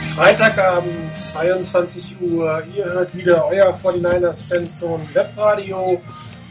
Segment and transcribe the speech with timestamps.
[0.00, 2.62] ist Freitagabend, 22 Uhr.
[2.74, 6.00] Ihr hört wieder euer 49ers Fanzone Webradio.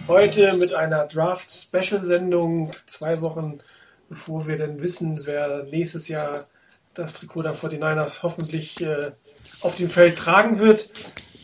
[0.08, 2.71] Heute mit einer Draft-Special-Sendung.
[2.86, 3.60] Zwei Wochen
[4.10, 6.47] bevor wir dann wissen, wer nächstes Jahr
[6.94, 9.12] das Trikot der 49ers hoffentlich äh,
[9.61, 10.89] auf dem Feld tragen wird.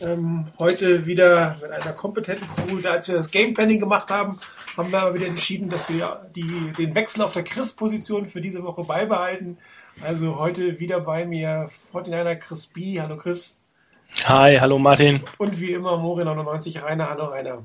[0.00, 2.86] Ähm, heute wieder mit einer kompetenten Crew.
[2.88, 4.38] Als wir das Game Planning gemacht haben,
[4.76, 8.64] haben wir aber wieder entschieden, dass wir die, den Wechsel auf der Chris-Position für diese
[8.64, 9.58] Woche beibehalten.
[10.00, 13.00] Also heute wieder bei mir 49er Chris B.
[13.00, 13.58] Hallo Chris.
[14.24, 15.22] Hi, hallo Martin.
[15.38, 17.08] Und wie immer Mori99 Rainer.
[17.08, 17.62] Hallo Rainer.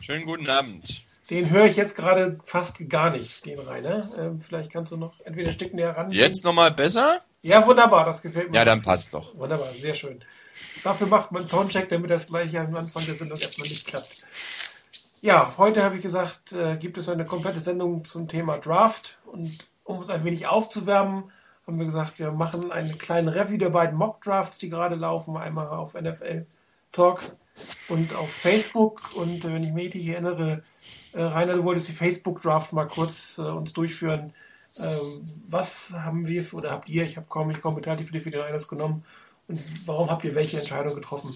[0.00, 1.02] Schönen guten Abend.
[1.30, 4.08] Den höre ich jetzt gerade fast gar nicht, den Rainer.
[4.18, 6.12] Ähm, vielleicht kannst du noch entweder ein Stück näher ran.
[6.12, 7.22] Jetzt nochmal besser?
[7.42, 8.56] Ja, wunderbar, das gefällt mir.
[8.56, 9.36] Ja, dann passt doch.
[9.36, 10.22] Wunderbar, sehr schön.
[10.84, 14.24] Dafür macht man einen Toncheck, damit das gleich am Anfang der Sendung erstmal nicht klappt.
[15.20, 19.18] Ja, heute habe ich gesagt, äh, gibt es eine komplette Sendung zum Thema Draft.
[19.26, 21.24] Und um es ein wenig aufzuwärmen,
[21.66, 25.36] haben wir gesagt, wir machen einen kleinen Review der beiden Mock Drafts, die gerade laufen.
[25.36, 26.46] Einmal auf NFL
[26.92, 27.22] Talk
[27.88, 29.02] und auf Facebook.
[29.16, 30.62] Und äh, wenn ich mich richtig erinnere,
[31.12, 34.32] äh, Rainer, du wolltest die Facebook Draft mal kurz äh, uns durchführen.
[34.78, 38.30] Ähm, was haben wir oder habt ihr, ich habe kaum mich Kommentar für die für
[38.30, 39.04] den Einers genommen,
[39.48, 41.32] und warum habt ihr welche Entscheidung getroffen?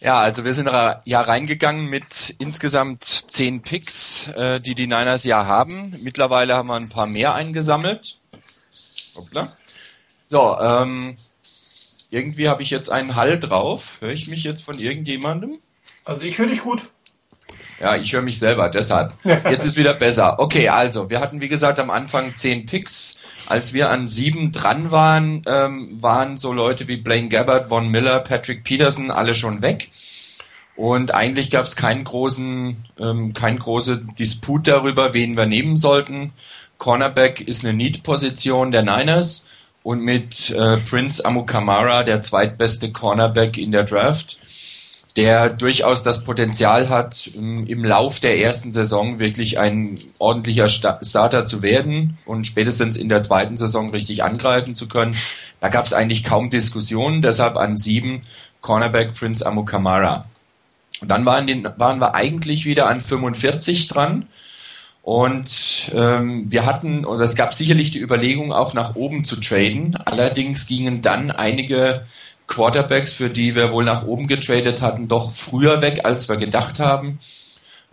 [0.00, 5.44] Ja, also wir sind ja reingegangen mit insgesamt zehn Picks, äh, die die Niners ja
[5.44, 5.94] haben.
[6.02, 8.19] Mittlerweile haben wir ein paar mehr eingesammelt.
[9.20, 9.48] Hoppla.
[10.28, 11.16] So, ähm,
[12.10, 13.98] irgendwie habe ich jetzt einen Hall drauf.
[14.00, 15.58] Höre ich mich jetzt von irgendjemandem?
[16.04, 16.82] Also ich höre dich gut.
[17.80, 19.14] Ja, ich höre mich selber, deshalb.
[19.24, 20.38] Jetzt ist wieder besser.
[20.38, 23.16] Okay, also, wir hatten wie gesagt am Anfang zehn Picks.
[23.46, 28.20] Als wir an sieben dran waren, ähm, waren so Leute wie Blaine Gabbard, Von Miller,
[28.20, 29.90] Patrick Peterson alle schon weg.
[30.76, 36.32] Und eigentlich gab es keinen großen, ähm, kein große Disput darüber, wen wir nehmen sollten.
[36.80, 39.46] Cornerback ist eine Need-Position der Niners
[39.84, 44.36] und mit äh, Prince Amukamara der zweitbeste Cornerback in der Draft
[45.16, 51.62] der durchaus das Potenzial hat, im Lauf der ersten Saison wirklich ein ordentlicher Starter zu
[51.62, 55.16] werden und spätestens in der zweiten Saison richtig angreifen zu können.
[55.60, 58.22] Da gab es eigentlich kaum Diskussionen, deshalb an sieben
[58.60, 60.26] Cornerback Prince Amukamara.
[61.00, 64.26] Und dann waren, den, waren wir eigentlich wieder an 45 dran.
[65.02, 69.96] Und ähm, wir hatten, und es gab sicherlich die Überlegung, auch nach oben zu traden.
[69.96, 72.04] Allerdings gingen dann einige
[72.46, 76.80] Quarterbacks, für die wir wohl nach oben getradet hatten, doch früher weg, als wir gedacht
[76.80, 77.18] haben.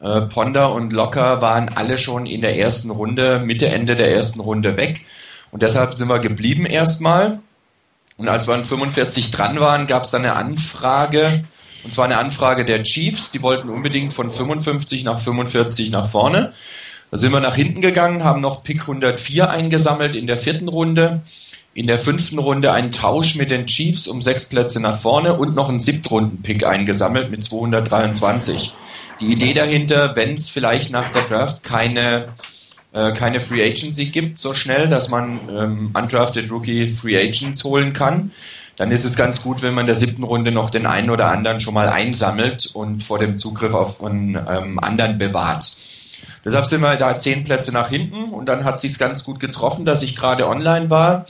[0.01, 4.39] Äh, Ponder und Locker waren alle schon in der ersten Runde, Mitte, Ende der ersten
[4.39, 5.05] Runde weg.
[5.51, 7.39] Und deshalb sind wir geblieben erstmal.
[8.17, 11.43] Und als wir an 45 dran waren, gab es dann eine Anfrage,
[11.83, 13.31] und zwar eine Anfrage der Chiefs.
[13.31, 16.51] Die wollten unbedingt von 55 nach 45 nach vorne.
[17.11, 21.21] Da sind wir nach hinten gegangen, haben noch Pick 104 eingesammelt in der vierten Runde
[21.77, 25.53] in der fünften Runde einen Tausch mit den Chiefs um sechs Plätze nach vorne und
[25.53, 28.73] noch einen Siebtrunden-Pick eingesammelt mit 223.
[29.21, 32.29] Die Idee dahinter, wenn es vielleicht nach der Draft keine,
[32.93, 37.93] äh, keine Free Agency gibt, so schnell, dass man ähm, undrafted Rookie Free Agents holen
[37.93, 38.31] kann,
[38.75, 41.29] dann ist es ganz gut, wenn man in der siebten Runde noch den einen oder
[41.29, 45.73] anderen schon mal einsammelt und vor dem Zugriff auf einen ähm, anderen bewahrt.
[46.43, 49.85] Deshalb sind wir da zehn Plätze nach hinten und dann hat sich ganz gut getroffen,
[49.85, 51.25] dass ich gerade online war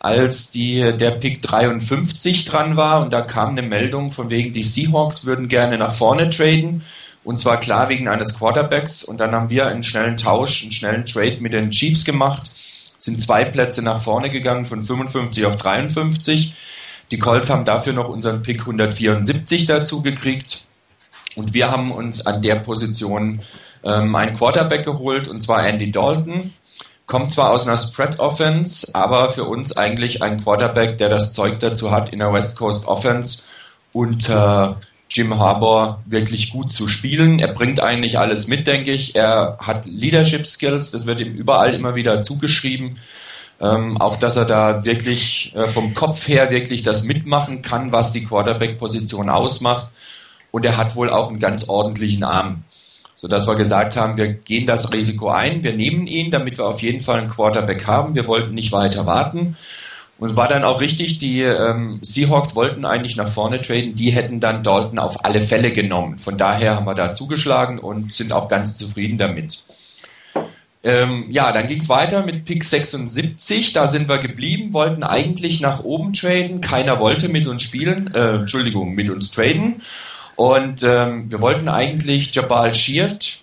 [0.00, 4.64] als die, der Pick 53 dran war und da kam eine Meldung von wegen, die
[4.64, 6.82] Seahawks würden gerne nach vorne traden
[7.22, 11.04] und zwar klar wegen eines Quarterbacks und dann haben wir einen schnellen Tausch, einen schnellen
[11.04, 12.50] Trade mit den Chiefs gemacht,
[12.96, 16.54] sind zwei Plätze nach vorne gegangen von 55 auf 53.
[17.10, 20.62] Die Colts haben dafür noch unseren Pick 174 dazu gekriegt
[21.34, 23.40] und wir haben uns an der Position
[23.84, 26.52] ähm, einen Quarterback geholt und zwar Andy Dalton
[27.10, 31.58] kommt zwar aus einer Spread Offense, aber für uns eigentlich ein Quarterback, der das Zeug
[31.58, 33.42] dazu hat, in der West Coast Offense
[33.92, 34.76] unter
[35.10, 37.40] Jim Harbour wirklich gut zu spielen.
[37.40, 39.16] Er bringt eigentlich alles mit, denke ich.
[39.16, 43.00] Er hat Leadership Skills, das wird ihm überall immer wieder zugeschrieben.
[43.60, 48.12] Ähm, auch, dass er da wirklich äh, vom Kopf her wirklich das mitmachen kann, was
[48.12, 49.86] die Quarterback-Position ausmacht.
[50.52, 52.62] Und er hat wohl auch einen ganz ordentlichen Arm
[53.20, 56.80] sodass wir gesagt haben, wir gehen das Risiko ein, wir nehmen ihn, damit wir auf
[56.80, 58.14] jeden Fall einen Quarterback haben.
[58.14, 59.58] Wir wollten nicht weiter warten.
[60.18, 64.10] Und es war dann auch richtig, die ähm, Seahawks wollten eigentlich nach vorne traden, die
[64.10, 66.18] hätten dann Dalton auf alle Fälle genommen.
[66.18, 69.64] Von daher haben wir da zugeschlagen und sind auch ganz zufrieden damit.
[70.82, 75.60] Ähm, ja, dann ging es weiter mit Pick 76, da sind wir geblieben, wollten eigentlich
[75.60, 79.82] nach oben traden, keiner wollte mit uns spielen, äh, Entschuldigung, mit uns traden.
[80.40, 83.40] Und ähm, wir wollten eigentlich Jabal Sheard,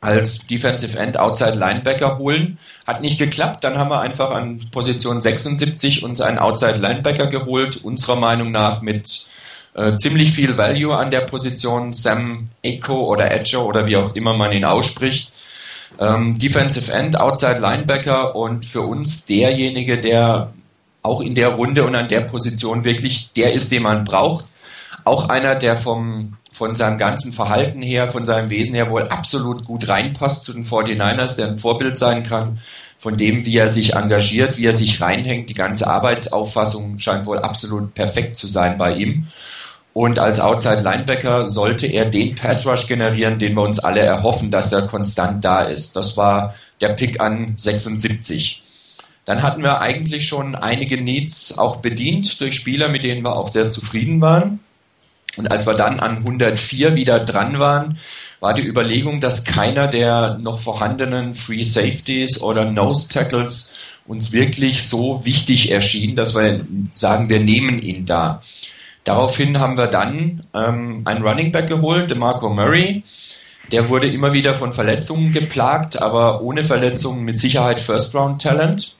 [0.00, 2.56] als Defensive End Outside Linebacker holen.
[2.86, 3.62] Hat nicht geklappt.
[3.64, 7.84] Dann haben wir einfach an Position 76 uns einen Outside Linebacker geholt.
[7.84, 9.26] Unserer Meinung nach mit
[9.74, 11.92] äh, ziemlich viel Value an der Position.
[11.92, 15.34] Sam Echo oder Edger oder wie auch immer man ihn ausspricht.
[16.00, 20.54] Ähm, Defensive End, Outside Linebacker und für uns derjenige, der
[21.02, 24.46] auch in der Runde und an der Position wirklich der ist, den man braucht.
[25.06, 29.64] Auch einer, der vom von seinem ganzen Verhalten her, von seinem Wesen her wohl absolut
[29.64, 32.58] gut reinpasst zu den 49ers, der ein Vorbild sein kann,
[32.98, 35.48] von dem, wie er sich engagiert, wie er sich reinhängt.
[35.48, 39.28] Die ganze Arbeitsauffassung scheint wohl absolut perfekt zu sein bei ihm.
[39.92, 44.50] Und als Outside Linebacker sollte er den Pass Rush generieren, den wir uns alle erhoffen,
[44.50, 45.94] dass der konstant da ist.
[45.94, 48.62] Das war der Pick an 76.
[49.24, 53.48] Dann hatten wir eigentlich schon einige Needs auch bedient durch Spieler, mit denen wir auch
[53.48, 54.60] sehr zufrieden waren.
[55.36, 57.98] Und als wir dann an 104 wieder dran waren,
[58.40, 63.72] war die Überlegung, dass keiner der noch vorhandenen Free Safeties oder Nose Tackles
[64.06, 66.60] uns wirklich so wichtig erschien, dass wir
[66.94, 68.42] sagen, wir nehmen ihn da.
[69.04, 73.04] Daraufhin haben wir dann ähm, einen Running Back geholt, Marco Murray.
[73.72, 78.94] Der wurde immer wieder von Verletzungen geplagt, aber ohne Verletzungen mit Sicherheit First Round Talent.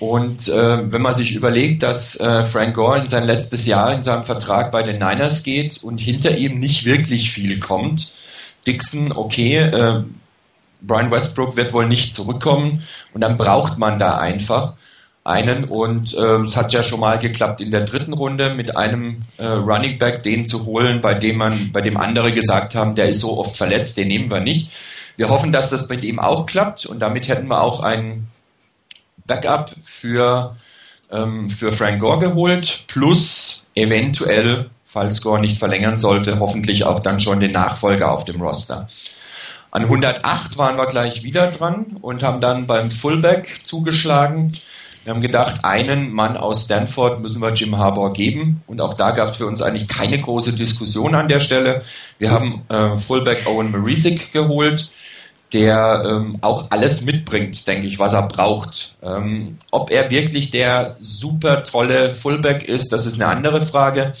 [0.00, 4.02] Und äh, wenn man sich überlegt, dass äh, Frank Gore in sein letztes Jahr in
[4.02, 8.12] seinem Vertrag bei den Niners geht und hinter ihm nicht wirklich viel kommt,
[8.66, 10.02] Dixon, okay, äh,
[10.80, 12.82] Brian Westbrook wird wohl nicht zurückkommen
[13.12, 14.74] und dann braucht man da einfach
[15.22, 19.22] einen und äh, es hat ja schon mal geklappt in der dritten Runde mit einem
[19.38, 23.08] äh, Running Back den zu holen, bei dem man, bei dem andere gesagt haben, der
[23.08, 24.70] ist so oft verletzt, den nehmen wir nicht.
[25.16, 28.28] Wir hoffen, dass das mit ihm auch klappt und damit hätten wir auch einen
[29.26, 30.56] Backup für,
[31.10, 37.20] ähm, für Frank Gore geholt, plus eventuell, falls Gore nicht verlängern sollte, hoffentlich auch dann
[37.20, 38.88] schon den Nachfolger auf dem Roster.
[39.70, 44.52] An 108 waren wir gleich wieder dran und haben dann beim Fullback zugeschlagen.
[45.02, 48.62] Wir haben gedacht, einen Mann aus Stanford müssen wir Jim Harbour geben.
[48.66, 51.82] Und auch da gab es für uns eigentlich keine große Diskussion an der Stelle.
[52.18, 54.90] Wir haben äh, Fullback Owen Marisik geholt
[55.54, 58.96] der ähm, auch alles mitbringt, denke ich, was er braucht.
[59.02, 64.12] Ähm, ob er wirklich der super tolle Fullback ist, das ist eine andere Frage.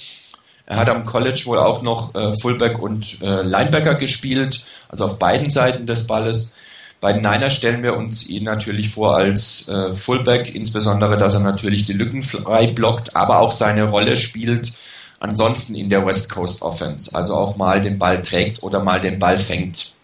[0.66, 5.18] Er hat am College wohl auch noch äh, Fullback und äh, Linebacker gespielt, also auf
[5.18, 6.54] beiden Seiten des Balles.
[7.00, 11.40] Bei den Niners stellen wir uns ihn natürlich vor als äh, Fullback, insbesondere, dass er
[11.40, 14.72] natürlich die Lücken frei blockt, aber auch seine Rolle spielt
[15.20, 19.18] ansonsten in der West Coast Offense, also auch mal den Ball trägt oder mal den
[19.18, 19.94] Ball fängt.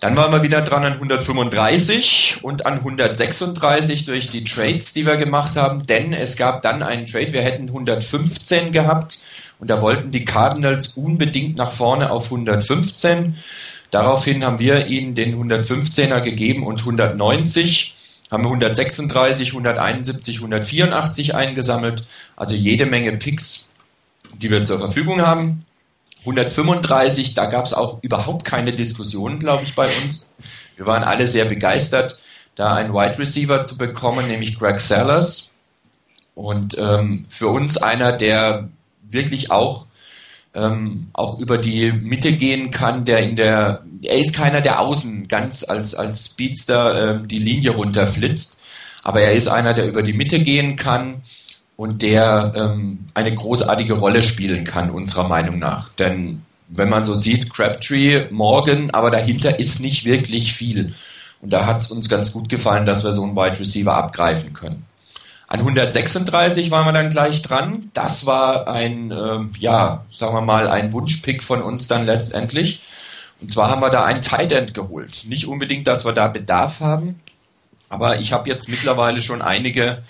[0.00, 5.16] Dann waren wir wieder dran an 135 und an 136 durch die Trades, die wir
[5.16, 9.18] gemacht haben, denn es gab dann einen Trade, wir hätten 115 gehabt
[9.58, 13.36] und da wollten die Cardinals unbedingt nach vorne auf 115.
[13.90, 17.94] Daraufhin haben wir ihnen den 115er gegeben und 190
[18.30, 22.04] haben wir 136, 171, 184 eingesammelt,
[22.36, 23.68] also jede Menge Picks,
[24.40, 25.66] die wir zur Verfügung haben.
[26.20, 30.30] 135, da gab es auch überhaupt keine Diskussion, glaube ich, bei uns.
[30.76, 32.18] Wir waren alle sehr begeistert,
[32.54, 35.54] da einen Wide Receiver zu bekommen, nämlich Greg Sellers.
[36.34, 38.68] Und ähm, für uns einer, der
[39.02, 39.86] wirklich auch,
[40.54, 45.28] ähm, auch über die Mitte gehen kann, der in der, er ist keiner, der außen
[45.28, 48.58] ganz als, als Speedster äh, die Linie runterflitzt,
[49.02, 51.22] aber er ist einer, der über die Mitte gehen kann,
[51.80, 55.88] und der ähm, eine großartige Rolle spielen kann, unserer Meinung nach.
[55.88, 60.92] Denn wenn man so sieht, Crabtree, Morgan, aber dahinter ist nicht wirklich viel.
[61.40, 64.52] Und da hat es uns ganz gut gefallen, dass wir so einen Wide Receiver abgreifen
[64.52, 64.84] können.
[65.48, 67.88] An 136 waren wir dann gleich dran.
[67.94, 72.82] Das war ein, äh, ja, sagen wir mal, ein Wunschpick von uns dann letztendlich.
[73.40, 75.24] Und zwar haben wir da einen Tight End geholt.
[75.26, 77.22] Nicht unbedingt, dass wir da Bedarf haben,
[77.88, 80.02] aber ich habe jetzt mittlerweile schon einige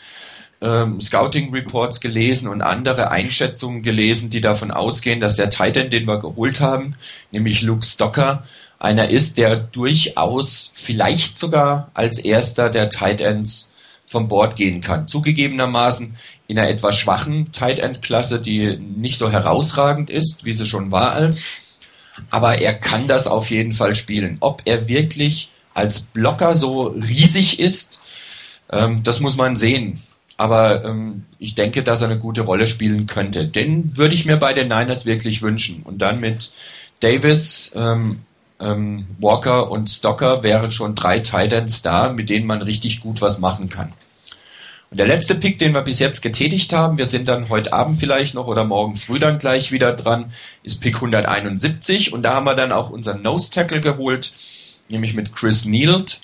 [0.60, 6.06] ähm, Scouting Reports gelesen und andere Einschätzungen gelesen, die davon ausgehen, dass der Titan, den
[6.06, 6.96] wir geholt haben,
[7.30, 8.44] nämlich Luke Stocker,
[8.78, 13.72] einer ist, der durchaus vielleicht sogar als erster der Tight Ends
[14.06, 15.06] vom Board gehen kann.
[15.06, 16.16] Zugegebenermaßen
[16.48, 20.90] in einer etwas schwachen Tight End Klasse, die nicht so herausragend ist, wie sie schon
[20.90, 21.44] war als.
[22.30, 24.38] Aber er kann das auf jeden Fall spielen.
[24.40, 28.00] Ob er wirklich als Blocker so riesig ist,
[28.70, 30.00] ähm, das muss man sehen.
[30.40, 33.46] Aber ähm, ich denke, dass er eine gute Rolle spielen könnte.
[33.46, 35.82] Den würde ich mir bei den Niners wirklich wünschen.
[35.82, 36.50] Und dann mit
[37.00, 38.20] Davis, ähm,
[38.58, 43.38] ähm, Walker und Stocker wären schon drei Titans da, mit denen man richtig gut was
[43.38, 43.92] machen kann.
[44.90, 47.98] Und der letzte Pick, den wir bis jetzt getätigt haben, wir sind dann heute Abend
[47.98, 50.32] vielleicht noch oder morgen früh dann gleich wieder dran,
[50.62, 54.32] ist Pick 171 und da haben wir dann auch unseren Nose Tackle geholt,
[54.88, 56.22] nämlich mit Chris Neald.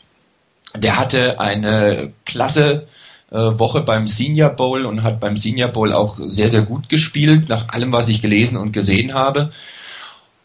[0.75, 2.87] Der hatte eine klasse
[3.31, 7.69] Woche beim Senior Bowl und hat beim Senior Bowl auch sehr, sehr gut gespielt, nach
[7.69, 9.51] allem, was ich gelesen und gesehen habe.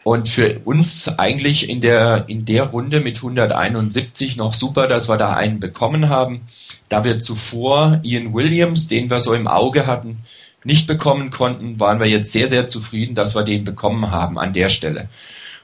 [0.04, 5.16] Und für uns eigentlich in der, in der Runde mit 171 noch super, dass wir
[5.16, 6.40] da einen bekommen haben,
[6.88, 10.18] da wir zuvor Ian Williams, den wir so im Auge hatten,
[10.64, 14.52] nicht bekommen konnten, waren wir jetzt sehr, sehr zufrieden, dass wir den bekommen haben an
[14.52, 15.08] der Stelle.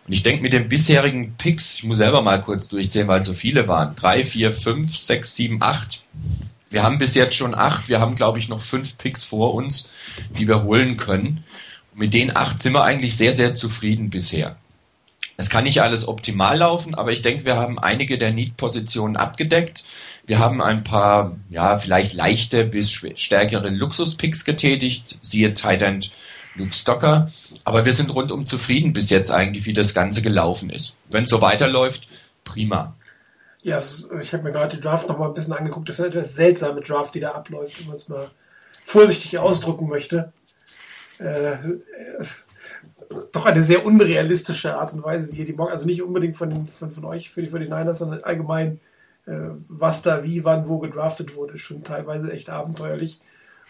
[0.07, 3.35] Und ich denke, mit den bisherigen Picks, ich muss selber mal kurz durchzählen, weil so
[3.35, 6.01] viele waren, drei, vier, fünf, sechs, sieben, acht.
[6.71, 9.91] Wir haben bis jetzt schon acht, wir haben, glaube ich, noch fünf Picks vor uns,
[10.31, 11.45] die wir holen können
[11.99, 14.57] mit den acht sind wir eigentlich sehr, sehr zufrieden bisher.
[15.37, 19.85] Es kann nicht alles optimal laufen, aber ich denke, wir haben einige der Need-Positionen abgedeckt.
[20.27, 26.05] Wir haben ein paar, ja, vielleicht leichte bis stärkere Luxus-Picks getätigt, siehe Titan
[26.55, 27.31] Luke Stocker.
[27.65, 30.97] Aber wir sind rundum zufrieden bis jetzt eigentlich, wie das Ganze gelaufen ist.
[31.11, 32.09] Wenn es so weiterläuft,
[32.45, 32.95] prima.
[33.69, 33.79] Ja,
[34.21, 35.89] ich habe mir gerade die Draft noch mal ein bisschen angeguckt.
[35.89, 38.31] Das ist eine etwas seltsame Draft, die da abläuft, wenn man es mal
[38.85, 40.33] vorsichtig ausdrucken möchte
[41.19, 41.57] äh,
[43.33, 46.69] doch eine sehr unrealistische Art und Weise, wie ihr die morgen, also nicht unbedingt von,
[46.69, 48.81] von, von euch für die, für die Niners, sondern allgemein,
[49.27, 49.33] äh,
[49.69, 53.21] was da wie, wann, wo gedraftet wurde, ist schon teilweise echt abenteuerlich.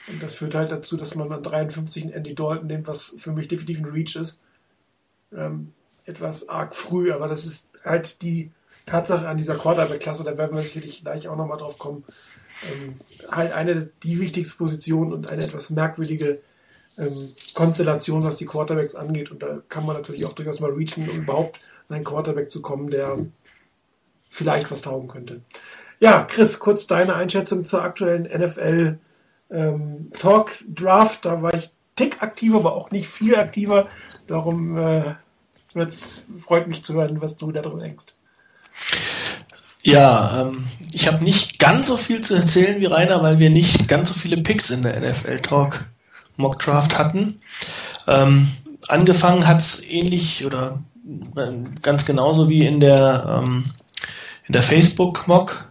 [0.09, 3.33] Und das führt halt dazu, dass man an 53 einen Andy Dalton nimmt, was für
[3.33, 4.41] mich definitiv ein Reach ist.
[5.35, 5.73] Ähm,
[6.07, 8.51] etwas arg früh, aber das ist halt die
[8.89, 12.05] Tatsache an dieser Quarterback-Klasse, da werden wir sicherlich gleich auch nochmal drauf kommen.
[12.73, 12.95] Ähm,
[13.31, 16.39] halt eine, die wichtigste Position und eine etwas merkwürdige
[16.99, 19.31] ähm, Konstellation, was die Quarterbacks angeht.
[19.31, 22.61] Und da kann man natürlich auch durchaus mal reachen, um überhaupt an einen Quarterback zu
[22.63, 23.19] kommen, der
[24.29, 25.41] vielleicht was taugen könnte.
[26.01, 28.99] Ja, Chris, kurz deine Einschätzung zur aktuellen NFL
[29.51, 31.25] ähm, Talk Draft.
[31.25, 33.89] Da war ich tick aktiver, aber auch nicht viel aktiver.
[34.27, 35.15] Darum äh,
[36.39, 38.15] freut mich zu hören, was du darüber denkst.
[39.83, 43.89] Ja, ähm, ich habe nicht ganz so viel zu erzählen wie Rainer, weil wir nicht
[43.89, 45.85] ganz so viele Picks in der NFL Talk
[46.37, 47.41] Mockdraft hatten.
[48.07, 48.51] Ähm,
[48.89, 50.83] angefangen hat es ähnlich oder
[51.37, 53.65] äh, ganz genauso wie in der, ähm,
[54.47, 55.71] in der Facebook-Mock.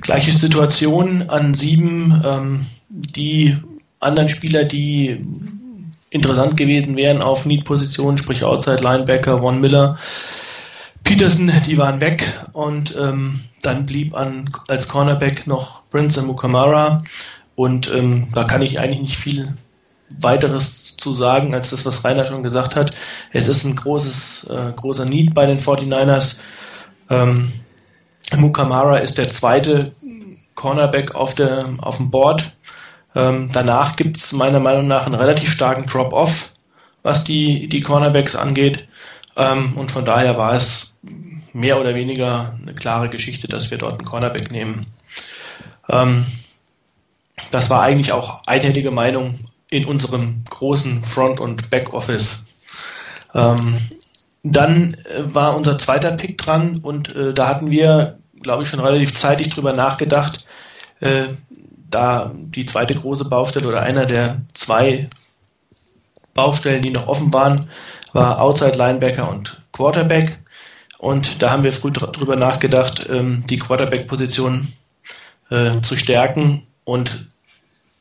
[0.00, 2.22] Gleiche Situation an sieben.
[2.24, 3.56] Ähm, die
[4.00, 5.24] anderen Spieler, die
[6.10, 9.98] interessant gewesen wären auf Need-Positionen, sprich Outside Linebacker, Von Miller,
[11.08, 12.22] Peterson, die waren weg
[12.52, 17.02] und ähm, dann blieb an, als Cornerback noch Prince Mukamara
[17.56, 19.54] und ähm, da kann ich eigentlich nicht viel
[20.10, 22.92] weiteres zu sagen als das, was Rainer schon gesagt hat.
[23.32, 26.40] Es ist ein großes, äh, großer Need bei den 49ers.
[27.08, 27.52] Ähm,
[28.36, 29.92] Mukamara ist der zweite
[30.56, 32.52] Cornerback auf, der, auf dem Board.
[33.14, 36.52] Ähm, danach gibt es meiner Meinung nach einen relativ starken Drop-Off,
[37.02, 38.86] was die, die Cornerbacks angeht.
[39.38, 40.98] Ähm, und von daher war es
[41.52, 44.86] mehr oder weniger eine klare Geschichte, dass wir dort einen Cornerback nehmen.
[45.88, 46.26] Ähm,
[47.50, 49.38] das war eigentlich auch einhellige Meinung
[49.70, 52.46] in unserem großen Front- und Backoffice.
[53.34, 53.78] Ähm,
[54.42, 58.80] dann äh, war unser zweiter Pick dran und äh, da hatten wir, glaube ich, schon
[58.80, 60.44] relativ zeitig drüber nachgedacht,
[61.00, 61.24] äh,
[61.90, 65.08] da die zweite große Baustelle oder einer der zwei
[66.38, 67.68] Baustellen, die noch offen waren,
[68.12, 70.38] war Outside Linebacker und Quarterback.
[70.96, 74.68] Und da haben wir früh drüber nachgedacht, ähm, die Quarterback-Position
[75.50, 76.62] äh, zu stärken.
[76.84, 77.26] Und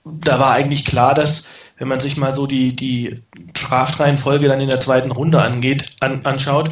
[0.04, 1.48] da war eigentlich klar, dass
[1.80, 6.24] wenn man sich mal so die, die Draftreihenfolge dann in der zweiten Runde angeht, an,
[6.24, 6.70] anschaut,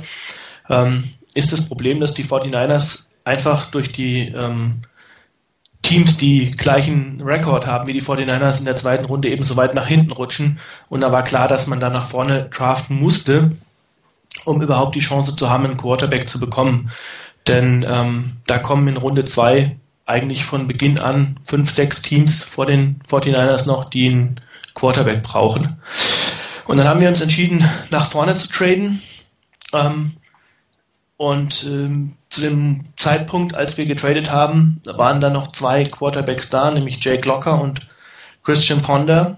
[0.69, 1.03] ähm,
[1.34, 4.81] ist das Problem, dass die 49ers einfach durch die ähm,
[5.85, 9.75] Teams, die gleichen Rekord haben wie die 49ers in der zweiten Runde eben so weit
[9.75, 10.59] nach hinten rutschen.
[10.89, 13.51] Und da war klar, dass man da nach vorne draften musste,
[14.45, 16.91] um überhaupt die Chance zu haben, einen Quarterback zu bekommen.
[17.47, 19.77] Denn ähm, da kommen in Runde zwei
[20.07, 24.41] eigentlich von Beginn an fünf, sechs Teams vor den 49ers noch, die einen
[24.73, 25.79] Quarterback brauchen.
[26.65, 29.03] Und dann haben wir uns entschieden, nach vorne zu traden.
[29.71, 30.13] Ähm,
[31.17, 36.69] und ähm, zu dem Zeitpunkt, als wir getradet haben, waren da noch zwei Quarterbacks da,
[36.69, 37.87] nämlich Jake Locker und
[38.43, 39.37] Christian Ponder.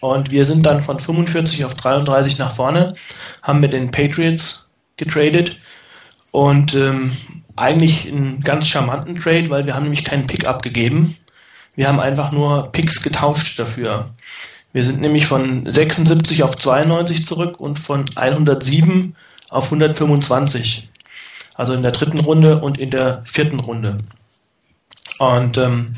[0.00, 2.94] Und wir sind dann von 45 auf 33 nach vorne,
[3.42, 5.56] haben mit den Patriots getradet
[6.30, 7.16] und ähm,
[7.56, 11.16] eigentlich einen ganz charmanten Trade, weil wir haben nämlich keinen Pick abgegeben.
[11.74, 14.10] Wir haben einfach nur Picks getauscht dafür.
[14.74, 19.16] Wir sind nämlich von 76 auf 92 zurück und von 107
[19.48, 20.90] auf 125.
[21.54, 23.98] Also in der dritten Runde und in der vierten Runde.
[25.18, 25.94] Und ähm,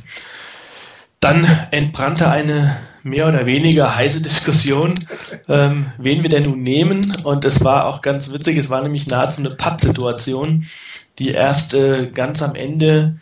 [1.20, 5.06] Dann entbrannte eine mehr oder weniger heiße Diskussion,
[5.48, 7.16] ähm, wen wir denn nun nehmen.
[7.22, 10.66] Und es war auch ganz witzig, es war nämlich nahezu eine Patt-Situation,
[11.18, 13.20] die erst äh, ganz am Ende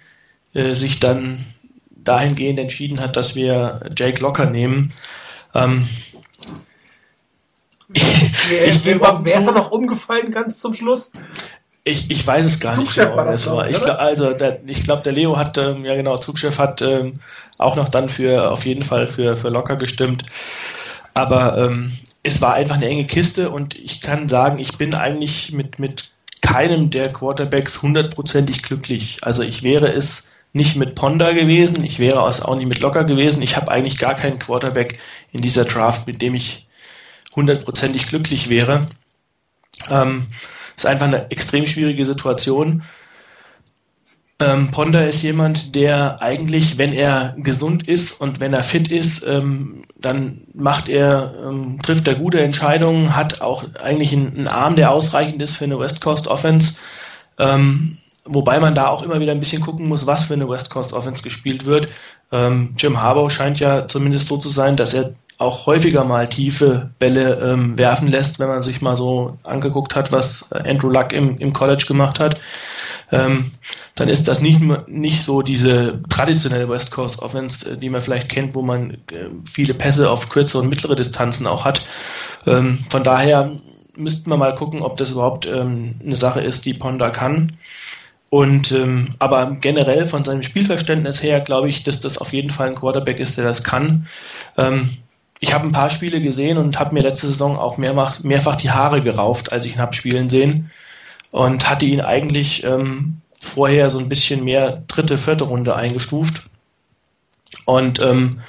[0.53, 1.45] äh, sich dann
[1.91, 4.93] dahingehend entschieden hat, dass wir Jake Locker nehmen.
[5.55, 5.89] Ähm,
[8.49, 11.13] wer ist da noch umgefallen ganz zum Schluss?
[11.85, 13.17] Ich, ich weiß es gar Zugchef nicht genau.
[13.17, 13.69] War das war.
[13.69, 17.21] Ich glaub, also der, ich glaube, der Leo hat, ähm, ja genau, Zugchef hat ähm,
[17.59, 20.25] auch noch dann für auf jeden Fall für, für locker gestimmt.
[21.15, 25.53] Aber ähm, es war einfach eine enge Kiste und ich kann sagen, ich bin eigentlich
[25.53, 26.11] mit, mit
[26.41, 29.19] keinem der Quarterbacks hundertprozentig glücklich.
[29.23, 33.05] Also ich wäre es nicht mit Ponda gewesen, ich wäre es auch nicht mit Locker
[33.05, 33.43] gewesen.
[33.43, 34.99] Ich habe eigentlich gar keinen Quarterback
[35.33, 36.67] in dieser Draft, mit dem ich
[37.35, 38.87] hundertprozentig glücklich wäre.
[39.91, 40.27] Ähm,
[40.77, 42.83] ist einfach eine extrem schwierige Situation.
[44.43, 49.25] Ähm, Ponda ist jemand, der eigentlich, wenn er gesund ist und wenn er fit ist,
[49.27, 54.75] ähm, dann macht er, ähm, trifft er gute Entscheidungen, hat auch eigentlich einen, einen, Arm,
[54.75, 56.75] der ausreichend ist für eine West Coast Offense.
[57.39, 60.71] Ähm, wobei man da auch immer wieder ein bisschen gucken muss, was für eine West
[60.71, 61.89] Coast Offense gespielt wird.
[62.33, 66.91] Ähm, Jim Harbaugh scheint ja zumindest so zu sein, dass er auch häufiger mal tiefe
[66.99, 71.39] Bälle ähm, werfen lässt, wenn man sich mal so angeguckt hat, was Andrew Luck im,
[71.39, 72.39] im College gemacht hat.
[73.11, 73.51] Ähm,
[73.95, 78.29] dann ist das nicht, nicht so diese traditionelle West Coast Offense, äh, die man vielleicht
[78.29, 81.83] kennt, wo man äh, viele Pässe auf kürzere und mittlere Distanzen auch hat.
[82.47, 83.53] Ähm, von daher
[83.97, 87.53] müssten wir mal gucken, ob das überhaupt ähm, eine Sache ist, die Ponda kann.
[88.31, 92.69] Und ähm, aber generell von seinem Spielverständnis her glaube ich, dass das auf jeden Fall
[92.69, 94.07] ein Quarterback ist, der das kann.
[94.57, 94.89] Ähm,
[95.43, 98.71] ich habe ein paar Spiele gesehen und habe mir letzte Saison auch mehrfach, mehrfach die
[98.71, 100.71] Haare gerauft, als ich ihn habe spielen sehen.
[101.33, 106.43] Und hatte ihn eigentlich ähm, vorher so ein bisschen mehr dritte, vierte Runde eingestuft.
[107.65, 108.41] Und ähm,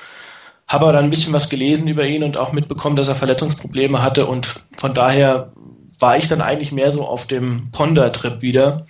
[0.67, 4.03] habe aber dann ein bisschen was gelesen über ihn und auch mitbekommen, dass er Verletzungsprobleme
[4.03, 4.27] hatte.
[4.27, 4.45] Und
[4.77, 5.51] von daher
[5.97, 8.85] war ich dann eigentlich mehr so auf dem Ponder-Trip wieder.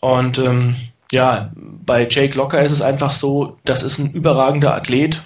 [0.00, 0.74] Und ähm,
[1.12, 5.20] ja, bei Jake Locker ist es einfach so, das ist ein überragender Athlet.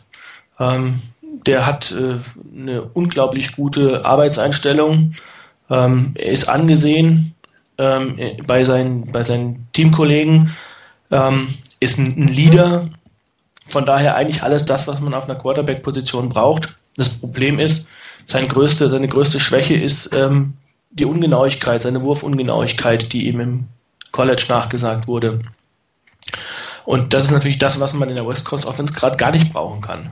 [0.59, 1.03] Ähm,
[1.47, 2.17] der hat äh,
[2.57, 5.15] eine unglaublich gute Arbeitseinstellung.
[5.71, 7.35] Ähm, er ist angesehen
[7.79, 10.55] ähm, bei, seinen, bei seinen Teamkollegen,
[11.11, 11.49] ähm,
[11.81, 12.89] ist ein, ein, Leader.
[13.69, 16.75] Von daher eigentlich alles das, was man auf einer Quarterback-Position braucht.
[16.97, 17.87] Das Problem ist,
[18.25, 20.55] sein größte, seine größte Schwäche ist ähm,
[20.91, 23.69] die Ungenauigkeit, seine Wurfungenauigkeit, die ihm im
[24.11, 25.39] College nachgesagt wurde.
[26.85, 29.53] Und das ist natürlich das, was man in der West Coast Offense gerade gar nicht
[29.53, 30.11] brauchen kann.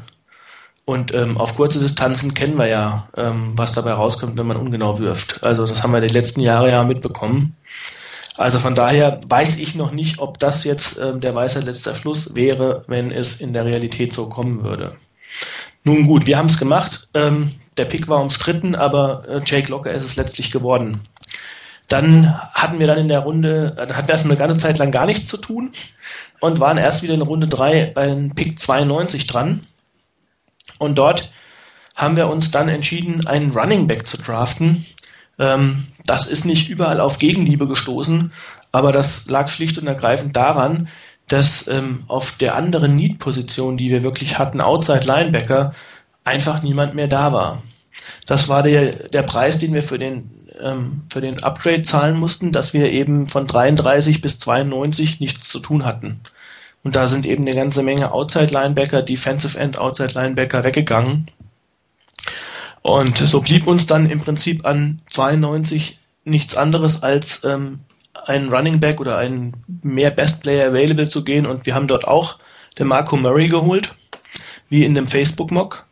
[0.87, 5.01] Und ähm, auf kurze Distanzen kennen wir ja, ähm, was dabei rauskommt, wenn man ungenau
[5.01, 5.42] wirft.
[5.42, 7.57] Also das haben wir die letzten Jahre ja mitbekommen.
[8.37, 12.37] Also von daher weiß ich noch nicht, ob das jetzt ähm, der weiße letzter Schluss
[12.37, 14.96] wäre, wenn es in der Realität so kommen würde.
[15.83, 17.09] Nun gut, wir haben es gemacht.
[17.14, 21.01] Ähm, der Pick war umstritten, aber äh, Jake Locker ist es letztlich geworden.
[21.88, 24.79] Dann hatten wir dann in der Runde, äh, dann hatten wir erst eine ganze Zeit
[24.79, 25.72] lang gar nichts zu tun
[26.38, 29.62] und waren erst wieder in Runde 3 bei Pick 92 dran.
[30.78, 31.30] Und dort
[31.94, 34.86] haben wir uns dann entschieden, einen Running Back zu draften.
[35.38, 38.32] Ähm, das ist nicht überall auf Gegenliebe gestoßen,
[38.72, 40.88] aber das lag schlicht und ergreifend daran,
[41.28, 45.74] dass ähm, auf der anderen Need-Position, die wir wirklich hatten, Outside Linebacker,
[46.24, 47.62] einfach niemand mehr da war.
[48.26, 52.52] Das war der, der Preis, den wir für den, ähm, für den Upgrade zahlen mussten,
[52.52, 56.20] dass wir eben von 33 bis 92 nichts zu tun hatten.
[56.87, 61.27] Und da sind eben eine ganze Menge Outside-Linebacker, Defensive End, Outside-Linebacker weggegangen.
[62.81, 67.81] Und so blieb uns dann im Prinzip an 92 nichts anderes als ähm,
[68.25, 71.44] einen Running Back oder einen mehr Best Player Available zu gehen.
[71.44, 72.38] Und wir haben dort auch
[72.79, 73.92] den Marco Murray geholt,
[74.68, 75.87] wie in dem Facebook-Mock.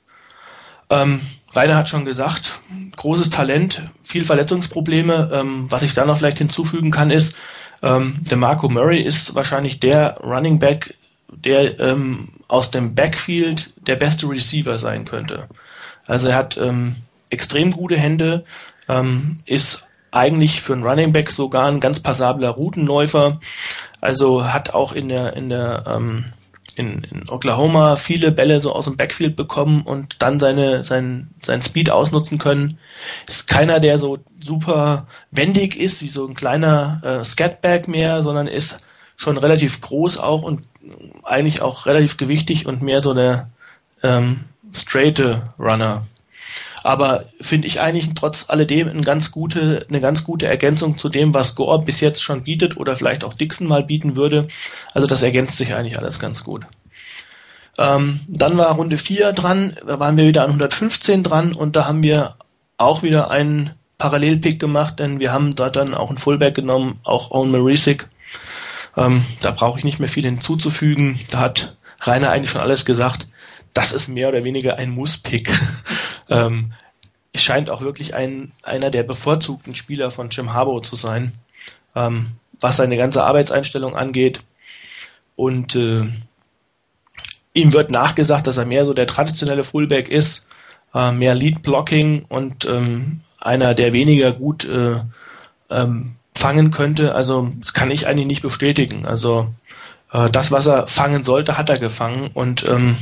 [0.91, 1.21] Ähm,
[1.55, 2.61] Rainer hat schon gesagt,
[2.95, 5.31] großes Talent, viel Verletzungsprobleme.
[5.33, 7.37] Ähm, was ich da noch vielleicht hinzufügen kann, ist,
[7.85, 10.95] ähm, der Marco Murray ist wahrscheinlich der Running Back,
[11.29, 15.49] der ähm, aus dem Backfield der beste Receiver sein könnte.
[16.07, 16.97] Also er hat ähm,
[17.31, 18.45] extrem gute Hände,
[18.89, 23.39] ähm, ist eigentlich für einen Running Back sogar ein ganz passabler Routenläufer.
[24.01, 26.25] Also hat auch in der in der ähm,
[26.77, 31.63] in, in Oklahoma viele Bälle so aus dem Backfield bekommen und dann seine, sein, sein
[31.63, 32.79] Speed ausnutzen können.
[33.29, 38.47] Ist keiner, der so super wendig ist, wie so ein kleiner äh, Scatback mehr, sondern
[38.47, 38.79] ist
[39.17, 40.63] schon relativ groß auch und
[41.23, 43.49] eigentlich auch relativ gewichtig und mehr so der
[44.03, 46.05] ähm, straighte Runner.
[46.85, 51.33] Aber finde ich eigentlich trotz alledem eine ganz gute, eine ganz gute Ergänzung zu dem,
[51.33, 54.47] was Gore bis jetzt schon bietet oder vielleicht auch Dixon mal bieten würde.
[54.93, 56.67] Also das ergänzt sich eigentlich alles ganz gut.
[57.79, 61.87] Ähm, dann war Runde 4 dran, da waren wir wieder an 115 dran und da
[61.87, 62.35] haben wir
[62.77, 67.31] auch wieder einen Parallelpick gemacht, denn wir haben dort dann auch einen Fullback genommen, auch
[67.31, 68.09] Owen Marisic.
[68.95, 71.19] Ähm, da brauche ich nicht mehr viel hinzuzufügen.
[71.31, 73.27] Da hat Rainer eigentlich schon alles gesagt.
[73.75, 75.51] Das ist mehr oder weniger ein Muss-Pick.
[76.31, 76.73] ähm,
[77.35, 81.33] scheint auch wirklich ein, einer der bevorzugten Spieler von Jim Harbaugh zu sein,
[81.95, 82.29] ähm,
[82.61, 84.41] was seine ganze Arbeitseinstellung angeht.
[85.37, 86.03] Und äh,
[87.53, 90.47] ihm wird nachgesagt, dass er mehr so der traditionelle Fullback ist,
[90.95, 95.01] äh, mehr Lead-Blocking und ähm, einer, der weniger gut äh,
[95.71, 97.15] ähm, fangen könnte.
[97.15, 99.07] Also das kann ich eigentlich nicht bestätigen.
[99.07, 99.51] Also
[100.13, 102.97] äh, das, was er fangen sollte, hat er gefangen und ähm,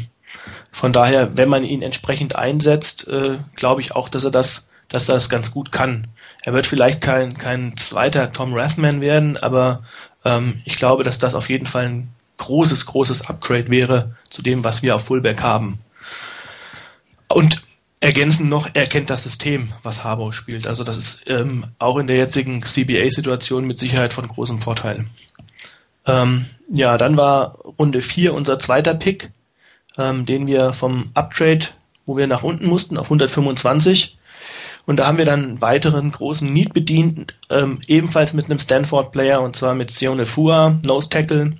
[0.72, 5.08] von daher, wenn man ihn entsprechend einsetzt, äh, glaube ich auch, dass er das, dass
[5.08, 6.08] er das ganz gut kann.
[6.42, 9.82] Er wird vielleicht kein, kein zweiter Tom Rathman werden, aber
[10.24, 14.64] ähm, ich glaube, dass das auf jeden Fall ein großes, großes Upgrade wäre zu dem,
[14.64, 15.78] was wir auf Fullback haben.
[17.28, 17.62] Und
[18.00, 20.66] ergänzend noch, er kennt das System, was Harbaugh spielt.
[20.66, 25.04] Also das ist ähm, auch in der jetzigen CBA-Situation mit Sicherheit von großem Vorteil.
[26.06, 29.30] Ähm, ja, dann war Runde 4 unser zweiter Pick
[29.98, 31.66] ähm, den wir vom Uptrade,
[32.06, 34.18] wo wir nach unten mussten, auf 125.
[34.84, 39.40] Und da haben wir dann einen weiteren großen Need bedient, ähm, ebenfalls mit einem Stanford-Player,
[39.40, 41.50] und zwar mit Sione Fua, Nose Tackle.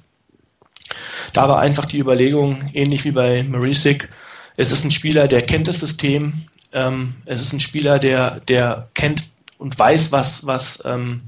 [1.32, 4.08] Da war einfach die Überlegung, ähnlich wie bei Marisic,
[4.56, 6.34] es ist ein Spieler, der kennt das System,
[6.72, 9.24] ähm, es ist ein Spieler, der, der kennt
[9.56, 11.22] und weiß, was, was, ähm,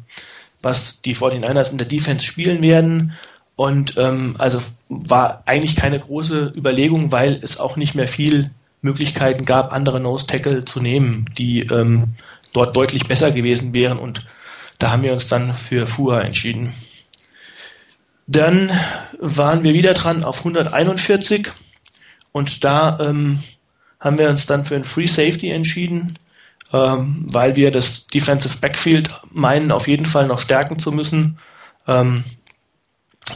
[0.60, 3.14] was die 49ers in der Defense spielen werden
[3.56, 8.50] und ähm, also war eigentlich keine große Überlegung, weil es auch nicht mehr viel
[8.82, 12.14] Möglichkeiten gab, andere Nose Tackle zu nehmen, die ähm,
[12.52, 13.98] dort deutlich besser gewesen wären.
[13.98, 14.26] Und
[14.78, 16.74] da haben wir uns dann für Fua entschieden.
[18.26, 18.70] Dann
[19.20, 21.48] waren wir wieder dran auf 141
[22.32, 23.42] und da ähm,
[24.00, 26.18] haben wir uns dann für ein Free Safety entschieden,
[26.72, 31.38] ähm, weil wir das Defensive Backfield meinen, auf jeden Fall noch stärken zu müssen.
[31.86, 32.24] Ähm,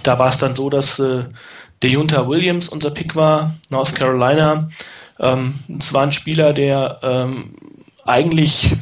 [0.03, 1.25] da war es dann so, dass äh,
[1.83, 4.69] der Junta Williams unser Pick war, North Carolina.
[5.21, 7.55] Ähm, es war ein Spieler, der ähm,
[8.05, 8.75] eigentlich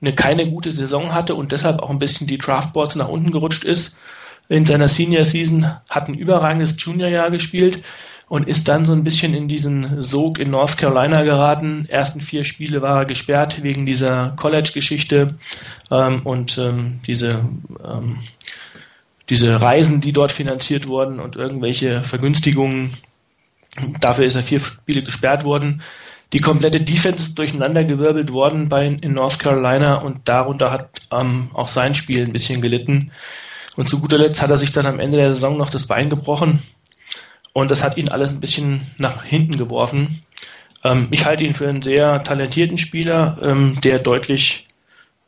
[0.00, 3.64] eine keine gute Saison hatte und deshalb auch ein bisschen die Draftboards nach unten gerutscht
[3.64, 3.96] ist.
[4.48, 7.82] In seiner Senior Season hat ein überragendes Juniorjahr gespielt
[8.28, 11.86] und ist dann so ein bisschen in diesen Sog in North Carolina geraten.
[11.88, 15.28] Ersten vier Spiele war er gesperrt wegen dieser College-Geschichte
[15.90, 17.40] ähm, und ähm, diese
[17.84, 18.18] ähm,
[19.30, 22.94] diese Reisen, die dort finanziert wurden und irgendwelche Vergünstigungen.
[24.00, 25.82] Dafür ist er vier Spiele gesperrt worden.
[26.32, 31.68] Die komplette Defense ist durcheinandergewirbelt worden bei, in North Carolina und darunter hat ähm, auch
[31.68, 33.10] sein Spiel ein bisschen gelitten.
[33.76, 36.10] Und zu guter Letzt hat er sich dann am Ende der Saison noch das Bein
[36.10, 36.62] gebrochen.
[37.52, 40.20] Und das hat ihn alles ein bisschen nach hinten geworfen.
[40.84, 44.64] Ähm, ich halte ihn für einen sehr talentierten Spieler, ähm, der deutlich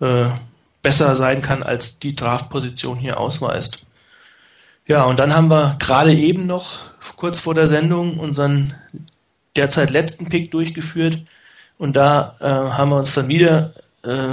[0.00, 0.26] äh,
[0.82, 3.84] besser sein kann, als die Draftposition hier ausweist.
[4.90, 6.80] Ja, und dann haben wir gerade eben noch
[7.14, 8.74] kurz vor der Sendung unseren
[9.54, 11.22] derzeit letzten Pick durchgeführt
[11.78, 13.72] und da äh, haben wir uns dann wieder
[14.02, 14.26] äh,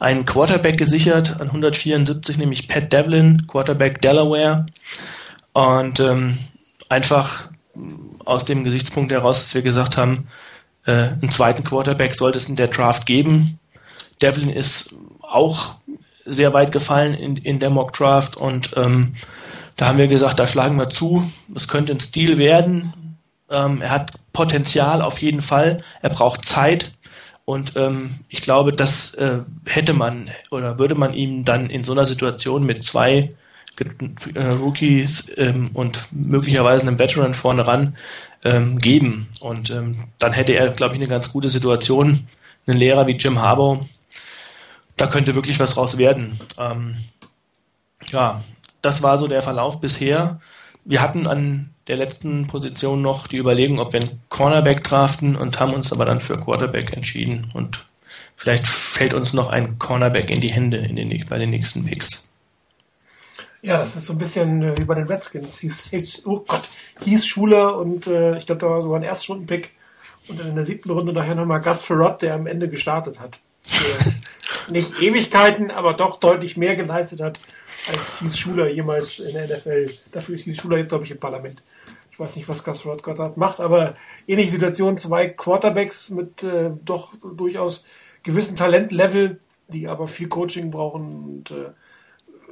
[0.00, 4.66] einen Quarterback gesichert an 174, nämlich Pat Devlin, Quarterback Delaware
[5.52, 6.38] und ähm,
[6.88, 7.48] einfach
[8.24, 10.26] aus dem Gesichtspunkt heraus, dass wir gesagt haben,
[10.86, 13.60] äh, einen zweiten Quarterback sollte es in der Draft geben.
[14.20, 15.76] Devlin ist auch
[16.24, 19.14] sehr weit gefallen in, in der Mock Draft und ähm,
[19.78, 21.30] da haben wir gesagt, da schlagen wir zu.
[21.54, 22.92] Es könnte ein Stil werden.
[23.48, 25.76] Ähm, er hat Potenzial auf jeden Fall.
[26.02, 26.90] Er braucht Zeit.
[27.44, 31.92] Und ähm, ich glaube, das äh, hätte man oder würde man ihm dann in so
[31.92, 33.34] einer Situation mit zwei
[34.34, 37.96] äh, Rookies ähm, und möglicherweise einem Veteran vorne ran
[38.44, 39.28] ähm, geben.
[39.38, 42.26] Und ähm, dann hätte er, glaube ich, eine ganz gute Situation.
[42.66, 43.86] Ein Lehrer wie Jim Harbaugh,
[44.96, 46.38] da könnte wirklich was raus werden.
[46.58, 46.96] Ähm,
[48.10, 48.42] ja,
[48.88, 50.40] das war so der Verlauf bisher.
[50.86, 55.60] Wir hatten an der letzten Position noch die Überlegung, ob wir einen Cornerback draften und
[55.60, 57.46] haben uns aber dann für Quarterback entschieden.
[57.52, 57.84] Und
[58.34, 62.30] vielleicht fällt uns noch ein Cornerback in die Hände in den, bei den nächsten Picks.
[63.60, 65.58] Ja, das ist so ein bisschen äh, wie bei den Redskins.
[65.58, 66.62] Hieß, hieß, oh Gott,
[67.04, 69.72] hieß Schule und äh, ich glaube, da war sogar ein Erstrunden-Pick
[70.28, 73.38] und dann in der siebten Runde nachher nochmal Gus Ferrott, der am Ende gestartet hat.
[74.70, 77.38] nicht Ewigkeiten, aber doch deutlich mehr geleistet hat
[77.90, 79.90] als Thies Schuler jemals in der NFL.
[80.12, 81.62] Dafür ist Thies Schuler jetzt, glaube ich, im Parlament.
[82.10, 83.96] Ich weiß nicht, was Gus Rodgott macht, aber
[84.26, 87.84] ähnliche Situation, zwei Quarterbacks mit äh, doch durchaus
[88.24, 91.70] gewissen Talentlevel, die aber viel Coaching brauchen und äh,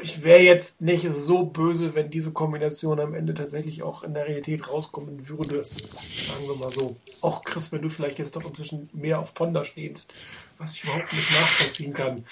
[0.00, 4.26] ich wäre jetzt nicht so böse, wenn diese Kombination am Ende tatsächlich auch in der
[4.26, 5.62] Realität rauskommen würde.
[5.64, 6.96] Sagen wir mal so.
[7.22, 10.12] Auch Chris, wenn du vielleicht jetzt doch inzwischen mehr auf Ponda stehst,
[10.58, 12.24] was ich überhaupt nicht nachvollziehen kann.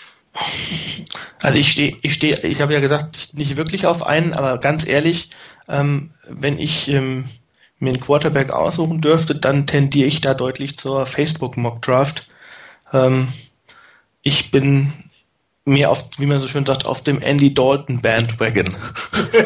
[1.42, 4.86] Also ich stehe, ich stehe, ich habe ja gesagt, nicht wirklich auf einen, aber ganz
[4.86, 5.30] ehrlich,
[5.68, 7.26] ähm, wenn ich ähm,
[7.78, 12.26] mir einen Quarterback aussuchen dürfte, dann tendiere ich da deutlich zur Facebook Mock Draft.
[12.92, 13.28] Ähm,
[14.22, 14.92] ich bin
[15.64, 18.76] mehr auf, wie man so schön sagt, auf dem Andy Dalton Bandwagon.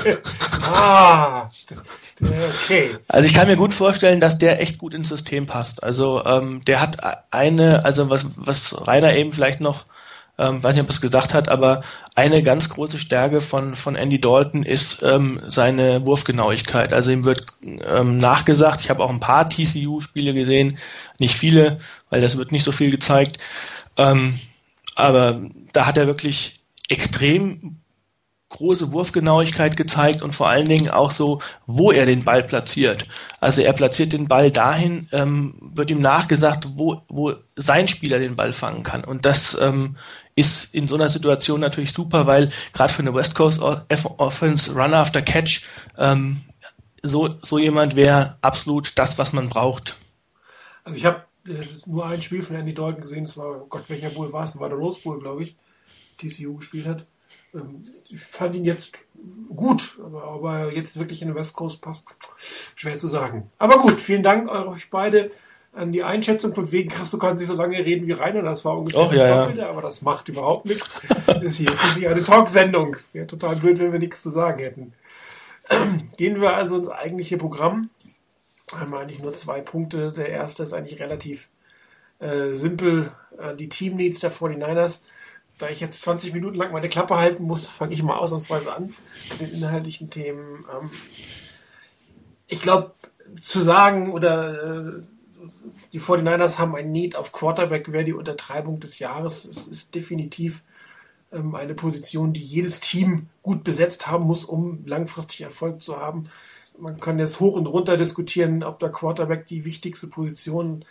[0.62, 1.48] ah,
[2.20, 2.96] okay.
[3.06, 5.82] Also ich kann mir gut vorstellen, dass der echt gut ins System passt.
[5.82, 6.98] Also ähm, der hat
[7.30, 9.84] eine, also was, was Rainer eben vielleicht noch
[10.38, 11.82] ähm, weiß nicht, ob es gesagt hat, aber
[12.14, 16.92] eine ganz große Stärke von, von Andy Dalton ist ähm, seine Wurfgenauigkeit.
[16.92, 20.78] Also ihm wird ähm, nachgesagt, ich habe auch ein paar TCU-Spiele gesehen,
[21.18, 23.38] nicht viele, weil das wird nicht so viel gezeigt,
[23.96, 24.38] ähm,
[24.94, 25.40] aber
[25.72, 26.54] da hat er wirklich
[26.88, 27.78] extrem
[28.50, 33.06] große Wurfgenauigkeit gezeigt und vor allen Dingen auch so, wo er den Ball platziert.
[33.40, 38.36] Also er platziert den Ball dahin, ähm, wird ihm nachgesagt, wo, wo sein Spieler den
[38.36, 39.04] Ball fangen kann.
[39.04, 39.96] Und das ähm,
[40.38, 44.94] ist in so einer Situation natürlich super, weil gerade für eine West Coast Offense Run
[44.94, 46.42] after Catch ähm,
[47.02, 49.96] so, so jemand wäre absolut das, was man braucht.
[50.84, 54.10] Also ich habe äh, nur ein Spiel von Andy Dalton gesehen, das war, Gott, welcher
[54.10, 54.58] Bowl war es?
[54.60, 55.56] War der Rose Bowl, glaube ich,
[56.18, 57.06] TCU gespielt hat.
[57.52, 58.92] Ähm, ich fand ihn jetzt
[59.48, 62.06] gut, aber ob jetzt wirklich in den West Coast passt,
[62.76, 63.50] schwer zu sagen.
[63.58, 65.30] Aber gut, vielen Dank euch beide
[65.78, 68.78] an die Einschätzung von wegen, du kannst nicht so lange reden wie Rainer, das war
[68.78, 69.70] ungefähr Och, Doppelte, ja.
[69.70, 71.06] aber das macht überhaupt nichts.
[71.26, 72.96] Das ist hier für Sie eine Talksendung.
[73.12, 74.92] Wäre total blöd, wenn wir nichts zu sagen hätten.
[76.16, 77.90] Gehen wir also ins eigentliche Programm.
[78.72, 80.12] Haben wir eigentlich nur zwei Punkte.
[80.12, 81.48] Der erste ist eigentlich relativ
[82.18, 83.12] äh, simpel.
[83.38, 85.00] Äh, die Teamleads der 49ers
[85.58, 88.94] da ich jetzt 20 Minuten lang meine Klappe halten muss, fange ich mal ausnahmsweise an
[89.30, 90.64] mit den inhaltlichen Themen.
[90.72, 90.90] Ähm,
[92.46, 92.94] ich glaube,
[93.40, 95.02] zu sagen oder äh,
[95.92, 99.44] die 49ers haben ein Need auf Quarterback, wäre die Untertreibung des Jahres.
[99.44, 100.62] Es ist definitiv
[101.32, 106.28] ähm, eine Position, die jedes Team gut besetzt haben muss, um langfristig Erfolg zu haben.
[106.78, 110.84] Man kann jetzt hoch und runter diskutieren, ob der Quarterback die wichtigste Position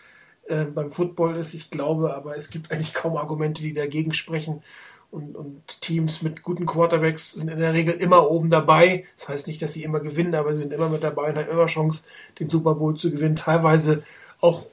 [0.47, 1.53] äh, beim Football ist.
[1.53, 4.62] Ich glaube, aber es gibt eigentlich kaum Argumente, die dagegen sprechen.
[5.10, 9.05] Und, und, Teams mit guten Quarterbacks sind in der Regel immer oben dabei.
[9.15, 11.49] Das heißt nicht, dass sie immer gewinnen, aber sie sind immer mit dabei und haben
[11.49, 12.03] immer Chance,
[12.39, 13.38] den Super Bowl zu gewinnen.
[13.38, 14.03] Teilweise
[14.41, 14.65] auch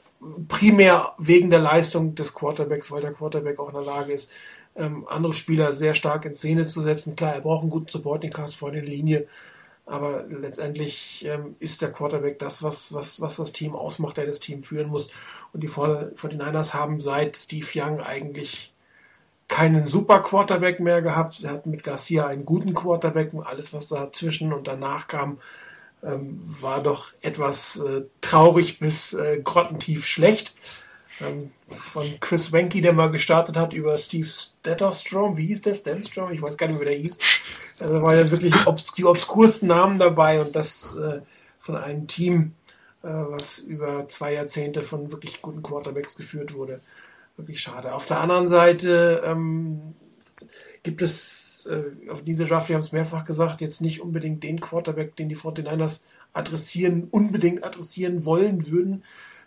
[0.48, 4.30] primär wegen der Leistung des Quarterbacks, weil der Quarterback auch in der Lage ist,
[4.76, 7.16] ähm, andere Spieler sehr stark in Szene zu setzen.
[7.16, 9.26] Klar, er braucht einen guten Supporting Cast vor der Linie,
[9.86, 14.40] aber letztendlich ähm, ist der Quarterback das, was, was, was das Team ausmacht, der das
[14.40, 15.10] Team führen muss.
[15.52, 18.72] Und die 49ers haben seit Steve Young eigentlich
[19.46, 21.44] keinen super Quarterback mehr gehabt.
[21.44, 25.38] Er hat mit Garcia einen guten Quarterback und alles, was dazwischen und danach kam,
[26.04, 30.54] ähm, war doch etwas äh, traurig bis äh, grottentief schlecht.
[31.20, 35.74] Ähm, von Chris Wenke, der mal gestartet hat, über Steve Statterstrom, wie hieß der?
[35.74, 36.32] Stanstrom?
[36.32, 37.18] Ich weiß gar nicht, wie der hieß.
[37.80, 41.20] Also waren ja wirklich obs die obskursten Namen dabei und das äh,
[41.58, 42.54] von einem Team,
[43.02, 46.80] äh, was über zwei Jahrzehnte von wirklich guten Quarterbacks geführt wurde.
[47.36, 47.94] Wirklich schade.
[47.94, 49.94] Auf der anderen Seite ähm,
[50.82, 54.60] gibt es äh, auf diese Draft, wir haben es mehrfach gesagt, jetzt nicht unbedingt den
[54.60, 59.02] Quarterback, den die 49ers adressieren, unbedingt adressieren wollen würden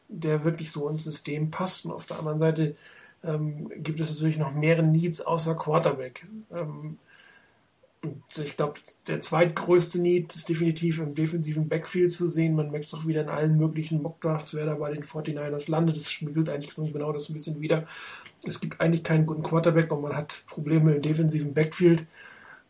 [0.07, 1.85] der wirklich so ins System passt.
[1.85, 2.75] Und auf der anderen Seite
[3.23, 6.25] ähm, gibt es natürlich noch mehrere Needs außer Quarterback.
[6.51, 6.97] Ähm,
[8.07, 12.55] und ich glaube, der zweitgrößte Need ist definitiv im defensiven Backfield zu sehen.
[12.55, 15.97] Man merkt es auch wieder in allen möglichen Mockdrafts, wer da bei den 49ers landet.
[15.97, 17.85] Das spiegelt eigentlich genau das ein bisschen wieder.
[18.45, 22.05] Es gibt eigentlich keinen guten Quarterback und man hat Probleme im defensiven Backfield.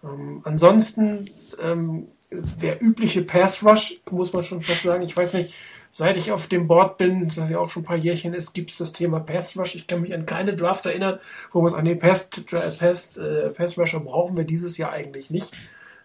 [0.03, 1.29] Ähm, ansonsten
[1.61, 5.03] ähm, der übliche Pass Rush, muss man schon fast sagen.
[5.03, 5.55] Ich weiß nicht,
[5.91, 8.71] seit ich auf dem Board bin, das ja auch schon ein paar Jährchen ist, gibt
[8.71, 9.75] es das Thema Pass Rush.
[9.75, 11.19] Ich kann mich an keine Draft erinnern,
[11.51, 12.29] wo man sagt, nee, Pass,
[12.79, 15.53] Pass, äh, Pass Rusher brauchen wir dieses Jahr eigentlich nicht.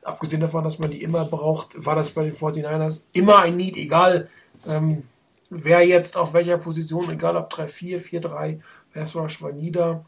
[0.03, 3.77] Abgesehen davon, dass man die immer braucht, war das bei den 49ers immer ein Need,
[3.77, 4.29] egal
[4.69, 5.05] ähm,
[5.51, 8.61] wer jetzt auf welcher Position, egal ob 3-4, 4-3,
[8.95, 10.05] Pass Rush war nie da.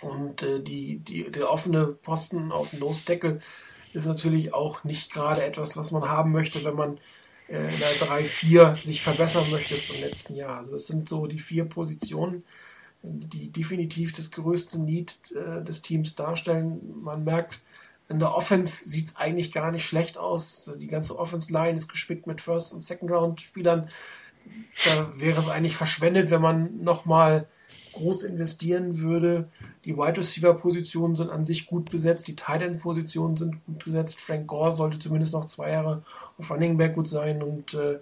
[0.00, 3.40] Und äh, die, die, der offene Posten auf dem Nose Tackle
[3.94, 6.98] ist natürlich auch nicht gerade etwas, was man haben möchte, wenn man
[7.48, 10.58] äh, in der 3-4 sich verbessern möchte zum letzten Jahr.
[10.58, 12.44] Also das sind so die vier Positionen,
[13.02, 16.80] die definitiv das größte Need äh, des Teams darstellen.
[17.02, 17.60] Man merkt,
[18.08, 20.72] in der Offense sieht es eigentlich gar nicht schlecht aus.
[20.78, 23.88] Die ganze Offense-Line ist gespickt mit First- und Second-Round-Spielern.
[24.84, 27.46] Da wäre es eigentlich verschwendet, wenn man nochmal
[27.98, 29.48] groß investieren würde.
[29.84, 33.84] Die Wide Receiver Positionen sind an sich gut besetzt, die Tight End Positionen sind gut
[33.84, 34.20] besetzt.
[34.20, 36.02] Frank Gore sollte zumindest noch zwei Jahre
[36.38, 37.98] auf Running Back gut sein und äh,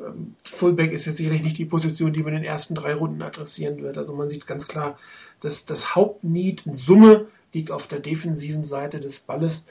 [0.00, 3.22] ähm, Fullback ist jetzt sicherlich nicht die Position, die man in den ersten drei Runden
[3.22, 3.98] adressieren wird.
[3.98, 4.98] Also man sieht ganz klar,
[5.40, 9.66] dass das Hauptneed in Summe liegt auf der defensiven Seite des Balles,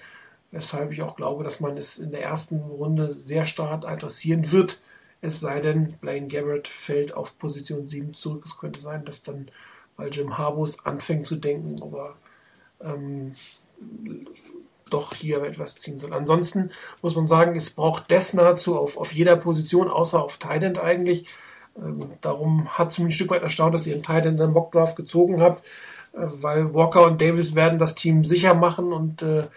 [0.51, 4.81] weshalb ich auch glaube, dass man es in der ersten Runde sehr stark adressieren wird.
[5.21, 8.43] Es sei denn, Blaine Gabbert fällt auf Position 7 zurück.
[8.45, 9.49] Es könnte sein, dass dann,
[9.95, 12.15] weil Jim Harbus anfängt zu denken, aber
[12.81, 13.35] ähm,
[14.89, 16.13] doch hier etwas ziehen soll.
[16.13, 20.79] Ansonsten muss man sagen, es braucht das nahezu auf, auf jeder Position, außer auf Tident
[20.79, 21.27] eigentlich.
[21.77, 24.51] Ähm, darum hat es mich ein Stück weit erstaunt, dass ihr einen Tident in den
[24.51, 25.65] Mockdraft gezogen habt,
[26.13, 29.47] äh, weil Walker und Davis werden das Team sicher machen und äh,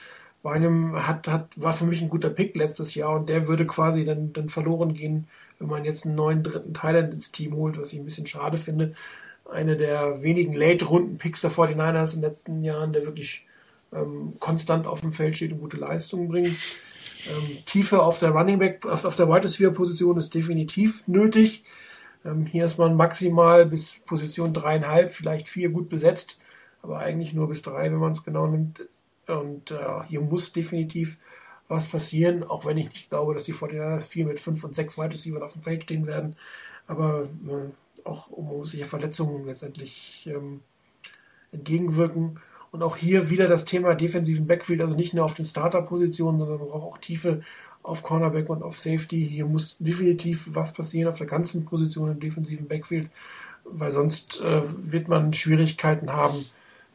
[0.42, 4.04] Bynum hat, hat, war für mich ein guter Pick letztes Jahr und der würde quasi
[4.04, 5.26] dann, dann verloren gehen,
[5.58, 8.58] wenn man jetzt einen neuen dritten Thailand ins Team holt, was ich ein bisschen schade
[8.58, 8.94] finde.
[9.50, 13.46] Eine der wenigen Late-Runden-Picks der 49ers in den letzten Jahren, der wirklich
[13.92, 16.56] ähm, konstant auf dem Feld steht und gute Leistungen bringt.
[17.28, 21.64] Ähm, Tiefe auf der Running Back, auf der Wide Receiver Position ist definitiv nötig.
[22.24, 26.40] Ähm, hier ist man maximal bis Position dreieinhalb, vielleicht vier gut besetzt,
[26.82, 28.80] aber eigentlich nur bis drei, wenn man es genau nimmt.
[29.26, 29.76] Und äh,
[30.08, 31.18] hier muss definitiv
[31.68, 34.98] was passieren, auch wenn ich nicht glaube, dass die 49ers vier mit fünf und sechs
[34.98, 36.36] Wide Receiver auf dem Feld stehen werden.
[36.86, 40.60] Aber äh, auch um sicher Verletzungen letztendlich ähm,
[41.52, 42.40] entgegenwirken.
[42.70, 46.60] Und auch hier wieder das Thema defensiven Backfield, also nicht nur auf den Starter-Positionen, sondern
[46.60, 47.42] auch, auch Tiefe
[47.84, 49.24] auf Cornerback und auf Safety.
[49.24, 53.10] Hier muss definitiv was passieren auf der ganzen Position im defensiven Backfield,
[53.64, 56.44] weil sonst äh, wird man Schwierigkeiten haben,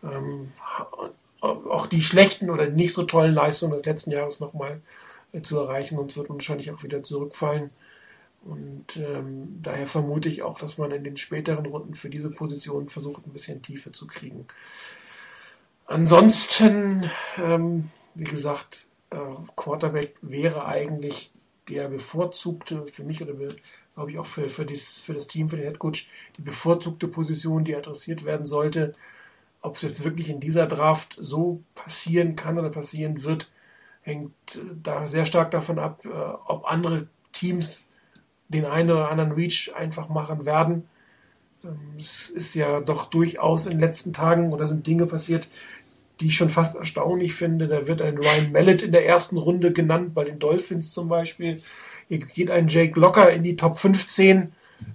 [0.03, 0.51] ähm,
[1.41, 4.82] auch die schlechten oder nicht so tollen Leistungen des letzten Jahres nochmal
[5.32, 5.95] äh, zu erreichen.
[5.95, 7.69] Sonst wird man wahrscheinlich auch wieder zurückfallen.
[8.43, 12.88] Und ähm, daher vermute ich auch, dass man in den späteren Runden für diese Position
[12.88, 14.45] versucht, ein bisschen Tiefe zu kriegen.
[15.86, 19.17] Ansonsten, ähm, wie gesagt, äh,
[19.56, 21.32] Quarterback wäre eigentlich
[21.67, 23.34] der bevorzugte für mich oder
[23.95, 27.63] glaube ich auch für, für, das, für das Team, für den Headcoach, die bevorzugte Position,
[27.63, 28.93] die adressiert werden sollte.
[29.62, 33.52] Ob es jetzt wirklich in dieser Draft so passieren kann oder passieren wird,
[34.02, 37.88] hängt äh, da sehr stark davon ab, äh, ob andere Teams
[38.48, 40.88] den einen oder anderen Reach einfach machen werden.
[41.63, 45.48] Ähm, es ist ja doch durchaus in den letzten Tagen oder sind Dinge passiert,
[46.19, 47.67] die ich schon fast erstaunlich finde.
[47.67, 51.62] Da wird ein Ryan Mallet in der ersten Runde genannt, bei den Dolphins zum Beispiel.
[52.08, 54.52] Hier geht ein Jake Locker in die Top 15.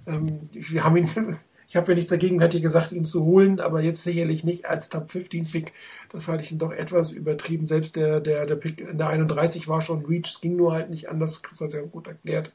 [0.07, 3.59] Ähm, wir haben ihn, ich habe ja nichts dagegen, hätte ich gesagt, ihn zu holen,
[3.59, 5.73] aber jetzt sicherlich nicht als Top 15 Pick.
[6.11, 7.67] Das halte ich ihn doch etwas übertrieben.
[7.67, 10.89] Selbst der, der, der Pick in der 31 war schon Reach, es ging nur halt
[10.89, 12.51] nicht anders, das hat ja gut erklärt.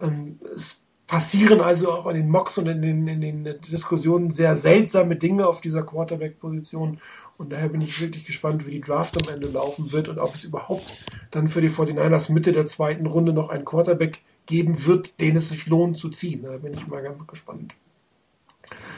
[0.00, 4.56] Ähm, es passieren also auch in den Mocks und in den, in den Diskussionen sehr
[4.56, 6.98] seltsame Dinge auf dieser Quarterback-Position.
[7.38, 10.34] Und daher bin ich wirklich gespannt, wie die Draft am Ende laufen wird und ob
[10.34, 10.98] es überhaupt
[11.30, 15.48] dann für die 49ers Mitte der zweiten Runde noch einen Quarterback geben wird, den es
[15.48, 16.42] sich lohnt zu ziehen.
[16.42, 17.74] Da bin ich mal ganz gespannt.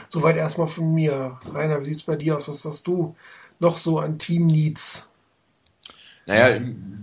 [0.09, 1.39] Soweit erstmal von mir.
[1.53, 2.47] Rainer, wie sieht es bei dir aus?
[2.49, 3.15] Was hast du
[3.59, 5.07] noch so an Team-Needs?
[6.25, 6.59] Naja,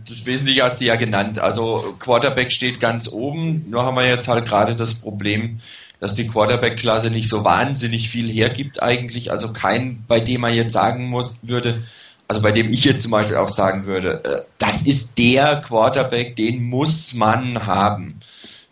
[0.06, 1.38] das Wesentliche hast du ja genannt.
[1.38, 3.66] Also Quarterback steht ganz oben.
[3.68, 5.60] Nur haben wir jetzt halt gerade das Problem,
[6.00, 9.30] dass die Quarterback-Klasse nicht so wahnsinnig viel hergibt eigentlich.
[9.30, 11.82] Also kein, bei dem man jetzt sagen muss, würde,
[12.28, 16.36] also bei dem ich jetzt zum Beispiel auch sagen würde, äh, das ist der Quarterback,
[16.36, 18.20] den muss man haben.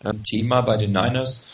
[0.03, 1.47] Ähm, Thema bei den Niners.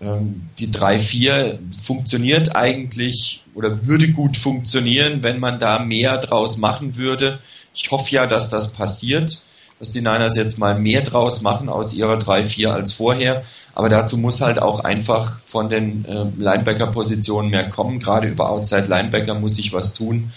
[0.00, 6.96] Ähm, die 3-4 funktioniert eigentlich oder würde gut funktionieren, wenn man da mehr draus machen
[6.96, 7.40] würde.
[7.74, 9.42] Ich hoffe ja, dass das passiert,
[9.80, 13.42] dass die Niners jetzt mal mehr draus machen aus ihrer 3-4 als vorher.
[13.74, 17.98] Aber dazu muss halt auch einfach von den äh, Linebacker-Positionen mehr kommen.
[17.98, 20.32] Gerade über Outside Linebacker muss sich was tun.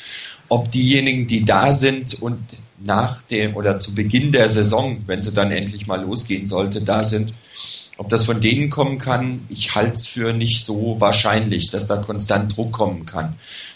[0.49, 2.39] Ob diejenigen, die da sind und
[2.83, 7.03] nach dem oder zu Beginn der Saison, wenn sie dann endlich mal losgehen sollte, da
[7.03, 7.33] sind,
[8.01, 11.97] ob das von denen kommen kann, ich halte es für nicht so wahrscheinlich, dass da
[11.97, 13.35] konstant Druck kommen kann.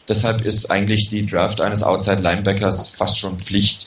[0.09, 3.85] Deshalb ist eigentlich die Draft eines Outside Linebackers fast schon Pflicht.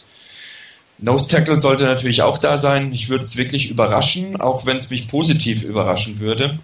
[0.98, 2.92] Nose Tackle sollte natürlich auch da sein.
[2.92, 6.61] Ich würde es wirklich überraschen, auch wenn es mich positiv überraschen würde,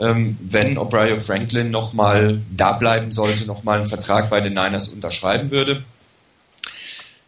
[0.00, 5.50] ähm, wenn O'Brien Franklin nochmal da bleiben sollte, nochmal einen Vertrag bei den Niners unterschreiben
[5.50, 5.84] würde.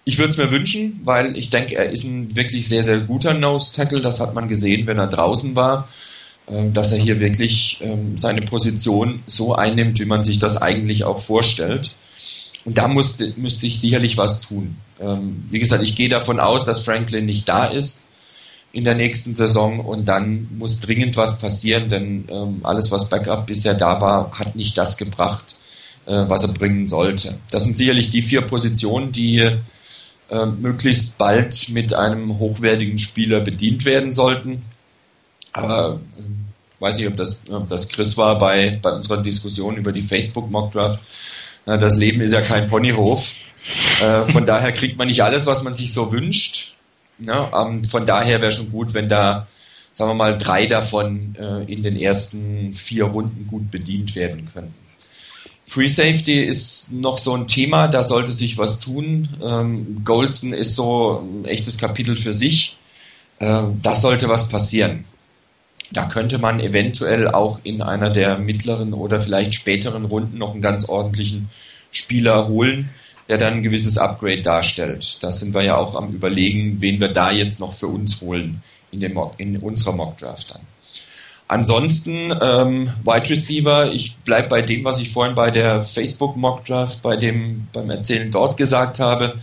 [0.05, 3.33] Ich würde es mir wünschen, weil ich denke, er ist ein wirklich sehr, sehr guter
[3.35, 4.01] Nose-Tackle.
[4.01, 5.89] Das hat man gesehen, wenn er draußen war,
[6.47, 11.05] äh, dass er hier wirklich ähm, seine Position so einnimmt, wie man sich das eigentlich
[11.05, 11.93] auch vorstellt.
[12.67, 14.77] Und da musste, müsste ich sicherlich was tun.
[15.01, 18.09] Ähm, wie gesagt, ich gehe davon aus, dass Franklin nicht da ist.
[18.73, 23.47] in der nächsten Saison und dann muss dringend was passieren, denn ähm, alles, was Backup
[23.47, 25.55] bisher da war, hat nicht das gebracht,
[26.07, 27.39] äh, was er bringen sollte.
[27.53, 29.49] Das sind sicherlich die vier Positionen, die
[30.31, 34.63] äh, möglichst bald mit einem hochwertigen Spieler bedient werden sollten.
[35.53, 39.93] Aber äh, weiß nicht, ob das, ob das Chris war bei, bei unserer Diskussion über
[39.93, 41.01] die Facebook Mockdraft.
[41.65, 43.33] Das Leben ist ja kein Ponyhof.
[44.03, 46.75] Äh, von daher kriegt man nicht alles, was man sich so wünscht.
[47.19, 49.47] Ja, ähm, von daher wäre schon gut, wenn da,
[49.93, 54.84] sagen wir mal, drei davon äh, in den ersten vier Runden gut bedient werden könnten.
[55.67, 59.29] Free Safety ist noch so ein Thema, da sollte sich was tun.
[59.43, 62.77] Ähm, Goldson ist so ein echtes Kapitel für sich.
[63.41, 65.05] Ähm, da sollte was passieren.
[65.91, 70.63] Da könnte man eventuell auch in einer der mittleren oder vielleicht späteren Runden noch einen
[70.63, 71.49] ganz ordentlichen
[71.91, 72.91] Spieler holen
[73.29, 75.23] der dann ein gewisses Upgrade darstellt.
[75.23, 78.63] Da sind wir ja auch am überlegen, wen wir da jetzt noch für uns holen
[78.91, 80.61] in, dem in unserer Mock-Draft dann.
[81.47, 86.65] Ansonsten ähm, Wide Receiver, ich bleibe bei dem, was ich vorhin bei der Facebook Mock
[86.65, 89.37] Draft, bei dem beim Erzählen dort gesagt habe.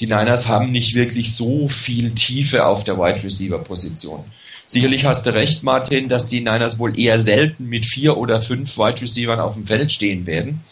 [0.00, 4.24] Die Niners haben nicht wirklich so viel Tiefe auf der Wide Receiver Position.
[4.66, 8.78] Sicherlich hast du recht, Martin, dass die Niners wohl eher selten mit vier oder fünf
[8.78, 10.64] Wide Receivers auf dem Feld stehen werden.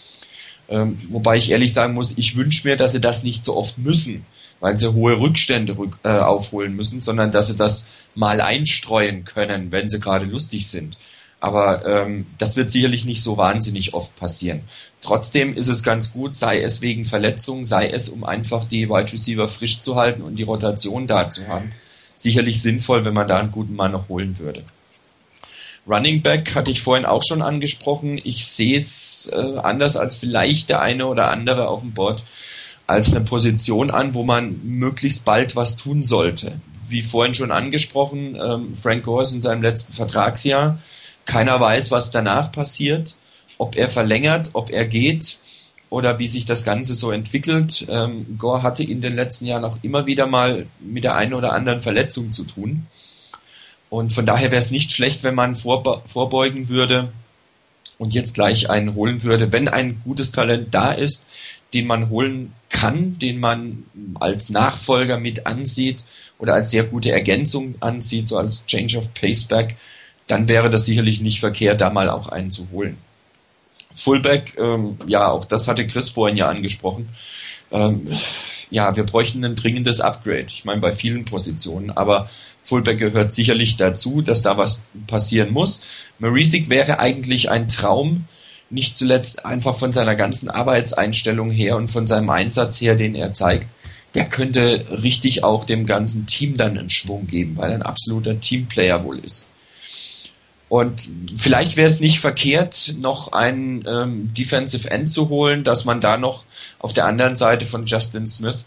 [0.68, 3.76] Ähm, wobei ich ehrlich sagen muss, ich wünsche mir, dass sie das nicht so oft
[3.76, 4.24] müssen,
[4.62, 9.72] weil sie hohe Rückstände rück, äh, aufholen müssen, sondern dass sie das mal einstreuen können,
[9.72, 10.96] wenn sie gerade lustig sind.
[11.40, 14.60] Aber ähm, das wird sicherlich nicht so wahnsinnig oft passieren.
[15.00, 19.12] Trotzdem ist es ganz gut, sei es wegen Verletzungen, sei es um einfach die Wide
[19.12, 21.72] Receiver frisch zu halten und die Rotation da zu haben.
[22.14, 24.62] Sicherlich sinnvoll, wenn man da einen guten Mann noch holen würde.
[25.88, 28.20] Running Back hatte ich vorhin auch schon angesprochen.
[28.22, 32.22] Ich sehe es äh, anders als vielleicht der eine oder andere auf dem Board
[32.92, 36.60] als eine Position an, wo man möglichst bald was tun sollte.
[36.88, 40.78] Wie vorhin schon angesprochen, ähm, Frank Gore ist in seinem letzten Vertragsjahr.
[41.24, 43.16] Keiner weiß, was danach passiert,
[43.58, 45.38] ob er verlängert, ob er geht
[45.88, 47.86] oder wie sich das Ganze so entwickelt.
[47.88, 51.52] Ähm, Gore hatte in den letzten Jahren auch immer wieder mal mit der einen oder
[51.52, 52.86] anderen Verletzung zu tun.
[53.88, 57.12] Und von daher wäre es nicht schlecht, wenn man vorbeugen würde
[57.98, 61.26] und jetzt gleich einen holen würde, wenn ein gutes Talent da ist,
[61.74, 62.52] den man holen
[62.82, 63.84] kann, den man
[64.18, 66.04] als Nachfolger mit ansieht
[66.40, 69.76] oder als sehr gute Ergänzung ansieht, so als Change of Paceback,
[70.26, 72.96] dann wäre das sicherlich nicht verkehrt, da mal auch einen zu holen.
[73.94, 77.08] Fullback, ähm, ja, auch das hatte Chris vorhin ja angesprochen.
[77.70, 78.08] Ähm,
[78.70, 80.46] ja, wir bräuchten ein dringendes Upgrade.
[80.48, 82.28] Ich meine, bei vielen Positionen, aber
[82.64, 85.84] Fullback gehört sicherlich dazu, dass da was passieren muss.
[86.18, 88.24] Marisik wäre eigentlich ein Traum,
[88.72, 93.32] nicht zuletzt einfach von seiner ganzen Arbeitseinstellung her und von seinem Einsatz her, den er
[93.32, 93.68] zeigt.
[94.14, 98.40] Der könnte richtig auch dem ganzen Team dann einen Schwung geben, weil er ein absoluter
[98.40, 99.48] Teamplayer wohl ist.
[100.68, 106.00] Und vielleicht wäre es nicht verkehrt, noch einen ähm, Defensive End zu holen, dass man
[106.00, 106.44] da noch
[106.78, 108.64] auf der anderen Seite von Justin Smith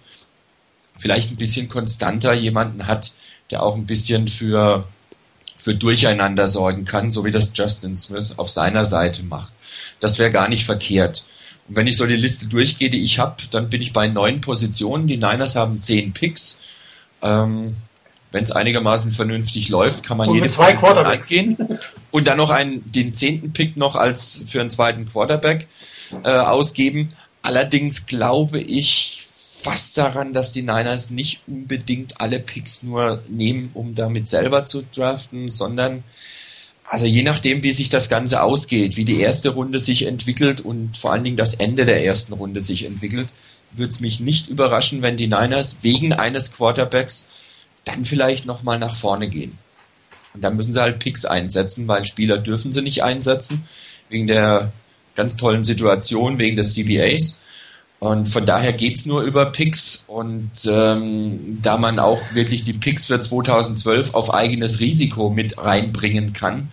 [1.00, 3.12] vielleicht ein bisschen konstanter jemanden hat,
[3.50, 4.88] der auch ein bisschen für,
[5.58, 9.54] für Durcheinander sorgen kann, so wie das Justin Smith auf seiner Seite macht.
[10.00, 11.24] Das wäre gar nicht verkehrt.
[11.68, 14.42] Und wenn ich so die Liste durchgehe, die ich habe, dann bin ich bei neun
[14.42, 15.08] Positionen.
[15.08, 16.62] Die Niners haben zehn Picks.
[17.22, 17.76] Ähm,
[18.32, 21.80] wenn es einigermaßen vernünftig läuft, kann man und jede zwei Position angehen
[22.12, 25.68] und dann noch einen, den zehnten Pick noch als für einen zweiten Quarterback
[26.24, 27.14] äh, ausgeben.
[27.42, 29.25] Allerdings glaube ich,
[29.66, 34.84] fast daran, dass die Niners nicht unbedingt alle Picks nur nehmen, um damit selber zu
[34.94, 36.04] draften, sondern
[36.84, 40.98] also je nachdem, wie sich das Ganze ausgeht, wie die erste Runde sich entwickelt und
[40.98, 43.30] vor allen Dingen das Ende der ersten Runde sich entwickelt,
[43.72, 47.28] würde es mich nicht überraschen, wenn die Niners wegen eines Quarterbacks
[47.86, 49.58] dann vielleicht nochmal nach vorne gehen.
[50.36, 53.64] Und dann müssen sie halt Picks einsetzen, weil Spieler dürfen sie nicht einsetzen,
[54.10, 54.72] wegen der
[55.16, 57.42] ganz tollen Situation, wegen des CBAs.
[58.00, 60.06] Und von daher geht's nur über Picks.
[60.08, 66.34] Und ähm, da man auch wirklich die Picks für 2012 auf eigenes Risiko mit reinbringen
[66.34, 66.70] kann,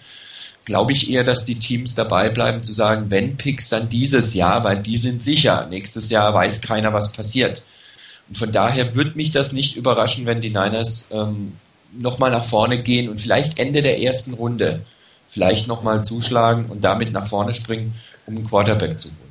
[0.64, 4.64] glaube ich eher, dass die Teams dabei bleiben zu sagen, wenn Picks, dann dieses Jahr,
[4.64, 5.66] weil die sind sicher.
[5.68, 7.62] Nächstes Jahr weiß keiner, was passiert.
[8.28, 11.54] Und von daher würde mich das nicht überraschen, wenn die Niners ähm,
[11.92, 14.82] nochmal nach vorne gehen und vielleicht Ende der ersten Runde
[15.28, 17.94] vielleicht nochmal zuschlagen und damit nach vorne springen,
[18.26, 19.21] um einen Quarterback zu holen.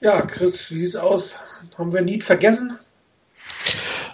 [0.00, 1.36] Ja, Chris, wie sieht's aus?
[1.76, 2.72] Haben wir Need vergessen?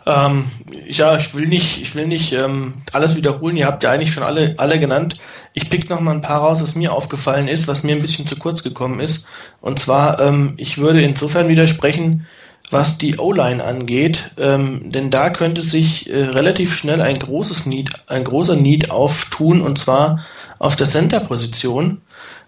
[0.07, 0.47] Ähm,
[0.87, 3.57] ja, ich will nicht, ich will nicht ähm, alles wiederholen.
[3.57, 5.17] Ihr habt ja eigentlich schon alle, alle genannt.
[5.53, 8.27] Ich pick noch mal ein paar raus, was mir aufgefallen ist, was mir ein bisschen
[8.27, 9.27] zu kurz gekommen ist.
[9.61, 12.27] Und zwar, ähm, ich würde insofern widersprechen,
[12.71, 17.91] was die O-Line angeht, ähm, denn da könnte sich äh, relativ schnell ein großes Need,
[18.09, 20.25] ein großer Need auftun und zwar
[20.59, 22.01] auf der Center-Position,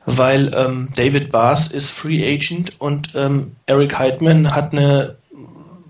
[0.06, 5.16] weil ähm, David Bass ist Free Agent und ähm, Eric Heidman hat eine,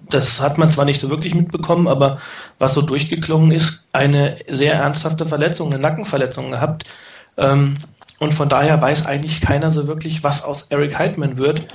[0.09, 2.19] das hat man zwar nicht so wirklich mitbekommen, aber
[2.59, 6.85] was so durchgeklungen ist, eine sehr ernsthafte Verletzung, eine Nackenverletzung gehabt.
[7.37, 7.77] Ähm,
[8.19, 11.67] und von daher weiß eigentlich keiner so wirklich, was aus Eric Heidman wird.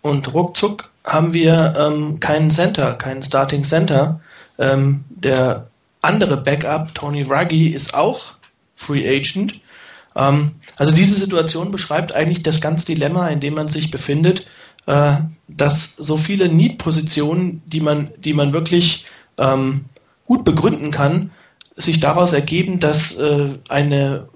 [0.00, 4.20] Und ruckzuck haben wir ähm, keinen Center, keinen Starting Center.
[4.58, 5.66] Ähm, der
[6.00, 8.34] andere Backup, Tony Ruggie, ist auch
[8.74, 9.60] Free Agent.
[10.20, 14.46] Ähm, also diese Situation beschreibt eigentlich das ganze Dilemma, in dem man sich befindet,
[14.86, 15.14] äh,
[15.48, 19.06] dass so viele Need-Positionen, die man, die man wirklich
[19.38, 19.86] ähm,
[20.26, 21.30] gut begründen kann,
[21.74, 24.28] sich daraus ergeben, dass äh, eine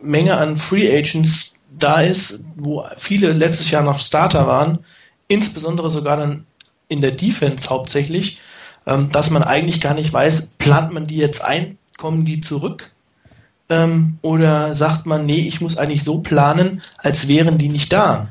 [0.00, 4.80] Menge an Free Agents da ist, wo viele letztes Jahr noch Starter waren,
[5.28, 6.46] insbesondere sogar dann
[6.88, 8.40] in der Defense hauptsächlich,
[8.86, 12.92] ähm, dass man eigentlich gar nicht weiß, plant man die jetzt ein, kommen die zurück?
[13.72, 18.28] Ähm, oder sagt man, nee, ich muss eigentlich so planen, als wären die nicht da?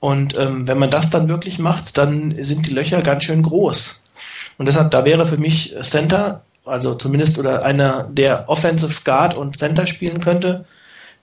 [0.00, 4.02] Und ähm, wenn man das dann wirklich macht, dann sind die Löcher ganz schön groß.
[4.58, 9.56] Und deshalb, da wäre für mich Center, also zumindest oder einer, der Offensive Guard und
[9.56, 10.64] Center spielen könnte,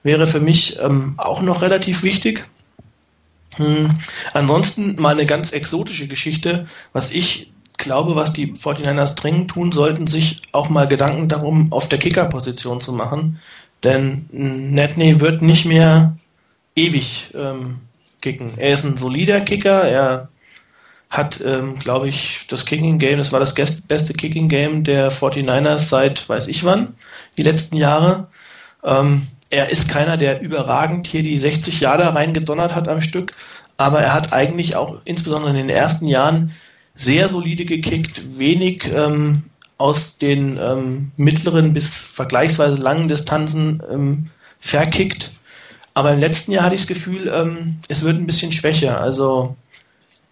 [0.02, 2.44] wäre für mich ähm, auch noch relativ wichtig.
[3.56, 3.90] Hm.
[4.32, 7.52] Ansonsten mal eine ganz exotische Geschichte, was ich
[7.84, 12.80] glaube, was die 49ers dringend tun sollten, sich auch mal Gedanken darum, auf der Kicker-Position
[12.80, 13.38] zu machen.
[13.84, 16.16] Denn Netney wird nicht mehr
[16.74, 17.78] ewig ähm,
[18.20, 18.52] kicken.
[18.56, 20.28] Er ist ein solider Kicker, er
[21.10, 25.78] hat, ähm, glaube ich, das Kicking Game, das war das beste Kicking Game der 49ers
[25.78, 26.94] seit weiß ich wann,
[27.38, 28.28] die letzten Jahre.
[28.82, 33.34] Ähm, er ist keiner, der überragend hier die 60 Jahre reingedonnert hat am Stück,
[33.76, 36.52] aber er hat eigentlich auch insbesondere in den ersten Jahren
[36.94, 39.44] sehr solide gekickt, wenig ähm,
[39.78, 44.30] aus den ähm, mittleren bis vergleichsweise langen Distanzen ähm,
[44.60, 45.30] verkickt.
[45.94, 49.00] Aber im letzten Jahr hatte ich das Gefühl, ähm, es wird ein bisschen schwächer.
[49.00, 49.56] Also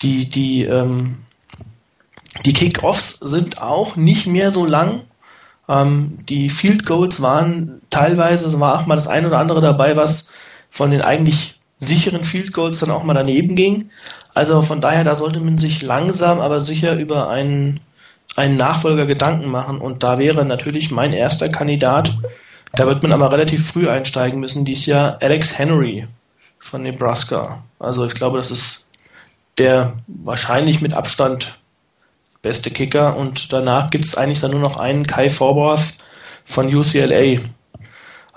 [0.02, 1.18] die, die, ähm,
[2.44, 5.00] die Kick-Offs sind auch nicht mehr so lang.
[5.68, 9.96] Ähm, die Field Goals waren teilweise, es war auch mal das ein oder andere dabei,
[9.96, 10.30] was
[10.70, 13.90] von den eigentlich sicheren Field Goals dann auch mal daneben ging.
[14.34, 17.80] Also von daher, da sollte man sich langsam, aber sicher über einen,
[18.36, 19.78] einen Nachfolger Gedanken machen.
[19.78, 22.14] Und da wäre natürlich mein erster Kandidat,
[22.74, 26.06] da wird man aber relativ früh einsteigen müssen, dies Jahr Alex Henry
[26.58, 27.62] von Nebraska.
[27.78, 28.86] Also ich glaube, das ist
[29.58, 31.58] der wahrscheinlich mit Abstand
[32.40, 33.16] beste Kicker.
[33.16, 35.94] Und danach gibt es eigentlich dann nur noch einen Kai Forborth
[36.44, 37.40] von UCLA.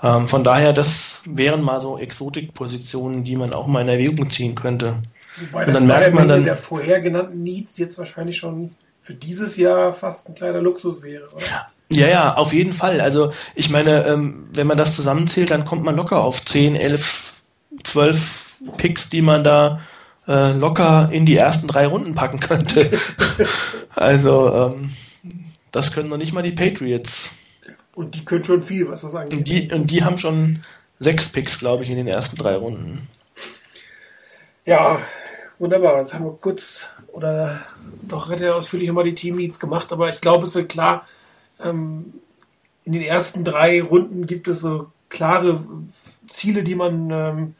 [0.02, 4.54] Ähm, von daher, das wären mal so Exotikpositionen, die man auch mal in Erwägung ziehen
[4.54, 5.00] könnte.
[5.40, 9.56] Wobei und dann merkt man dann der vorher genannten Needs jetzt wahrscheinlich schon für dieses
[9.56, 11.66] Jahr fast ein kleiner Luxus wäre, oder?
[11.90, 13.00] Ja, ja, auf jeden Fall.
[13.00, 17.42] Also ich meine, ähm, wenn man das zusammenzählt, dann kommt man locker auf 10, 11,
[17.84, 19.80] 12 Picks, die man da
[20.26, 22.90] äh, locker in die ersten drei Runden packen könnte.
[23.94, 24.92] also ähm,
[25.70, 27.30] das können noch nicht mal die Patriots.
[27.94, 29.38] Und die können schon viel, was das angeht.
[29.38, 30.62] Und die, und die haben schon
[30.98, 33.06] sechs Picks, glaube ich, in den ersten drei Runden.
[34.64, 34.98] Ja,
[35.58, 35.98] wunderbar.
[35.98, 37.60] Jetzt haben wir kurz oder
[38.02, 41.06] doch relativ ausführlich nochmal die Team-Needs gemacht, aber ich glaube, es wird klar,
[41.62, 42.14] ähm,
[42.84, 45.64] in den ersten drei Runden gibt es so klare
[46.28, 47.54] Ziele, die man ähm,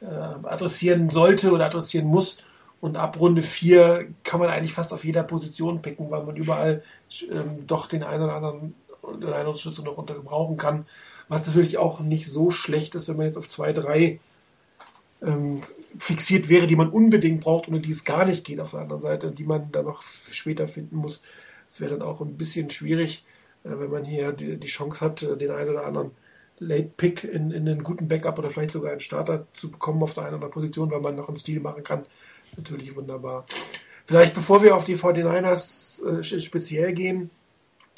[0.00, 2.38] äh, adressieren sollte oder adressieren muss.
[2.80, 6.82] Und ab Runde 4 kann man eigentlich fast auf jeder Position picken, weil man überall
[7.30, 10.86] ähm, doch den einen oder anderen oder eine Unterstützung noch untergebrauchen kann.
[11.28, 14.20] Was natürlich auch nicht so schlecht ist, wenn man jetzt auf 2, 3
[15.22, 15.62] ähm,
[15.98, 19.00] fixiert wäre, die man unbedingt braucht, ohne die es gar nicht geht auf der anderen
[19.00, 21.22] Seite, die man dann noch später finden muss.
[21.68, 23.24] Das wäre dann auch ein bisschen schwierig,
[23.64, 26.10] äh, wenn man hier die, die, Chance hat, äh, den einen oder anderen
[26.58, 30.14] Late Pick in, in einen guten Backup oder vielleicht sogar einen Starter zu bekommen auf
[30.14, 32.06] der einen oder anderen Position, weil man noch einen Stil machen kann.
[32.56, 33.46] Natürlich wunderbar.
[34.06, 37.30] Vielleicht bevor wir auf die 49ers äh, speziell gehen,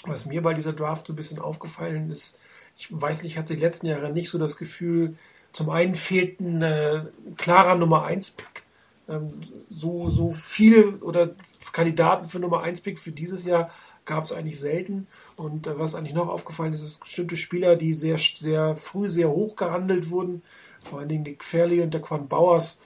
[0.05, 2.39] was mir bei dieser Draft so ein bisschen aufgefallen ist,
[2.79, 5.17] ich weiß nicht, ich hatte die letzten Jahre nicht so das Gefühl,
[5.57, 7.07] zum einen fehlt ein äh,
[7.39, 8.63] klarer Nummer 1 Pick.
[9.09, 9.41] Ähm,
[9.71, 11.31] so, so viele oder
[11.73, 13.71] Kandidaten für Nummer 1 Pick für dieses Jahr
[14.05, 15.07] gab es eigentlich selten.
[15.35, 19.31] Und äh, was eigentlich noch aufgefallen ist, ist bestimmte Spieler, die sehr, sehr früh sehr
[19.31, 20.43] hoch gehandelt wurden,
[20.83, 22.83] vor allen Dingen Nick Fairley und der Quan Bauers,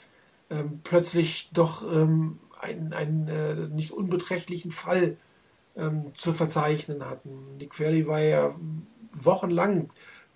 [0.49, 5.16] ähm, plötzlich doch ähm, einen, einen äh, nicht unbeträchtlichen Fall
[5.77, 7.31] ähm, zu verzeichnen hatten.
[7.59, 8.55] Nick Fairley war ja
[9.12, 9.91] wochenlang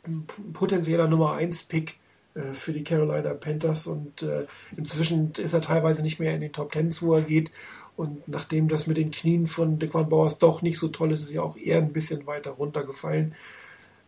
[0.05, 2.04] ein potenzieller Nummer 1 Pick äh,
[2.53, 6.73] für die Carolina Panthers und äh, inzwischen ist er teilweise nicht mehr in den Top
[6.73, 7.51] Tens, wo er geht.
[7.97, 11.31] Und nachdem das mit den Knien von Dequan Bauers doch nicht so toll ist, ist
[11.31, 13.35] ja auch eher ein bisschen weiter runtergefallen.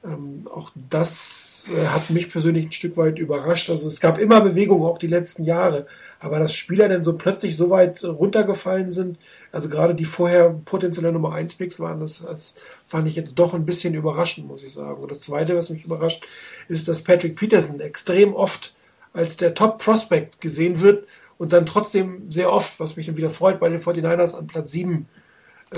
[0.06, 3.70] Ähm, auch das äh, hat mich persönlich ein Stück weit überrascht.
[3.70, 5.86] Also es gab immer Bewegung, auch die letzten Jahre.
[6.20, 9.18] Aber dass Spieler dann so plötzlich so weit runtergefallen sind,
[9.52, 12.54] also gerade die vorher potenzielle Nummer 1 Picks waren, das, das
[12.86, 15.02] fand ich jetzt doch ein bisschen überraschend, muss ich sagen.
[15.02, 16.24] Und das Zweite, was mich überrascht,
[16.68, 18.74] ist, dass Patrick Peterson extrem oft
[19.12, 21.06] als der Top Prospect gesehen wird
[21.38, 24.70] und dann trotzdem sehr oft, was mich dann wieder freut, bei den 49ers an Platz
[24.70, 25.08] 7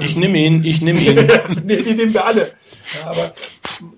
[0.01, 1.17] ich nehme ihn, ich nehme ihn.
[1.65, 2.53] nee, die nehmen wir alle.
[3.01, 3.33] Ja, aber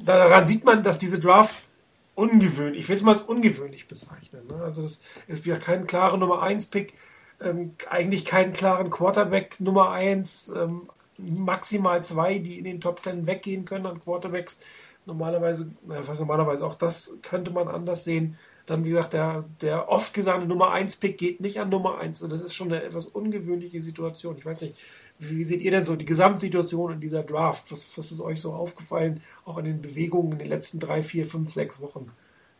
[0.05, 1.69] daran sieht man, dass diese Draft
[2.15, 4.47] ungewöhnlich, ich will es mal als ungewöhnlich bezeichnen.
[4.47, 4.63] Ne?
[4.63, 6.95] Also das ist wieder kein klarer Nummer 1 Pick,
[7.41, 13.27] ähm, eigentlich keinen klaren Quarterback Nummer 1, ähm, maximal zwei, die in den Top 10
[13.27, 14.61] weggehen können an Quarterbacks.
[15.07, 18.39] Normalerweise, naja, was normalerweise auch das könnte man anders sehen.
[18.67, 22.23] Dann, wie gesagt, der, der oft gesagte Nummer 1 Pick geht nicht an Nummer 1.
[22.23, 24.37] Also das ist schon eine etwas ungewöhnliche Situation.
[24.39, 24.77] Ich weiß nicht,
[25.21, 27.71] wie seht ihr denn so die Gesamtsituation in dieser Draft?
[27.71, 31.27] Was, was ist euch so aufgefallen, auch in den Bewegungen in den letzten drei, vier,
[31.27, 32.11] fünf, sechs Wochen,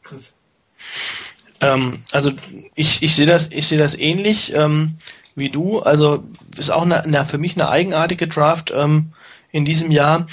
[0.03, 0.35] Chris?
[1.61, 2.33] Ähm, also
[2.75, 4.97] ich, ich sehe das, ich das ähnlich ähm,
[5.35, 5.81] wie du.
[5.81, 6.25] Also
[6.59, 9.13] ist auch eine, eine, für mich eine eigenartige Draft ähm,
[9.53, 10.27] in diesem Jahr.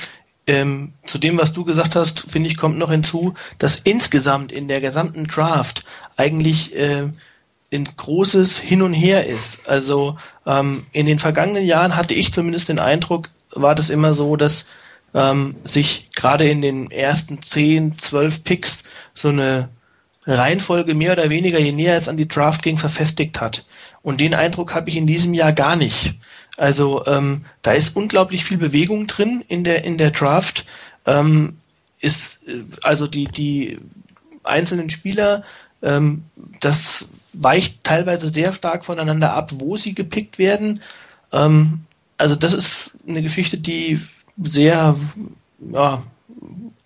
[0.50, 4.70] Ähm, zu dem, was du gesagt hast, finde ich, kommt noch hinzu, dass insgesamt in
[4.70, 7.10] der gesamten Draft eigentlich äh,
[7.74, 9.68] ein großes Hin und Her ist.
[9.68, 14.36] Also ähm, in den vergangenen Jahren hatte ich zumindest den Eindruck, war das immer so,
[14.36, 14.68] dass
[15.14, 19.70] ähm, sich gerade in den ersten 10, 12 Picks so eine
[20.26, 23.66] Reihenfolge mehr oder weniger, je näher es an die Draft ging, verfestigt hat.
[24.02, 26.16] Und den Eindruck habe ich in diesem Jahr gar nicht.
[26.58, 30.66] Also ähm, da ist unglaublich viel Bewegung drin in der in der Draft.
[31.06, 31.58] Ähm,
[32.00, 33.78] ist äh, also die die
[34.44, 35.44] einzelnen Spieler,
[35.82, 36.24] ähm,
[36.60, 40.82] das weicht teilweise sehr stark voneinander ab, wo sie gepickt werden.
[41.32, 41.82] Ähm,
[42.18, 44.00] also das ist eine Geschichte, die
[44.44, 44.96] sehr
[45.60, 46.04] ja,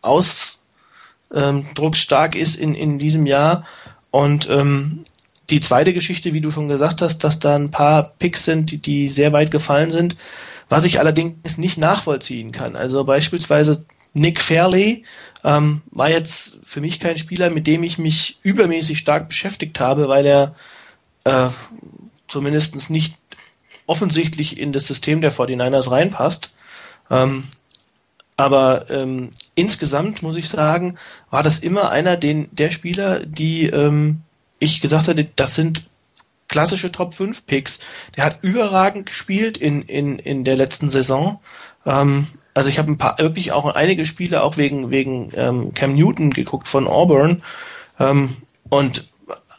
[0.01, 3.65] ausdrucksstark ist in, in diesem Jahr.
[4.11, 5.03] Und ähm,
[5.49, 8.77] die zweite Geschichte, wie du schon gesagt hast, dass da ein paar Picks sind, die,
[8.77, 10.15] die sehr weit gefallen sind,
[10.69, 12.75] was ich allerdings nicht nachvollziehen kann.
[12.75, 13.83] Also beispielsweise
[14.14, 15.05] Nick Fairley
[15.43, 20.07] ähm, war jetzt für mich kein Spieler, mit dem ich mich übermäßig stark beschäftigt habe,
[20.09, 20.55] weil er
[21.24, 21.49] äh,
[22.28, 23.16] zumindest nicht
[23.86, 26.53] offensichtlich in das System der 49ers reinpasst.
[27.09, 27.45] Ähm,
[28.38, 30.97] aber ähm, insgesamt muss ich sagen,
[31.30, 34.22] war das immer einer den, der Spieler, die ähm,
[34.59, 35.84] ich gesagt hatte, das sind
[36.47, 37.80] klassische Top 5 Picks.
[38.16, 41.39] Der hat überragend gespielt in, in, in der letzten Saison.
[41.86, 45.95] Ähm, also ich habe ein paar wirklich auch einige Spiele auch wegen wegen ähm, Cam
[45.95, 47.43] Newton geguckt von Auburn
[47.99, 48.35] ähm,
[48.69, 49.09] und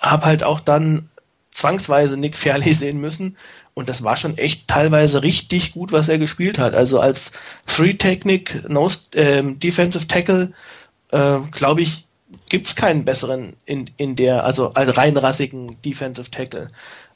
[0.00, 1.08] habe halt auch dann
[1.50, 3.36] zwangsweise Nick Fairley sehen müssen
[3.74, 6.74] und das war schon echt teilweise richtig gut, was er gespielt hat.
[6.74, 7.32] Also als
[7.66, 10.52] Three Technic no, ähm, Defensive Tackle
[11.10, 12.06] äh, glaube ich
[12.48, 16.70] gibt's keinen besseren in in der also als reinrassigen Defensive Tackle.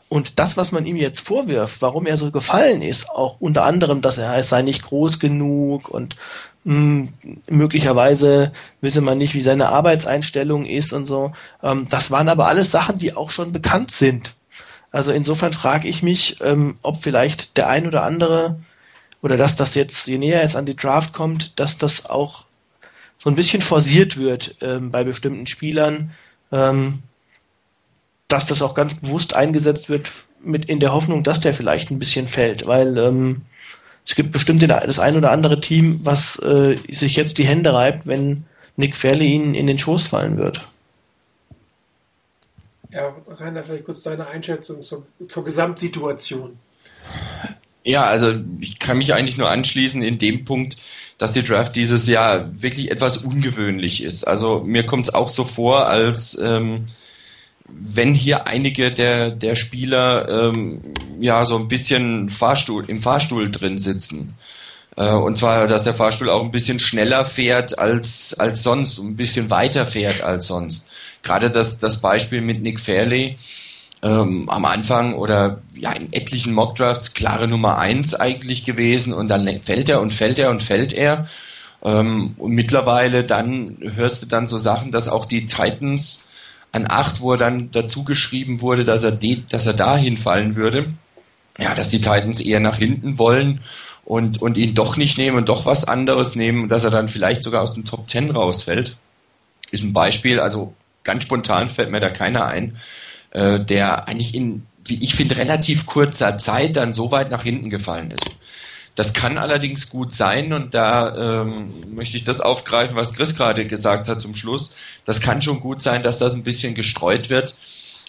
[0.09, 4.03] Und das, was man ihm jetzt vorwirft, warum er so gefallen ist, auch unter anderem,
[4.03, 6.17] dass er es sei nicht groß genug und
[6.65, 11.33] mh, hm, möglicherweise wisse man nicht, wie seine Arbeitseinstellung ist und so.
[11.63, 14.35] Ähm, das waren aber alles Sachen, die auch schon bekannt sind.
[14.93, 18.61] Also insofern frage ich mich, ähm, ob vielleicht der ein oder andere
[19.23, 22.45] oder dass das jetzt, je näher es an die Draft kommt, dass das auch
[23.19, 26.13] so ein bisschen forciert wird ähm, bei bestimmten Spielern.
[26.53, 27.03] Ähm,
[28.29, 30.09] dass das auch ganz bewusst eingesetzt wird
[30.43, 33.43] mit in der Hoffnung, dass der vielleicht ein bisschen fällt, weil ähm,
[34.05, 37.73] es gibt bestimmt den, das ein oder andere Team, was äh, sich jetzt die Hände
[37.73, 38.45] reibt, wenn
[38.77, 40.61] Nick Fairley ihnen in den Schoß fallen wird.
[42.91, 46.59] Ja, Rainer, vielleicht kurz deine Einschätzung zur, zur Gesamtsituation.
[47.83, 50.77] Ja, also ich kann mich eigentlich nur anschließen in dem Punkt,
[51.19, 54.25] dass die Draft dieses Jahr wirklich etwas ungewöhnlich ist.
[54.25, 56.87] Also mir kommt es auch so vor, als ähm,
[57.69, 60.81] wenn hier einige der, der Spieler ähm,
[61.21, 64.35] ja so ein bisschen Fahrstuhl, im Fahrstuhl drin sitzen.
[64.97, 69.17] Äh, und zwar, dass der Fahrstuhl auch ein bisschen schneller fährt als, als sonst, ein
[69.17, 70.89] bisschen weiter fährt als sonst.
[71.23, 73.37] Gerade das, das Beispiel mit Nick Fairley
[74.03, 79.63] ähm, am Anfang oder ja in etlichen Mockdrafts klare Nummer eins eigentlich gewesen und dann
[79.63, 81.29] fällt er und fällt er und fällt er.
[81.83, 86.26] Ähm, und mittlerweile dann hörst du dann so Sachen, dass auch die Titans
[86.77, 90.57] an 8, wo er dann dazu geschrieben wurde, dass er, de, dass er da hinfallen
[90.57, 90.93] würde.
[91.59, 93.61] Ja, dass die Titans eher nach hinten wollen
[94.05, 97.43] und, und ihn doch nicht nehmen und doch was anderes nehmen, dass er dann vielleicht
[97.43, 98.97] sogar aus dem Top 10 rausfällt.
[99.71, 102.77] Ist ein Beispiel, also ganz spontan fällt mir da keiner ein,
[103.31, 107.71] äh, der eigentlich in wie ich finde, relativ kurzer Zeit dann so weit nach hinten
[107.71, 108.39] gefallen ist.
[108.97, 113.67] Das kann allerdings gut sein und da ähm, möchte ich das aufgreifen, was Chris gerade
[113.67, 114.75] gesagt hat zum Schluss.
[115.05, 117.55] Das kann schon gut sein, dass das ein bisschen gestreut wird,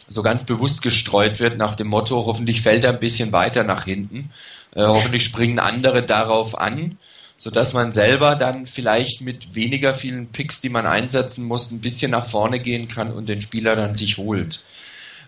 [0.07, 3.83] so ganz bewusst gestreut wird nach dem Motto, hoffentlich fällt er ein bisschen weiter nach
[3.83, 4.31] hinten,
[4.75, 6.97] äh, hoffentlich springen andere darauf an,
[7.35, 12.11] sodass man selber dann vielleicht mit weniger vielen Picks, die man einsetzen muss, ein bisschen
[12.11, 14.61] nach vorne gehen kann und den Spieler dann sich holt.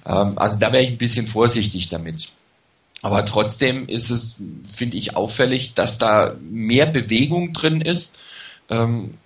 [0.05, 2.29] Ähm, also da wäre ich ein bisschen vorsichtig damit.
[3.01, 4.37] Aber trotzdem ist es,
[4.71, 8.19] finde ich, auffällig, dass da mehr Bewegung drin ist
[8.69, 9.17] ähm,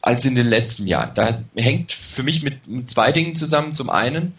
[0.00, 1.12] als in den letzten Jahren.
[1.14, 3.74] Da hängt für mich mit, mit zwei Dingen zusammen.
[3.74, 4.34] Zum einen,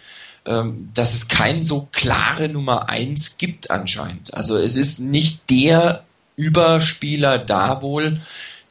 [0.45, 4.33] ähm, dass es kein so klare Nummer eins gibt anscheinend.
[4.33, 6.03] Also es ist nicht der
[6.37, 8.21] Überspieler da wohl,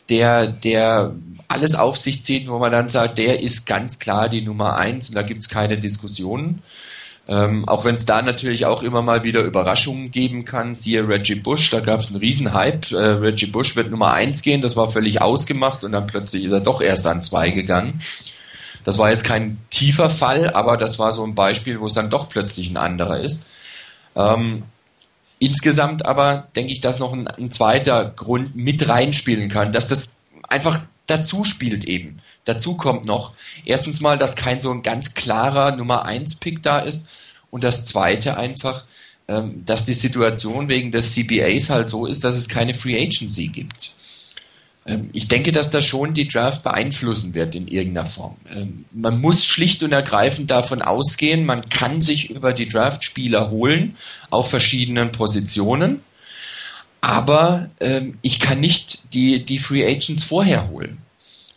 [0.08, 1.14] der, der
[1.48, 5.10] alles auf sich zieht, wo man dann sagt, der ist ganz klar die Nummer eins
[5.10, 6.62] und da gibt es keine Diskussionen.
[7.28, 11.34] Ähm, auch wenn es da natürlich auch immer mal wieder Überraschungen geben kann, siehe Reggie
[11.34, 12.96] Bush, da gab es einen Riesenhype.
[12.96, 16.52] Äh, Reggie Bush wird Nummer eins gehen, das war völlig ausgemacht und dann plötzlich ist
[16.52, 18.00] er doch erst an zwei gegangen.
[18.84, 22.10] Das war jetzt kein tiefer Fall, aber das war so ein Beispiel, wo es dann
[22.10, 23.44] doch plötzlich ein anderer ist.
[24.14, 24.62] Ähm,
[25.40, 30.14] insgesamt aber denke ich, dass noch ein, ein zweiter Grund mit reinspielen kann, dass das
[30.48, 32.18] einfach dazu spielt eben.
[32.44, 33.32] Dazu kommt noch,
[33.64, 37.08] erstens mal, dass kein so ein ganz klarer Nummer 1 Pick da ist
[37.50, 38.84] und das zweite einfach,
[39.28, 43.48] ähm, dass die Situation wegen des CBAs halt so ist, dass es keine Free Agency
[43.48, 43.92] gibt.
[44.86, 48.36] Ähm, ich denke, dass das schon die Draft beeinflussen wird in irgendeiner Form.
[48.48, 53.50] Ähm, man muss schlicht und ergreifend davon ausgehen, man kann sich über die Draft Spieler
[53.50, 53.96] holen
[54.30, 56.02] auf verschiedenen Positionen
[57.00, 60.98] aber ähm, ich kann nicht die, die Free Agents vorher holen.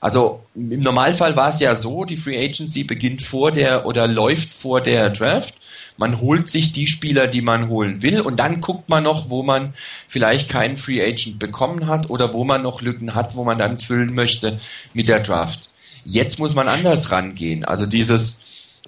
[0.01, 4.51] Also im Normalfall war es ja so, die Free Agency beginnt vor der oder läuft
[4.51, 5.55] vor der Draft.
[5.97, 9.43] Man holt sich die Spieler, die man holen will und dann guckt man noch, wo
[9.43, 9.73] man
[10.07, 13.77] vielleicht keinen Free Agent bekommen hat oder wo man noch Lücken hat, wo man dann
[13.77, 14.57] füllen möchte
[14.93, 15.69] mit der Draft.
[16.05, 17.65] Jetzt muss man anders rangehen.
[17.65, 18.43] Also dieses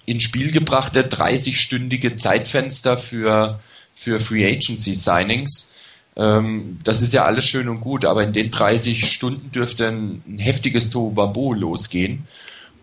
[0.05, 3.59] ins Spiel gebrachte 30-stündige Zeitfenster für,
[3.93, 5.70] für Free Agency Signings
[6.15, 10.21] ähm, das ist ja alles schön und gut, aber in den 30 Stunden dürfte ein,
[10.27, 12.27] ein heftiges Tohuwabo losgehen.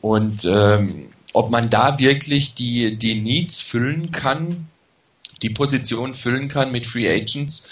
[0.00, 4.68] Und ähm, ob man da wirklich die, die Needs füllen kann,
[5.42, 7.68] die Position füllen kann mit Free Agents,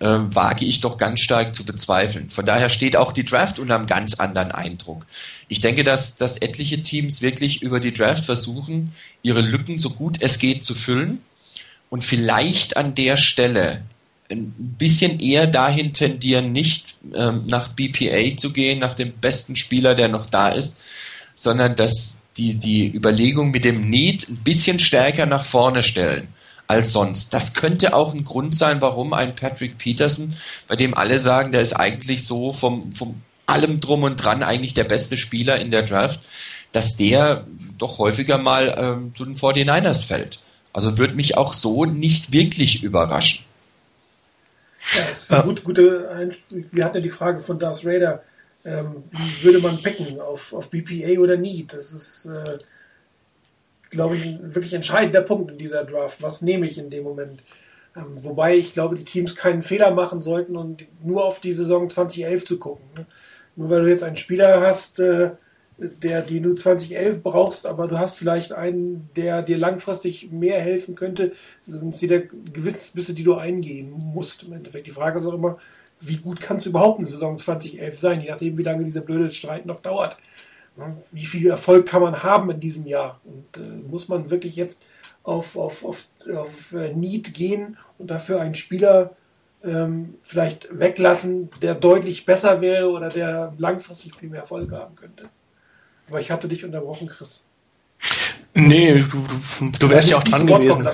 [0.00, 2.28] äh, wage ich doch ganz stark zu bezweifeln.
[2.28, 5.06] Von daher steht auch die Draft unter einem ganz anderen Eindruck.
[5.48, 8.92] Ich denke, dass, dass etliche Teams wirklich über die Draft versuchen,
[9.22, 11.22] ihre Lücken so gut es geht zu füllen
[11.88, 13.82] und vielleicht an der Stelle
[14.30, 19.94] ein bisschen eher dahin tendieren, nicht ähm, nach BPA zu gehen, nach dem besten Spieler,
[19.94, 20.80] der noch da ist,
[21.34, 26.28] sondern dass die, die Überlegung mit dem Need ein bisschen stärker nach vorne stellen
[26.66, 27.32] als sonst.
[27.32, 31.60] Das könnte auch ein Grund sein, warum ein Patrick Peterson, bei dem alle sagen, der
[31.60, 35.82] ist eigentlich so vom, vom allem drum und dran eigentlich der beste Spieler in der
[35.82, 36.20] Draft,
[36.72, 37.46] dass der
[37.78, 40.40] doch häufiger mal ähm, zu den 49ers fällt.
[40.72, 43.45] Also würde mich auch so nicht wirklich überraschen.
[44.94, 46.32] Ja, das ist eine gut, gute,
[46.70, 48.22] wir hatten ja die Frage von Darth Raider,
[48.64, 51.72] ähm, wie würde man picken, auf, auf BPA oder Need?
[51.72, 52.58] Das ist, äh,
[53.90, 56.22] glaube ich, ein wirklich entscheidender Punkt in dieser Draft.
[56.22, 57.42] Was nehme ich in dem Moment?
[57.96, 61.88] Ähm, wobei ich glaube, die Teams keinen Fehler machen sollten und nur auf die Saison
[61.88, 62.84] 2011 zu gucken.
[62.96, 63.06] Ne?
[63.56, 65.30] Nur weil du jetzt einen Spieler hast, äh,
[65.78, 70.94] der, die du 2011 brauchst, aber du hast vielleicht einen, der dir langfristig mehr helfen
[70.94, 74.44] könnte, sind es wieder Gewissensbisse, die du eingehen musst.
[74.44, 74.86] Im Endeffekt.
[74.86, 75.58] Die Frage ist auch immer,
[76.00, 79.30] wie gut kann es überhaupt eine Saison 2011 sein, je nachdem, wie lange dieser blöde
[79.30, 80.16] Streit noch dauert.
[81.10, 83.20] Wie viel Erfolg kann man haben in diesem Jahr?
[83.24, 84.84] Und äh, muss man wirklich jetzt
[85.22, 89.16] auf, auf, auf, auf äh, Need gehen und dafür einen Spieler
[89.64, 95.30] ähm, vielleicht weglassen, der deutlich besser wäre oder der langfristig viel mehr Erfolg haben könnte?
[96.08, 97.42] Aber ich hatte dich unterbrochen, Chris.
[98.54, 99.18] Nee, du,
[99.60, 100.88] du, du wärst ja auch dran gewesen.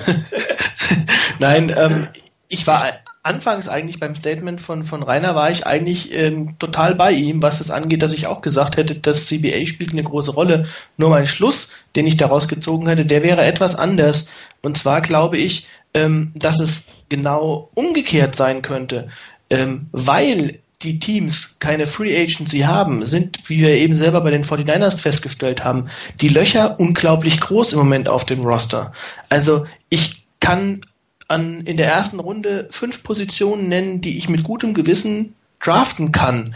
[1.39, 2.07] Nein, ähm,
[2.49, 2.91] ich war
[3.23, 7.61] anfangs eigentlich beim Statement von, von Rainer war ich eigentlich ähm, total bei ihm, was
[7.61, 10.67] es angeht, dass ich auch gesagt hätte, das CBA spielt eine große Rolle.
[10.97, 14.27] Nur mein Schluss, den ich daraus gezogen hätte, der wäre etwas anders.
[14.61, 19.07] Und zwar glaube ich, ähm, dass es genau umgekehrt sein könnte,
[19.49, 24.43] ähm, weil die Teams keine Free Agency haben, sind, wie wir eben selber bei den
[24.43, 25.87] 49ers festgestellt haben,
[26.21, 28.91] die Löcher unglaublich groß im Moment auf dem Roster.
[29.29, 30.81] Also ich kann
[31.27, 36.53] an, in der ersten Runde fünf Positionen nennen, die ich mit gutem Gewissen draften kann.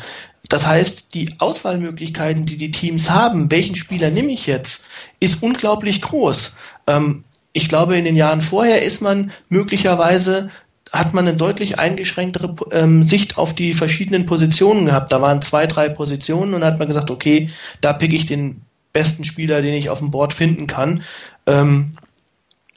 [0.50, 4.86] Das heißt, die Auswahlmöglichkeiten, die die Teams haben, welchen Spieler nehme ich jetzt,
[5.20, 6.56] ist unglaublich groß.
[6.88, 7.24] Ähm,
[7.54, 10.50] ich glaube, in den Jahren vorher ist man möglicherweise
[10.92, 15.12] hat man eine deutlich eingeschränktere ähm, Sicht auf die verschiedenen Positionen gehabt.
[15.12, 17.50] Da waren zwei, drei Positionen und hat man gesagt, okay,
[17.82, 18.62] da pick ich den
[18.94, 21.04] besten Spieler, den ich auf dem Board finden kann.
[21.46, 21.94] Ähm,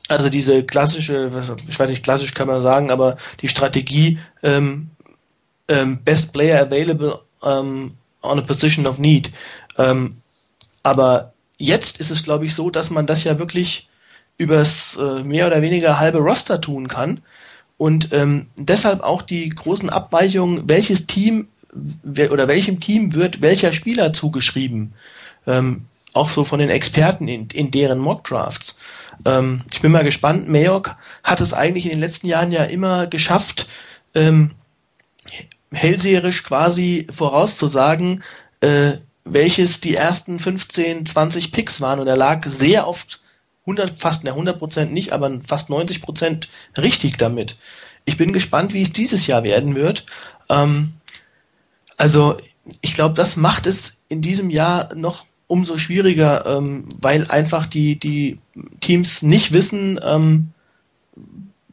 [0.09, 1.31] also diese klassische,
[1.69, 4.91] ich weiß nicht, klassisch kann man sagen, aber die Strategie ähm,
[5.69, 7.93] ähm, Best Player Available ähm,
[8.23, 9.31] on a Position of Need.
[9.79, 10.17] Ähm,
[10.83, 13.89] aber jetzt ist es, glaube ich, so, dass man das ja wirklich
[14.37, 17.21] übers äh, mehr oder weniger halbe Roster tun kann.
[17.81, 21.49] Und ähm, deshalb auch die großen Abweichungen, welches Team
[22.31, 24.93] oder welchem Team wird welcher Spieler zugeschrieben.
[25.47, 28.77] Ähm, auch so von den Experten in, in deren Mockdrafts.
[29.25, 30.47] Ähm, ich bin mal gespannt.
[30.47, 33.67] Mayock hat es eigentlich in den letzten Jahren ja immer geschafft,
[34.15, 34.51] ähm,
[35.73, 38.23] hellseherisch quasi vorauszusagen,
[38.61, 41.99] äh, welches die ersten 15, 20 Picks waren.
[41.99, 43.20] Und er lag sehr oft
[43.71, 47.57] 100, fast, ne, 100 Prozent nicht, aber fast 90 Prozent richtig damit.
[48.05, 50.07] Ich bin gespannt, wie es dieses Jahr werden wird.
[50.49, 50.95] Ähm,
[51.97, 52.39] also,
[52.81, 57.99] ich glaube, das macht es in diesem Jahr noch umso schwieriger, ähm, weil einfach die,
[57.99, 58.39] die
[58.81, 60.53] Teams nicht wissen, ähm,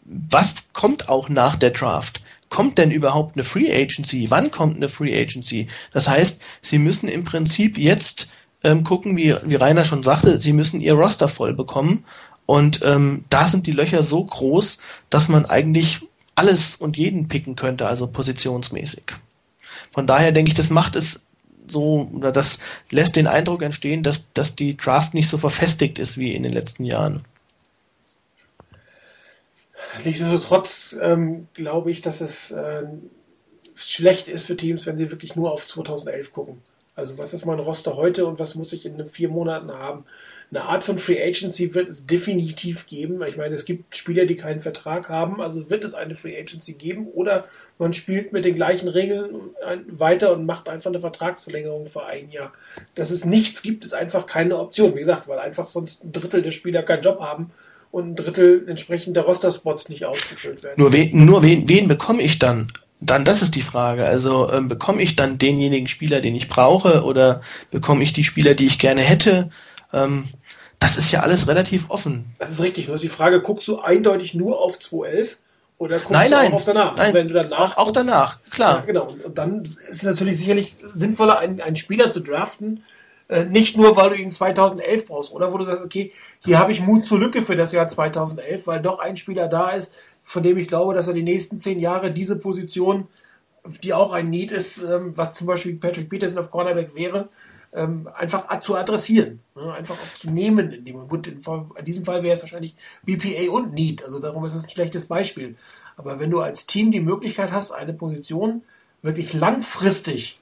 [0.03, 4.27] was kommt auch nach der Draft kommt denn überhaupt eine Free Agency?
[4.29, 5.67] Wann kommt eine Free Agency?
[5.91, 8.29] Das heißt, sie müssen im Prinzip jetzt
[8.63, 12.05] ähm, gucken, wie, wie Rainer schon sagte, sie müssen ihr Roster voll bekommen.
[12.45, 14.79] Und ähm, da sind die Löcher so groß,
[15.09, 16.01] dass man eigentlich
[16.35, 19.03] alles und jeden picken könnte, also positionsmäßig.
[19.91, 21.25] Von daher denke ich, das macht es
[21.67, 22.59] so, oder das
[22.91, 26.53] lässt den Eindruck entstehen, dass, dass die Draft nicht so verfestigt ist wie in den
[26.53, 27.25] letzten Jahren.
[30.05, 32.83] Nichtsdestotrotz ähm, glaube ich, dass es äh,
[33.75, 36.61] schlecht ist für Teams, wenn sie wirklich nur auf 2011 gucken.
[36.97, 40.05] Also was ist mein Roster heute und was muss ich in vier Monaten haben?
[40.49, 43.21] Eine Art von Free Agency wird es definitiv geben.
[43.21, 46.73] Ich meine, es gibt Spieler, die keinen Vertrag haben, also wird es eine Free Agency
[46.73, 47.45] geben oder
[47.77, 49.29] man spielt mit den gleichen Regeln
[49.87, 52.51] weiter und macht einfach eine Vertragsverlängerung für ein Jahr.
[52.95, 54.95] Dass es nichts gibt, ist einfach keine Option.
[54.95, 57.51] Wie gesagt, weil einfach sonst ein Drittel der Spieler keinen Job haben
[57.91, 60.81] und ein Drittel entsprechend der Roster-Spots nicht ausgefüllt werden.
[60.81, 62.69] Nur, wen, nur wen, wen bekomme ich dann?
[62.99, 64.05] Dann, das ist die Frage.
[64.05, 68.55] Also ähm, bekomme ich dann denjenigen Spieler, den ich brauche, oder bekomme ich die Spieler,
[68.55, 69.49] die ich gerne hätte?
[69.93, 70.25] Ähm,
[70.79, 72.25] das ist ja alles relativ offen.
[72.39, 72.87] Das ist richtig.
[72.87, 75.37] Nur ist die Frage, guckst du eindeutig nur auf 211
[75.77, 76.95] oder guckst nein, du nein, auch auf danach?
[76.95, 78.79] Nein, wenn du danach auch, auch danach, klar.
[78.79, 79.07] Ja, genau.
[79.23, 82.83] Und, dann ist es natürlich sicherlich sinnvoller, einen, einen Spieler zu draften,
[83.29, 86.71] äh, nicht nur, weil du ihn 2011 brauchst, oder wo du sagst, okay, hier habe
[86.71, 89.93] ich Mut zur Lücke für das Jahr 2011, weil doch ein Spieler da ist,
[90.27, 93.07] von dem ich glaube, dass er die nächsten zehn Jahre diese Position,
[93.81, 97.29] die auch ein Need ist, ähm, was zum Beispiel Patrick Peterson auf Cornerback wäre,
[97.73, 99.73] ähm, einfach zu adressieren, ne?
[99.73, 100.73] einfach auch zu nehmen.
[100.73, 101.41] In, dem, gut, in,
[101.85, 105.55] diesem Fall wäre es wahrscheinlich BPA und Need, also darum ist es ein schlechtes Beispiel.
[105.95, 108.63] Aber wenn du als Team die Möglichkeit hast, eine Position
[109.01, 110.41] wirklich langfristig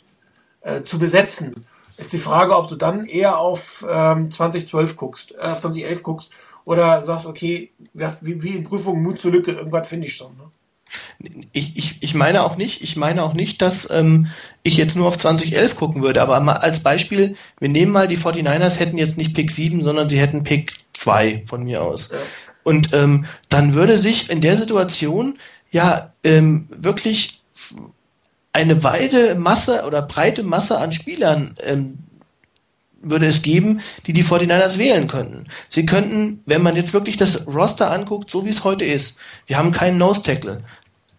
[0.62, 1.68] äh, zu besetzen,
[1.98, 6.32] ist die Frage, ob du dann eher auf ähm, 2012 guckst, äh, auf 2011 guckst
[6.66, 10.36] oder sagst, okay, wie, wie in Prüfungen Mut zur Lücke, irgendwas finde ich schon.
[10.36, 10.52] Ne?
[11.52, 14.28] Ich, ich, ich meine auch nicht, ich meine auch nicht, dass ähm,
[14.64, 18.18] ich jetzt nur auf 2011 gucken würde, aber mal als Beispiel, wir nehmen mal die
[18.18, 22.12] 49ers hätten jetzt nicht Pick 7, sondern sie hätten Pick 2 von mir aus.
[22.12, 22.18] Ja.
[22.64, 25.38] Und ähm, dann würde sich in der Situation
[25.72, 27.42] ja ähm, wirklich
[28.54, 32.00] eine weite Masse oder breite Masse an Spielern ähm,
[33.10, 35.46] würde es geben, die die 49ers wählen könnten.
[35.70, 39.58] Sie könnten, wenn man jetzt wirklich das Roster anguckt, so wie es heute ist, wir
[39.58, 40.60] haben keinen Nose Tackle,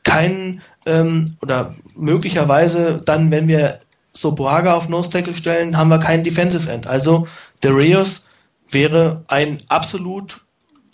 [0.03, 3.79] keinen ähm, oder möglicherweise dann, wenn wir
[4.13, 6.87] Soboaga auf Nose Tackle stellen, haben wir keinen Defensive End.
[6.87, 7.29] Also
[7.63, 8.27] der Rios
[8.71, 10.46] wäre ein absolut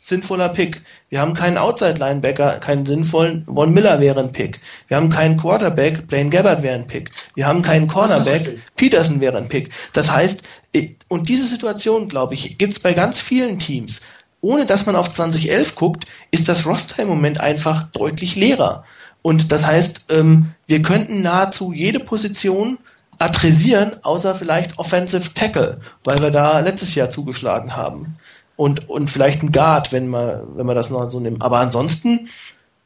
[0.03, 0.83] sinnvoller Pick.
[1.09, 4.61] Wir haben keinen Outside-Linebacker, keinen sinnvollen, Von Miller wäre ein Pick.
[4.89, 7.11] Wir haben keinen Quarterback, Blaine Gabbard wäre ein Pick.
[7.35, 9.71] Wir haben keinen Cornerback, Peterson wäre ein Pick.
[9.93, 10.43] Das heißt,
[11.09, 14.01] und diese Situation, glaube ich, gibt es bei ganz vielen Teams.
[14.41, 18.83] Ohne dass man auf 2011 guckt, ist das Roster im Moment einfach deutlich leerer.
[19.23, 22.79] Und das heißt, ähm, wir könnten nahezu jede Position
[23.21, 28.17] adressieren, außer vielleicht Offensive Tackle, weil wir da letztes Jahr zugeschlagen haben
[28.57, 31.43] und, und vielleicht ein Guard, wenn man, wenn man das noch so nimmt.
[31.43, 32.29] Aber ansonsten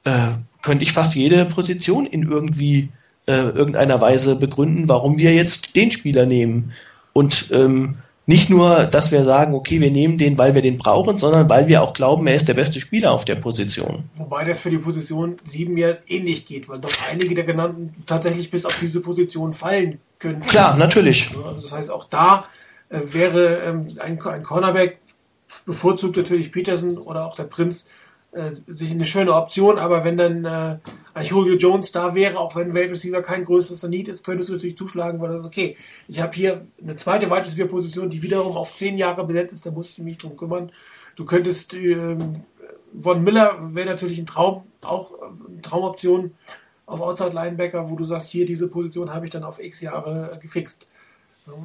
[0.05, 0.29] äh,
[0.63, 2.91] könnte ich fast jede Position in irgendwie
[3.27, 6.73] äh, irgendeiner Weise begründen, warum wir jetzt den Spieler nehmen.
[7.13, 7.97] Und ähm,
[8.27, 11.69] nicht nur, dass wir sagen, okay, wir nehmen den, weil wir den brauchen, sondern weil
[11.69, 14.05] wir auch glauben, er ist der beste Spieler auf der Position.
[14.15, 18.51] Wobei das für die Position 7 ja ähnlich geht, weil doch einige der genannten tatsächlich
[18.51, 20.41] bis auf diese Position fallen können.
[20.41, 21.31] Klar, natürlich.
[21.45, 22.47] Also das heißt, auch da
[22.89, 24.99] äh, wäre ähm, ein, ein Cornerback
[25.65, 27.87] bevorzugt natürlich Peterson oder auch der Prinz
[28.33, 30.79] äh, sich eine schöne Option, aber wenn dann äh,
[31.15, 34.55] ein Julio Jones da wäre, auch wenn Wide Receiver kein größeres Need ist, könntest du
[34.55, 35.77] natürlich zuschlagen, weil das ist okay.
[36.07, 39.65] Ich habe hier eine zweite Wide Receiver Position, die wiederum auf zehn Jahre besetzt ist,
[39.65, 40.71] da muss ich mich drum kümmern.
[41.15, 42.43] Du könntest ähm,
[43.01, 45.15] Von Miller wäre natürlich ein Traum, auch
[45.49, 46.33] eine Traumoption
[46.85, 50.39] auf Outside Linebacker, wo du sagst, hier diese Position habe ich dann auf x Jahre
[50.43, 50.89] gefixt.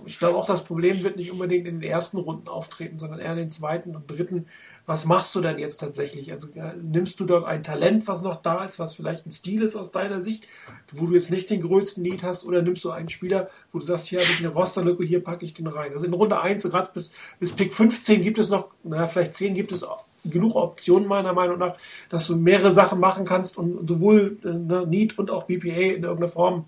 [0.05, 3.31] Ich glaube auch, das Problem wird nicht unbedingt in den ersten Runden auftreten, sondern eher
[3.31, 4.45] in den zweiten und dritten.
[4.85, 6.31] Was machst du denn jetzt tatsächlich?
[6.31, 9.63] Also äh, nimmst du dort ein Talent, was noch da ist, was vielleicht ein Stil
[9.63, 10.47] ist aus deiner Sicht,
[10.91, 13.85] wo du jetzt nicht den größten Need hast, oder nimmst du einen Spieler, wo du
[13.85, 15.91] sagst, hier habe ich eine Rosterlücke, hier packe ich den rein.
[15.93, 17.09] Also in Runde 1, so gerade bis,
[17.39, 19.83] bis Pick 15 gibt es noch, naja, vielleicht 10 gibt es
[20.23, 21.75] genug Optionen meiner Meinung nach,
[22.09, 26.03] dass du mehrere Sachen machen kannst und sowohl äh, ne, Need und auch BPA in
[26.03, 26.65] irgendeiner Form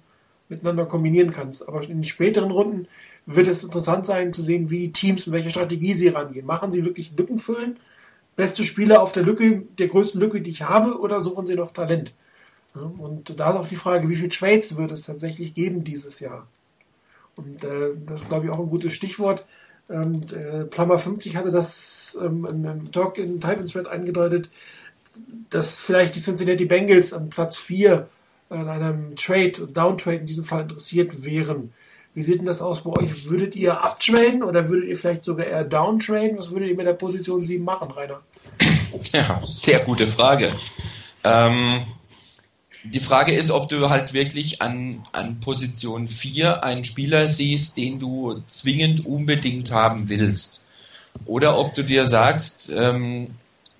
[0.49, 1.67] miteinander kombinieren kannst.
[1.67, 2.87] Aber in den späteren Runden
[3.25, 6.45] wird es interessant sein zu sehen, wie die Teams, mit welcher Strategie sie rangehen.
[6.45, 7.77] Machen sie wirklich Lücken füllen?
[8.35, 11.71] Beste Spieler auf der Lücke, der größten Lücke, die ich habe, oder suchen sie noch
[11.71, 12.13] Talent?
[12.73, 16.47] Und da ist auch die Frage, wie viel Trades wird es tatsächlich geben dieses Jahr?
[17.35, 19.45] Und äh, das ist, glaube ich, auch ein gutes Stichwort.
[19.87, 24.49] Und, äh, Plummer 50 hatte das ähm, in einem Talk in Titan Thread eingedeutet,
[25.49, 28.07] dass vielleicht die Cincinnati Bengals an Platz 4
[28.49, 31.73] an einem Trade, Downtrade in diesem Fall interessiert wären.
[32.15, 33.29] Wie sieht denn das aus bei euch?
[33.29, 36.37] Würdet ihr abtraden oder würdet ihr vielleicht sogar eher downtraden?
[36.37, 38.21] Was würdet ihr mit der Position 7 machen, Rainer?
[39.11, 40.55] Ja, sehr gute Frage.
[41.23, 41.81] Ähm,
[42.83, 47.99] die Frage ist, ob du halt wirklich an, an Position 4 einen Spieler siehst, den
[47.99, 50.65] du zwingend unbedingt haben willst.
[51.25, 53.29] Oder ob du dir sagst, ähm,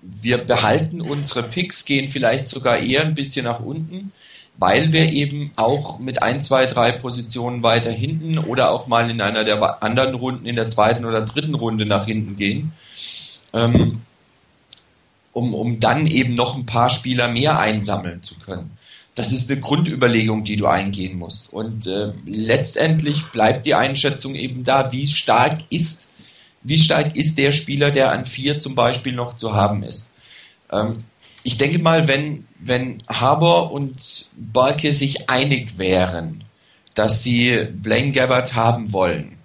[0.00, 4.12] wir behalten unsere Picks, gehen vielleicht sogar eher ein bisschen nach unten
[4.56, 9.20] weil wir eben auch mit ein, zwei, drei Positionen weiter hinten oder auch mal in
[9.20, 12.72] einer der anderen Runden in der zweiten oder dritten Runde nach hinten gehen,
[13.52, 14.02] ähm,
[15.32, 18.70] um, um dann eben noch ein paar Spieler mehr einsammeln zu können.
[19.16, 21.52] Das ist eine Grundüberlegung, die du eingehen musst.
[21.52, 26.08] Und äh, letztendlich bleibt die Einschätzung eben da, wie stark ist,
[26.62, 30.12] wie stark ist der Spieler, der an vier zum Beispiel noch zu haben ist.
[30.70, 30.98] Ähm,
[31.44, 36.42] ich denke mal, wenn, wenn Harbour und Balke sich einig wären,
[36.94, 39.38] dass sie Blaine Gabbard haben wollen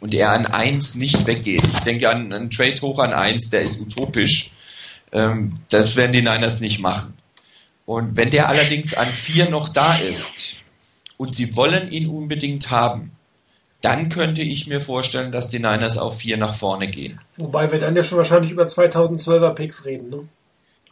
[0.00, 3.62] und er an 1 nicht weggeht, ich denke an einen Trade hoch an 1, der
[3.62, 4.52] ist utopisch,
[5.12, 7.14] ähm, das werden die Niners nicht machen.
[7.86, 10.56] Und wenn der allerdings an 4 noch da ist
[11.16, 13.12] und sie wollen ihn unbedingt haben,
[13.80, 17.18] dann könnte ich mir vorstellen, dass die Niners auf 4 nach vorne gehen.
[17.38, 20.28] Wobei wir dann ja schon wahrscheinlich über 2012er Picks reden, ne?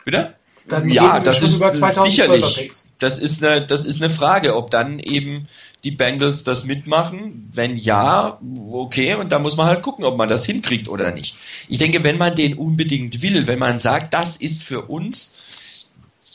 [0.06, 0.34] Bitte?
[0.68, 1.60] Dann ja, das ist
[2.02, 2.70] sicherlich.
[3.00, 5.48] Das ist eine, das ist eine Frage, ob dann eben
[5.82, 7.50] die Bengals das mitmachen.
[7.52, 8.40] Wenn ja,
[8.70, 11.34] okay, und da muss man halt gucken, ob man das hinkriegt oder nicht.
[11.68, 15.88] Ich denke, wenn man den unbedingt will, wenn man sagt, das ist für uns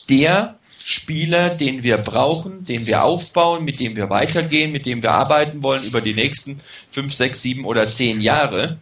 [0.09, 5.11] der Spieler, den wir brauchen, den wir aufbauen, mit dem wir weitergehen, mit dem wir
[5.11, 6.59] arbeiten wollen über die nächsten
[6.89, 8.79] fünf, sechs, sieben oder zehn Jahre,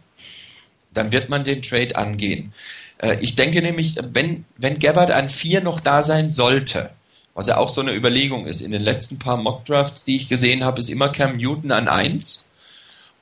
[0.92, 2.52] dann wird man den Trade angehen.
[3.00, 6.90] Äh, ich denke nämlich, wenn, wenn Gabbard an vier noch da sein sollte,
[7.34, 10.64] was ja auch so eine Überlegung ist, in den letzten paar Mockdrafts, die ich gesehen
[10.64, 12.48] habe, ist immer Cam Newton an eins.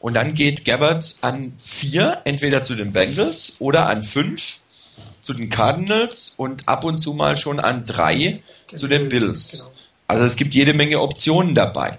[0.00, 4.58] Und dann geht Gabbard an vier, entweder zu den Bengals oder an fünf
[5.22, 8.40] zu den Cardinals und ab und zu mal schon an drei
[8.74, 9.58] zu den Bills.
[9.58, 9.72] Genau.
[10.06, 11.98] Also es gibt jede Menge Optionen dabei.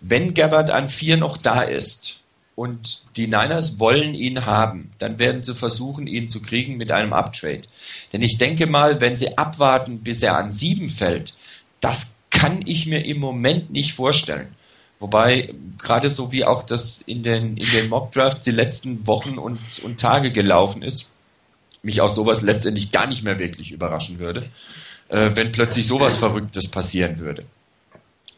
[0.00, 2.19] Wenn Gabbard an vier noch da ist,
[2.54, 7.12] und die Niners wollen ihn haben, dann werden sie versuchen, ihn zu kriegen mit einem
[7.12, 7.62] Uptrade.
[8.12, 11.34] Denn ich denke mal, wenn sie abwarten, bis er an sieben fällt,
[11.80, 14.48] das kann ich mir im Moment nicht vorstellen.
[14.98, 19.58] Wobei, gerade so wie auch das in den, in den Mockdrafts die letzten Wochen und,
[19.82, 21.14] und Tage gelaufen ist,
[21.82, 24.44] mich auch sowas letztendlich gar nicht mehr wirklich überraschen würde,
[25.08, 27.44] äh, wenn plötzlich sowas Verrücktes passieren würde.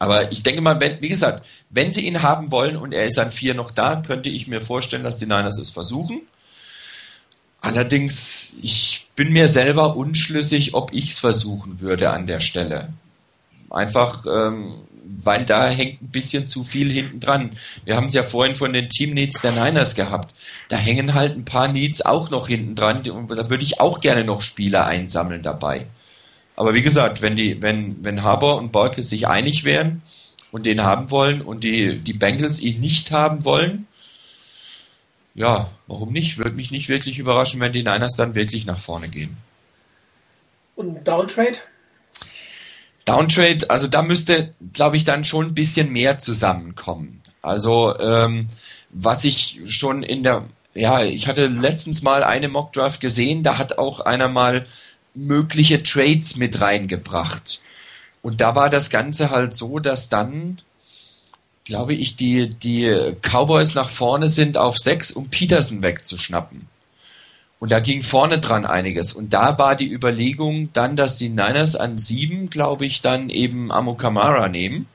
[0.03, 3.17] Aber ich denke mal, wenn, wie gesagt, wenn sie ihn haben wollen und er ist
[3.17, 6.23] an vier noch da, könnte ich mir vorstellen, dass die Niners es versuchen.
[7.61, 12.89] Allerdings, ich bin mir selber unschlüssig, ob ich es versuchen würde an der Stelle.
[13.69, 14.73] Einfach, ähm,
[15.05, 17.51] weil da hängt ein bisschen zu viel hinten dran.
[17.85, 20.35] Wir haben es ja vorhin von den Team Needs der Niners gehabt.
[20.67, 24.01] Da hängen halt ein paar Needs auch noch hinten dran und da würde ich auch
[24.01, 25.87] gerne noch Spieler einsammeln dabei.
[26.55, 30.01] Aber wie gesagt, wenn die, wenn, wenn Haber und Borke sich einig wären
[30.51, 33.87] und den haben wollen und die, die Bengals ihn nicht haben wollen,
[35.35, 36.37] ja, warum nicht?
[36.37, 39.35] Würde mich nicht wirklich überraschen, wenn die Niners dann wirklich nach vorne gehen.
[40.75, 41.57] Und Downtrade?
[43.05, 47.21] Downtrade, also da müsste, glaube ich, dann schon ein bisschen mehr zusammenkommen.
[47.41, 48.47] Also, ähm,
[48.91, 50.45] was ich schon in der
[50.75, 54.65] ja, ich hatte letztens mal eine Mockdraft gesehen, da hat auch einer mal
[55.15, 57.61] mögliche Trades mit reingebracht.
[58.21, 60.61] Und da war das Ganze halt so, dass dann,
[61.65, 66.67] glaube ich, die, die Cowboys nach vorne sind auf sechs, um Peterson wegzuschnappen.
[67.59, 69.13] Und da ging vorne dran einiges.
[69.13, 73.71] Und da war die Überlegung dann, dass die Niners an sieben, glaube ich, dann eben
[73.71, 74.87] Amukamara nehmen.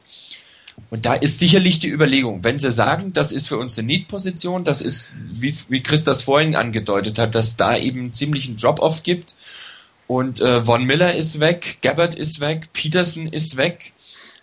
[0.91, 4.65] Und da ist sicherlich die Überlegung, wenn sie sagen, das ist für uns eine Need-Position,
[4.65, 9.03] das ist, wie, wie Chris das vorhin angedeutet hat, dass da eben ziemlich einen Drop-Off
[9.03, 9.35] gibt.
[10.09, 13.93] Und äh, Von Miller ist weg, Gabbard ist weg, Peterson ist weg.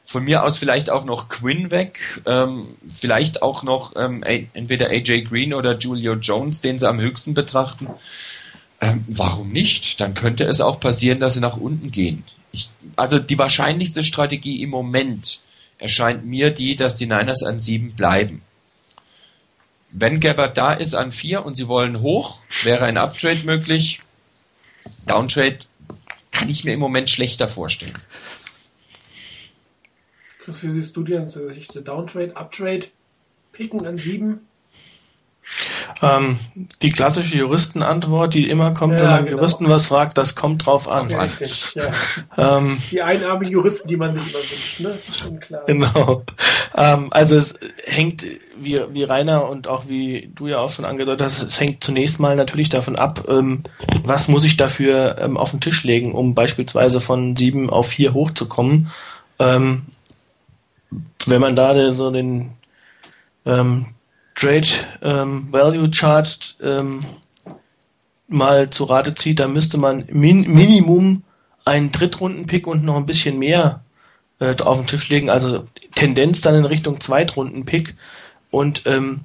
[0.05, 5.23] Von mir aus vielleicht auch noch Quinn weg, ähm, vielleicht auch noch ähm, entweder AJ
[5.23, 7.87] Green oder Julio Jones, den sie am höchsten betrachten.
[8.79, 9.99] Ähm, warum nicht?
[9.99, 12.23] Dann könnte es auch passieren, dass sie nach unten gehen.
[12.51, 15.39] Ich, also die wahrscheinlichste Strategie im Moment
[15.79, 18.43] erscheint mir die, dass die Niners an sieben bleiben.
[19.89, 24.01] Wenn Gabbard da ist an vier und sie wollen hoch, wäre ein Uptrade möglich.
[25.05, 25.59] Downtrade
[26.31, 27.97] kann ich mir im Moment schlechter vorstellen.
[30.39, 31.81] Chris, wie siehst du die ganze Geschichte?
[31.81, 32.87] Downtrade, Uptrade,
[33.51, 34.47] Picken an sieben?
[36.01, 36.39] Ähm,
[36.81, 39.37] die klassische Juristenantwort, die immer kommt, ja, wenn man genau.
[39.37, 41.09] Juristen was fragt, das kommt drauf an.
[41.09, 42.57] Ja, richtig, ja.
[42.57, 44.97] ähm, die einarmigen Juristen, die man sich immer wünscht, ne?
[45.17, 45.63] Schon klar.
[45.65, 46.23] Genau.
[46.75, 48.23] Ähm, also es hängt,
[48.57, 52.19] wie, wie Rainer und auch wie du ja auch schon angedeutet hast, es hängt zunächst
[52.19, 53.63] mal natürlich davon ab, ähm,
[54.03, 58.13] was muss ich dafür ähm, auf den Tisch legen, um beispielsweise von sieben auf vier
[58.13, 58.91] hochzukommen.
[59.39, 59.85] Ähm,
[61.25, 62.51] wenn man da so den
[64.35, 64.67] Trade
[65.01, 67.01] ähm, Value Chart ähm,
[68.27, 71.23] mal zu Rate zieht, dann müsste man min Minimum
[71.63, 73.81] einen Drittrunden-Pick und noch ein bisschen mehr
[74.39, 75.65] äh, auf den Tisch legen, also
[75.95, 77.95] Tendenz dann in Richtung Zweitrunden-Pick.
[78.51, 79.21] Und ähm,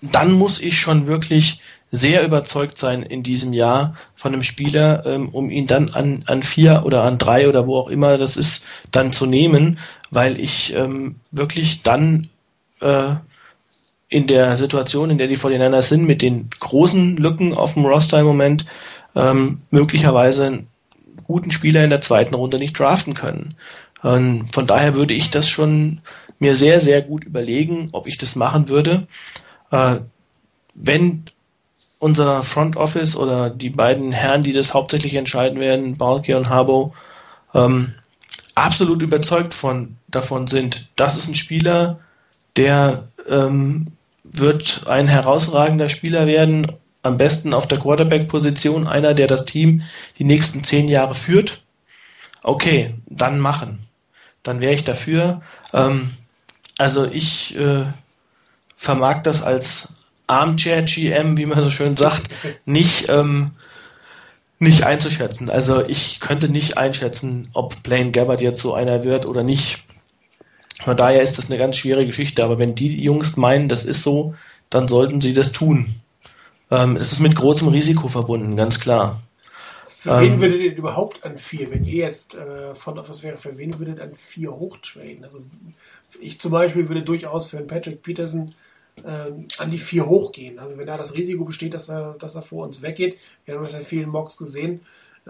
[0.00, 5.28] dann muss ich schon wirklich sehr überzeugt sein in diesem Jahr von einem Spieler, ähm,
[5.28, 8.64] um ihn dann an, an vier oder an drei oder wo auch immer das ist,
[8.90, 9.78] dann zu nehmen,
[10.10, 12.28] weil ich ähm, wirklich dann
[12.80, 13.14] äh,
[14.14, 18.20] in der Situation, in der die 49ers sind, mit den großen Lücken auf dem Roster
[18.20, 18.64] im Moment,
[19.16, 20.66] ähm, möglicherweise einen
[21.26, 23.56] guten Spieler in der zweiten Runde nicht draften können.
[24.04, 26.00] Ähm, von daher würde ich das schon
[26.38, 29.08] mir sehr, sehr gut überlegen, ob ich das machen würde.
[29.72, 29.96] Äh,
[30.76, 31.24] wenn
[31.98, 36.94] unser Front Office oder die beiden Herren, die das hauptsächlich entscheiden werden, Balke und Harbo,
[37.52, 37.94] ähm,
[38.54, 41.98] absolut überzeugt von, davon sind, das ist ein Spieler,
[42.56, 43.88] der ähm,
[44.34, 46.66] wird ein herausragender Spieler werden,
[47.02, 49.82] am besten auf der Quarterback-Position, einer, der das Team
[50.18, 51.62] die nächsten zehn Jahre führt.
[52.42, 53.86] Okay, dann machen.
[54.42, 55.42] Dann wäre ich dafür.
[55.72, 56.10] Ähm,
[56.78, 57.84] also ich äh,
[58.76, 59.88] vermag das als
[60.26, 62.28] Armchair-GM, wie man so schön sagt,
[62.64, 63.52] nicht, ähm,
[64.58, 65.50] nicht einzuschätzen.
[65.50, 69.83] Also ich könnte nicht einschätzen, ob Blaine Gabbard jetzt so einer wird oder nicht.
[70.80, 72.44] Von daher ist das eine ganz schwere Geschichte.
[72.44, 74.34] Aber wenn die Jungs meinen, das ist so,
[74.70, 75.94] dann sollten sie das tun.
[76.70, 79.20] Ähm, es ist mit großem Risiko verbunden, ganz klar.
[79.86, 83.36] Für ähm, wen würdet ihr überhaupt an vier, wenn ihr jetzt äh, von was wäre,
[83.36, 85.24] für wen würdet ihr an vier hochtraden?
[85.24, 85.38] Also
[86.20, 88.54] ich zum Beispiel würde durchaus für einen Patrick Peterson
[89.06, 90.58] ähm, an die vier hochgehen.
[90.58, 93.64] Also wenn da das Risiko besteht, dass er, dass er vor uns weggeht, wir haben
[93.64, 94.80] das in vielen Mocks gesehen,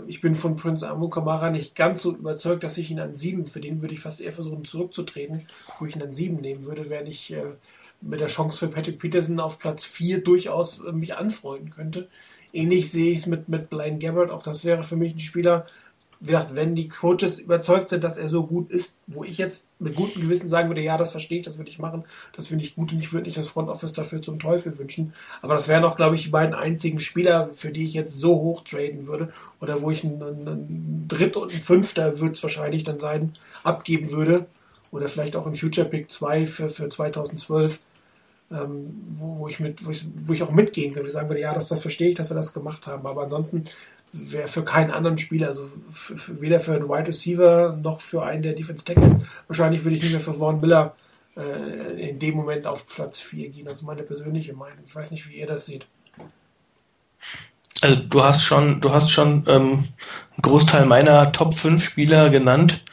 [0.07, 3.61] ich bin von Prince Amukamara nicht ganz so überzeugt, dass ich ihn an sieben, für
[3.61, 5.47] den würde ich fast eher versuchen zurückzutreten,
[5.79, 7.53] wo ich ihn an sieben nehmen würde, während ich äh,
[8.01, 12.09] mit der Chance für Patrick Peterson auf Platz vier durchaus äh, mich anfreunden könnte.
[12.53, 15.67] Ähnlich sehe ich es mit, mit Blaine Gabbard, auch das wäre für mich ein Spieler,
[16.21, 19.95] gesagt, wenn die Coaches überzeugt sind, dass er so gut ist, wo ich jetzt mit
[19.95, 22.05] gutem Gewissen sagen würde, ja, das verstehe ich, das würde ich machen,
[22.35, 25.13] das finde ich gut und ich würde nicht das Front Office dafür zum Teufel wünschen.
[25.43, 28.35] Aber das wären auch, glaube ich, die beiden einzigen Spieler, für die ich jetzt so
[28.41, 32.85] hoch traden würde oder wo ich einen, einen Dritt- und einen Fünfter wird es wahrscheinlich
[32.85, 34.47] dann sein, abgeben würde.
[34.91, 37.81] Oder vielleicht auch ein Future Pick 2 für, für 2012.
[38.53, 41.53] Ähm, wo, wo, ich mit, wo, ich, wo ich auch mitgehen könnte, sagen würde, ja,
[41.53, 43.05] das, das verstehe ich, dass wir das gemacht haben.
[43.07, 43.65] Aber ansonsten
[44.15, 48.23] wäre für keinen anderen Spieler, also für, für, weder für einen Wide Receiver noch für
[48.25, 49.13] einen der Defense Tackles.
[49.49, 50.95] Wahrscheinlich würde ich nicht mehr für Vaughn Miller
[51.37, 53.65] äh, in dem Moment auf Platz 4 gehen.
[53.65, 54.79] Das ist meine persönliche Meinung.
[54.87, 55.87] Ich weiß nicht, wie ihr das seht.
[57.81, 62.85] Also du hast schon, du hast schon ähm, einen Großteil meiner Top 5 Spieler genannt.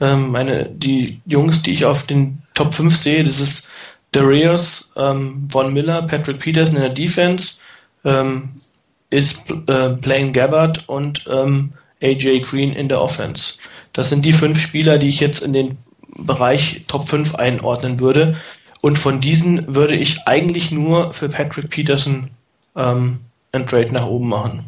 [0.00, 3.68] Ähm, meine, die Jungs, die ich auf den Top 5 sehe, das ist
[4.12, 7.60] Darius, ähm, Von Miller, Patrick Peterson in der Defense,
[8.04, 8.60] ähm,
[9.10, 11.70] ist äh, Blaine Gabbard und ähm,
[12.00, 13.54] AJ Green in der Offense.
[13.92, 15.78] Das sind die fünf Spieler, die ich jetzt in den
[16.16, 18.36] Bereich Top 5 einordnen würde.
[18.80, 22.30] Und von diesen würde ich eigentlich nur für Patrick Peterson
[22.76, 23.20] ähm,
[23.52, 24.64] einen Trade nach oben machen.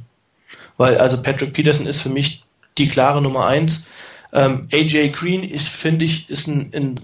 [0.76, 2.44] Weil also Patrick Peterson ist für mich
[2.78, 3.86] die klare Nummer eins.
[4.32, 7.00] Ähm, AJ Green ist, finde ich, ist ein, ein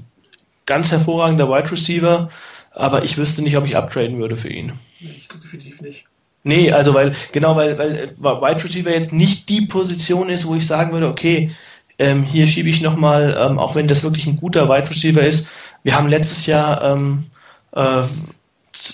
[0.67, 2.31] ganz hervorragender Wide Receiver,
[2.73, 4.73] aber ich wüsste nicht, ob ich uptraden würde für ihn.
[5.01, 6.05] Ich definitiv nicht.
[6.49, 10.55] Nee, also weil, genau, weil, weil äh, Wide Receiver jetzt nicht die Position ist, wo
[10.55, 11.51] ich sagen würde, okay,
[11.99, 15.49] ähm, hier schiebe ich nochmal, ähm, auch wenn das wirklich ein guter Wide Receiver ist,
[15.83, 17.27] wir haben letztes Jahr, ähm,
[17.73, 18.01] äh,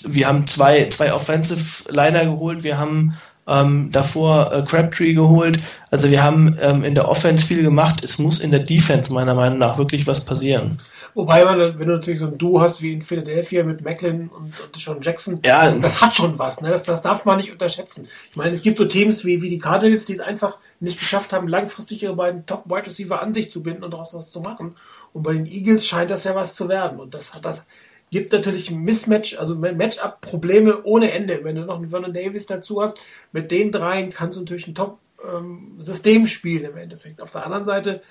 [0.08, 3.14] wir haben zwei, zwei Offensive Liner geholt, wir haben
[3.46, 5.60] ähm, davor äh, Crabtree geholt.
[5.92, 8.02] Also wir haben ähm, in der Offense viel gemacht.
[8.02, 10.80] Es muss in der Defense meiner Meinung nach wirklich was passieren.
[11.14, 14.60] Wobei man, wenn du natürlich so ein Duo hast wie in Philadelphia mit Macklin und,
[14.60, 15.70] und Sean Jackson, ja.
[15.70, 16.60] das hat schon was.
[16.60, 16.70] Ne?
[16.70, 18.08] Das, das darf man nicht unterschätzen.
[18.30, 21.32] Ich meine, es gibt so Teams wie, wie die Cardinals, die es einfach nicht geschafft
[21.32, 24.74] haben, langfristig ihre beiden Top-Wide Receiver an sich zu binden und daraus was zu machen.
[25.12, 26.98] Und bei den Eagles scheint das ja was zu werden.
[26.98, 27.66] Und das hat das
[28.10, 31.42] gibt natürlich ein Mismatch, also Matchup-Probleme ohne Ende.
[31.42, 32.96] Wenn du noch einen Vernon Davis dazu hast,
[33.32, 37.20] mit den dreien kannst du natürlich ein Top-System ähm, spielen im Endeffekt.
[37.20, 38.02] Auf der anderen Seite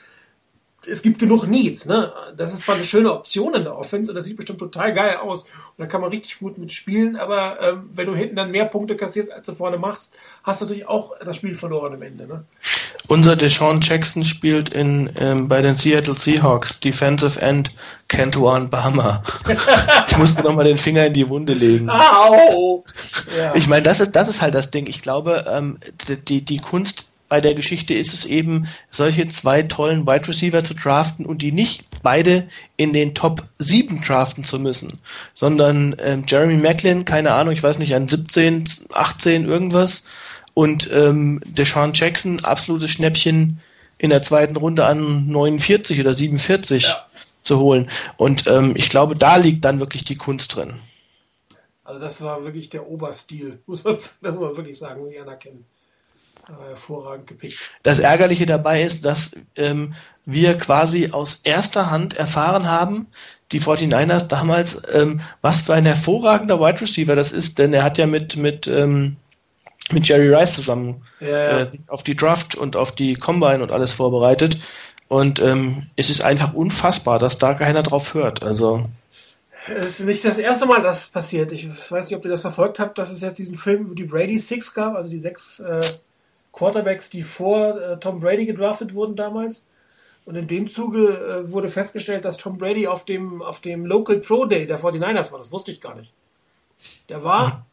[0.88, 1.86] es gibt genug Needs.
[1.86, 2.12] Ne?
[2.36, 5.18] Das ist zwar eine schöne Option in der Offense und das sieht bestimmt total geil
[5.18, 5.44] aus.
[5.44, 8.96] Und da kann man richtig gut mitspielen, aber ähm, wenn du hinten dann mehr Punkte
[8.96, 12.28] kassierst, als du vorne machst, hast du natürlich auch das Spiel verloren am Ende.
[12.28, 12.46] Ne?
[13.08, 17.72] Unser Deshaun Jackson spielt in, ähm, bei den Seattle Seahawks, Defensive End
[18.08, 19.24] Cantuan Bahama.
[20.08, 21.90] ich musste nochmal den Finger in die Wunde legen.
[21.90, 22.84] Au!
[23.38, 23.56] Ja.
[23.56, 24.88] Ich meine, das ist, das ist halt das Ding.
[24.88, 25.80] Ich glaube, ähm,
[26.28, 30.74] die, die Kunst bei der Geschichte ist es eben, solche zwei tollen Wide Receiver zu
[30.74, 32.48] draften und die nicht beide
[32.78, 35.00] in den Top 7 draften zu müssen,
[35.34, 40.06] sondern ähm, Jeremy Macklin, keine Ahnung, ich weiß nicht, an 17, 18 irgendwas
[40.54, 43.60] und ähm, Deshaun Jackson, absolutes Schnäppchen
[43.98, 47.06] in der zweiten Runde an 49 oder 47 ja.
[47.42, 47.90] zu holen.
[48.18, 50.74] Und ähm, ich glaube, da liegt dann wirklich die Kunst drin.
[51.86, 55.66] Also das war wirklich der Oberstil, muss man, muss man wirklich sagen, muss ich anerkennen
[56.48, 57.58] hervorragend gepickt.
[57.84, 59.94] Das Ärgerliche dabei ist, dass ähm,
[60.26, 63.08] wir quasi aus erster Hand erfahren haben,
[63.52, 67.98] die 49ers damals, ähm, was für ein hervorragender Wide Receiver das ist, denn er hat
[67.98, 69.18] ja mit, mit, ähm,
[69.92, 71.60] mit Jerry Rice zusammen ja, ja.
[71.60, 74.58] Äh, auf die Draft und auf die Combine und alles vorbereitet.
[75.08, 78.42] Und ähm, es ist einfach unfassbar, dass da keiner drauf hört.
[78.42, 78.90] Also.
[79.68, 81.52] Es ist nicht das erste Mal, dass es passiert.
[81.52, 84.06] Ich weiß nicht, ob ihr das verfolgt habt, dass es jetzt diesen Film über die
[84.06, 85.82] Brady Six gab, also die sechs äh,
[86.54, 89.68] Quarterbacks, die vor äh, Tom Brady gedraftet wurden damals.
[90.26, 94.20] Und in dem Zuge äh, wurde festgestellt, dass Tom Brady auf dem, auf dem Local
[94.20, 95.40] Pro Day der 49ers war.
[95.40, 96.14] Das wusste ich gar nicht.
[97.10, 97.66] Der war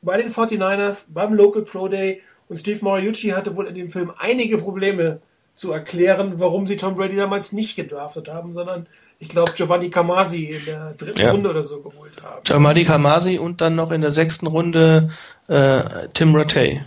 [0.00, 4.12] bei den 49ers beim Local Pro Day und Steve Mariucci hatte wohl in dem Film
[4.16, 5.20] einige Probleme
[5.54, 8.86] zu erklären, warum sie Tom Brady damals nicht gedraftet haben, sondern
[9.18, 11.32] ich glaube Giovanni Camasi in der dritten ja.
[11.32, 12.42] Runde oder so geholt haben.
[12.44, 15.10] Giovanni Camasi und dann noch in der sechsten Runde
[15.48, 15.82] äh,
[16.14, 16.80] Tim Rattay.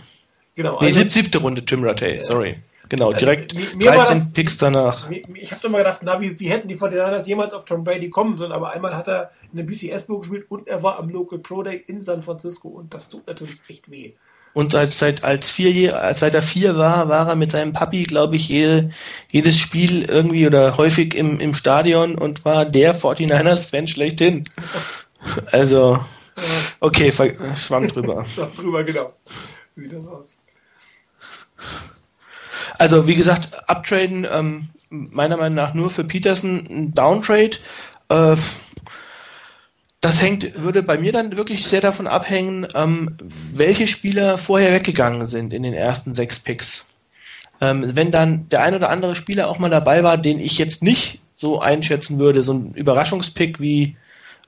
[0.54, 0.78] Genau.
[0.80, 2.56] Nee, also, siebte Runde Jim Rattay, sorry.
[2.88, 5.08] Genau, also direkt also, mir, mir 13 das, Picks danach.
[5.08, 8.10] Mir, ich habe immer gedacht, na, wie, wie hätten die 49ers jemals auf Tom Brady
[8.10, 11.08] kommen sollen, aber einmal hat er in der BCS Bowl gespielt und er war am
[11.08, 14.12] Local Pro Day in San Francisco und das tut natürlich echt weh.
[14.54, 18.36] Und seit, seit, als vier, seit er vier war, war er mit seinem Papi, glaube
[18.36, 18.90] ich, jede,
[19.30, 24.44] jedes Spiel irgendwie oder häufig im, im Stadion und war der 49ers-Fan schlechthin.
[25.50, 26.04] Also,
[26.80, 27.10] okay,
[27.56, 28.26] schwamm drüber.
[28.34, 29.14] schwamm drüber, genau.
[29.74, 30.36] Wie sieht das aus?
[32.78, 37.56] Also wie gesagt, uptraden ähm, meiner Meinung nach nur für Peterson ein Downtrade.
[38.08, 38.36] Äh,
[40.00, 43.16] das hängt, würde bei mir dann wirklich sehr davon abhängen, ähm,
[43.52, 46.86] welche Spieler vorher weggegangen sind in den ersten sechs Picks.
[47.60, 50.82] Ähm, wenn dann der ein oder andere Spieler auch mal dabei war, den ich jetzt
[50.82, 53.96] nicht so einschätzen würde, so ein Überraschungspick wie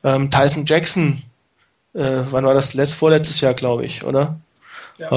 [0.02, 1.22] ähm, Tyson Jackson,
[1.94, 2.74] äh, wann war das?
[2.74, 4.40] Letzt, vorletztes Jahr, glaube ich, oder?
[4.98, 5.12] Ja.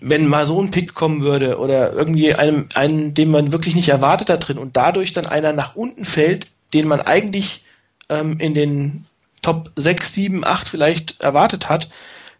[0.00, 3.88] Wenn mal so ein Pick kommen würde oder irgendwie einem, einen, den man wirklich nicht
[3.88, 7.64] erwartet da drin und dadurch dann einer nach unten fällt, den man eigentlich
[8.08, 9.06] ähm, in den
[9.42, 11.88] Top 6, 7, 8 vielleicht erwartet hat,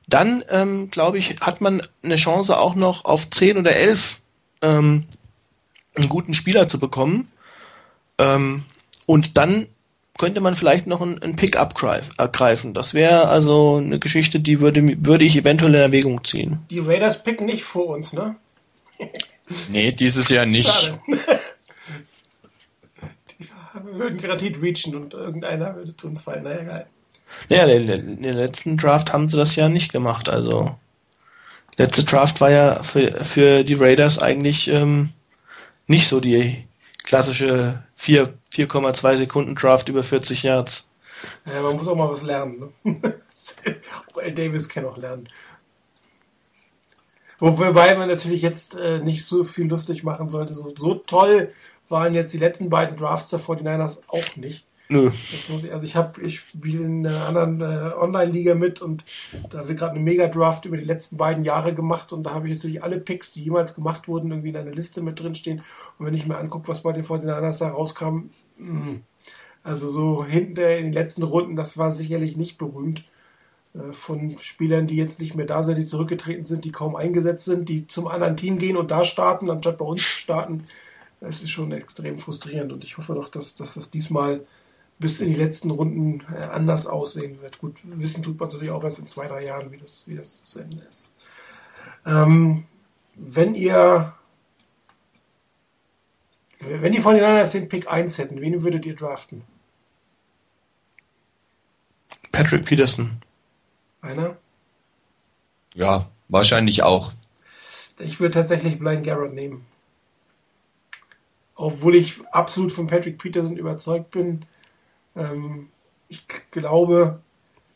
[0.08, 4.20] dann ähm, glaube ich, hat man eine Chance auch noch auf 10 oder 11
[4.62, 5.04] ähm,
[5.94, 7.28] einen guten Spieler zu bekommen.
[8.18, 8.64] Ähm,
[9.06, 9.66] und dann
[10.18, 11.74] könnte man vielleicht noch ein, ein Pick-up
[12.18, 12.74] ergreifen.
[12.74, 16.58] Das wäre also eine Geschichte, die würde, würde ich eventuell in Erwägung ziehen.
[16.70, 18.36] Die Raiders picken nicht vor uns, ne?
[19.70, 20.98] nee, dieses Jahr nicht.
[23.38, 26.42] Die würden Gratit reachen und irgendeiner würde zu uns fallen.
[26.42, 26.86] Naja, geil.
[27.48, 30.28] Ja, in der letzten Draft haben sie das ja nicht gemacht.
[30.28, 30.76] Also,
[31.76, 35.10] letzte Draft war ja für, für die Raiders eigentlich ähm,
[35.86, 36.64] nicht so die
[37.04, 40.92] klassische 4,2 Sekunden Draft über 40 Yards.
[41.44, 42.72] Ja, man muss auch mal was lernen.
[42.84, 43.20] Ne?
[44.10, 45.28] auch Al Davis kann auch lernen.
[47.40, 50.54] Wobei man natürlich jetzt äh, nicht so viel lustig machen sollte.
[50.54, 51.52] So, so toll
[51.88, 54.66] waren jetzt die letzten beiden Drafts der 49ers auch nicht.
[54.90, 55.10] Nö.
[55.10, 59.04] Ich, also ich habe, ich spiele in einer anderen äh, Online-Liga mit und
[59.50, 62.56] da wird gerade eine Mega-Draft über die letzten beiden Jahre gemacht und da habe ich
[62.56, 65.62] natürlich alle Picks, die jemals gemacht wurden, irgendwie in einer Liste mit drin stehen.
[65.98, 69.02] Und wenn ich mir angucke, was bei den 49ers da rauskam, mh, hm,
[69.62, 73.04] also so hinten in den letzten Runden, das war sicherlich nicht berühmt
[73.74, 77.44] äh, von Spielern, die jetzt nicht mehr da sind, die zurückgetreten sind, die kaum eingesetzt
[77.44, 80.64] sind, die zum anderen Team gehen und da starten, anstatt bei uns starten.
[81.20, 84.46] Es ist schon extrem frustrierend und ich hoffe doch, dass, dass das diesmal
[84.98, 87.58] bis in die letzten Runden äh, anders aussehen wird.
[87.58, 90.44] Gut, wissen tut man natürlich auch erst in zwei, drei Jahren, wie das, wie das
[90.44, 91.12] zu Ende ist.
[92.04, 92.64] Ähm,
[93.14, 94.14] wenn ihr,
[96.60, 99.42] wenn die voneinander den Pick 1 hätten, wen würdet ihr draften?
[102.32, 103.20] Patrick Peterson.
[104.00, 104.36] Einer?
[105.74, 107.12] Ja, wahrscheinlich auch.
[107.98, 109.66] Ich würde tatsächlich Blind Garrett nehmen.
[111.56, 114.44] Obwohl ich absolut von Patrick Peterson überzeugt bin,
[115.18, 115.68] ähm,
[116.08, 117.20] ich glaube,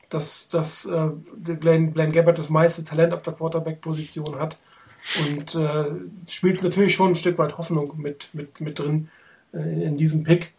[0.08, 1.08] dass, dass äh,
[1.60, 4.58] Glenn, Glenn Gabbard das meiste Talent auf der Quarterback-Position hat
[5.26, 5.86] und äh,
[6.28, 9.08] spielt natürlich schon ein Stück weit Hoffnung mit, mit, mit drin
[9.52, 10.52] äh, in diesem Pick,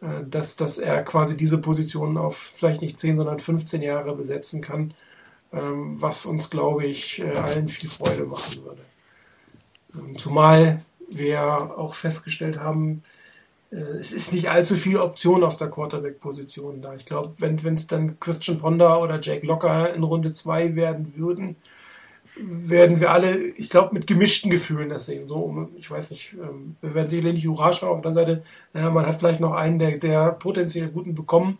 [0.00, 4.60] äh, dass, dass er quasi diese Position auf vielleicht nicht 10, sondern 15 Jahre besetzen
[4.60, 4.94] kann,
[5.52, 8.82] ähm, was uns, glaube ich, äh, allen viel Freude machen würde.
[9.94, 13.02] Ähm, zumal wir auch festgestellt haben,
[13.72, 16.94] es ist nicht allzu viel Option auf der Quarterback-Position da.
[16.94, 21.56] Ich glaube, wenn es dann Christian Ponder oder Jake Locker in Runde 2 werden würden,
[22.36, 25.26] werden wir alle, ich glaube, mit gemischten Gefühlen das sehen.
[25.26, 27.96] So, ich weiß nicht, ähm, wir werden sicherlich Hurra schauen.
[27.96, 28.44] Auf der anderen Seite,
[28.74, 31.58] naja, man hat vielleicht noch einen der, der potenziell Guten bekommen,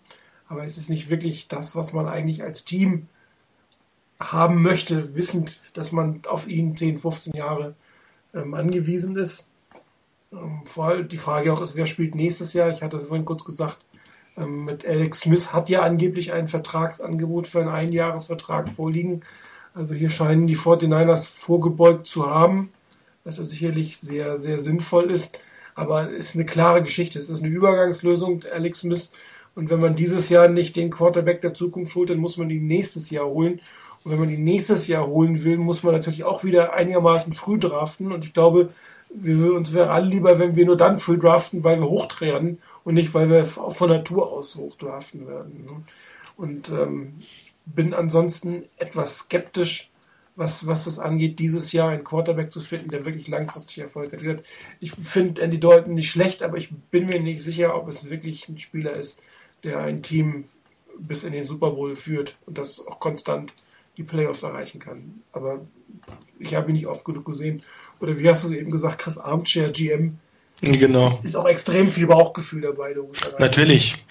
[0.49, 3.09] aber es ist nicht wirklich das, was man eigentlich als Team
[4.21, 7.75] haben möchte, wissend, dass man auf ihn 10, 15 Jahre
[8.35, 9.49] ähm, angewiesen ist.
[10.33, 12.71] Ähm, vor allem die Frage auch ist, wer spielt nächstes Jahr?
[12.71, 13.79] Ich hatte es vorhin kurz gesagt,
[14.37, 19.23] ähm, mit Alex Smith hat ja angeblich ein Vertragsangebot für einen Einjahresvertrag vorliegen.
[19.75, 22.71] Also hier scheinen die 49ers vorgebeugt zu haben,
[23.25, 25.39] was ja sicherlich sehr, sehr sinnvoll ist.
[25.75, 27.19] Aber es ist eine klare Geschichte.
[27.19, 29.13] Es ist eine Übergangslösung, Alex Smith.
[29.55, 32.67] Und wenn man dieses Jahr nicht den Quarterback der Zukunft holt, dann muss man ihn
[32.67, 33.61] nächstes Jahr holen.
[34.05, 37.59] Und wenn man ihn nächstes Jahr holen will, muss man natürlich auch wieder einigermaßen früh
[37.59, 38.13] draften.
[38.13, 38.71] Und ich glaube,
[39.15, 42.95] wir, uns wäre alle lieber, wenn wir nur dann früh draften, weil wir hochtreten und
[42.95, 45.65] nicht, weil wir von Natur aus hochdraften werden.
[45.65, 45.83] Ne?
[46.37, 47.19] Und ähm,
[47.67, 49.91] bin ansonsten etwas skeptisch,
[50.35, 54.43] was, was das angeht, dieses Jahr einen Quarterback zu finden, der wirklich langfristig Erfolg hat.
[54.81, 58.49] Ich finde Andy Dalton nicht schlecht, aber ich bin mir nicht sicher, ob es wirklich
[58.49, 59.21] ein Spieler ist,
[59.63, 60.45] der ein Team
[60.99, 63.53] bis in den Super Bowl führt und das auch konstant
[63.97, 65.23] die Playoffs erreichen kann.
[65.33, 65.61] Aber
[66.39, 67.63] ich habe ihn nicht oft genug gesehen.
[68.03, 70.19] Oder wie hast du es eben gesagt, Chris Armchair GM.
[70.61, 71.09] Genau.
[71.09, 72.95] Es ist auch extrem viel Bauchgefühl dabei.
[73.39, 74.05] Natürlich.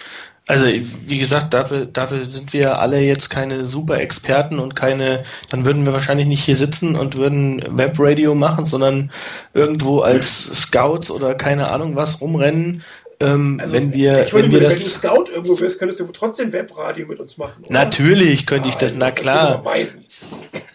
[0.48, 5.66] Also wie gesagt, dafür, dafür sind wir alle jetzt keine super Experten und keine, dann
[5.66, 9.12] würden wir wahrscheinlich nicht hier sitzen und würden Webradio machen, sondern
[9.54, 12.84] irgendwo als Scouts oder keine Ahnung was rumrennen
[13.22, 15.04] ähm, also, wenn wir, wenn wir das.
[15.04, 17.64] Wenn du Scout irgendwo bist, könntest du trotzdem Webradio mit uns machen.
[17.64, 17.72] Oder?
[17.72, 19.64] Natürlich könnte ich das, na klar.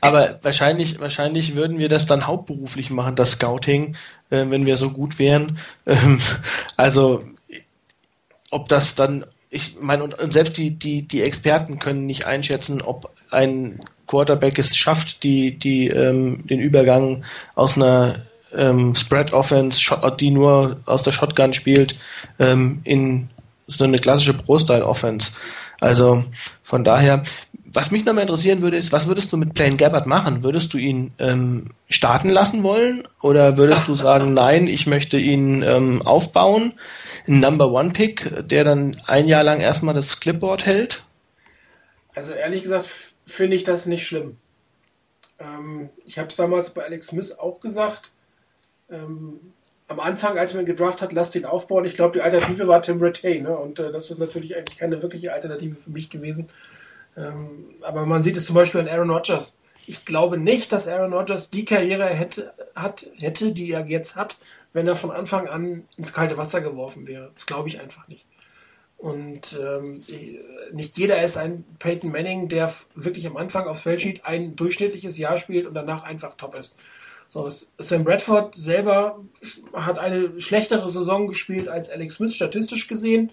[0.06, 3.96] Aber wahrscheinlich, wahrscheinlich würden wir das dann hauptberuflich machen, das Scouting,
[4.30, 5.58] äh, wenn wir so gut wären.
[5.86, 6.20] Ähm,
[6.76, 7.22] also,
[8.50, 12.82] ob das dann, ich meine, und, und selbst die, die, die Experten können nicht einschätzen,
[12.82, 17.24] ob ein Quarterback es schafft, die, die, ähm, den Übergang
[17.54, 18.16] aus einer
[18.54, 19.80] ähm, Spread Offense,
[20.18, 21.96] die nur aus der Shotgun spielt,
[22.38, 23.28] ähm, in
[23.66, 25.32] so eine klassische Pro-Style Offense.
[25.80, 26.24] Also
[26.62, 27.22] von daher,
[27.76, 30.42] was mich nochmal interessieren würde, ist, was würdest du mit Plain Gabbard machen?
[30.42, 33.02] Würdest du ihn ähm, starten lassen wollen?
[33.20, 36.72] Oder würdest du sagen, nein, ich möchte ihn ähm, aufbauen?
[37.28, 41.04] Ein Number One Pick, der dann ein Jahr lang erstmal das Clipboard hält?
[42.14, 42.88] Also ehrlich gesagt
[43.26, 44.38] finde ich das nicht schlimm.
[45.38, 48.10] Ähm, ich habe es damals bei Alex Smith auch gesagt
[48.90, 49.52] ähm,
[49.88, 51.84] am Anfang, als man gedraft hat, lasst ihn aufbauen.
[51.84, 53.40] Ich glaube, die Alternative war Tim Rattay.
[53.40, 53.56] Ne?
[53.56, 56.48] Und äh, das ist natürlich eigentlich keine wirkliche Alternative für mich gewesen.
[57.16, 59.58] Ähm, aber man sieht es zum Beispiel an Aaron Rodgers.
[59.86, 64.38] Ich glaube nicht, dass Aaron Rodgers die Karriere hätte, hat, hätte, die er jetzt hat,
[64.72, 67.30] wenn er von Anfang an ins kalte Wasser geworfen wäre.
[67.34, 68.26] Das glaube ich einfach nicht.
[68.98, 70.02] Und ähm,
[70.72, 75.18] nicht jeder ist ein Peyton Manning, der wirklich am Anfang aufs Feld schiebt, ein durchschnittliches
[75.18, 76.76] Jahr spielt und danach einfach top ist.
[77.28, 77.48] So,
[77.78, 79.20] Sam Bradford selber
[79.72, 83.30] hat eine schlechtere Saison gespielt als Alex Smith statistisch gesehen.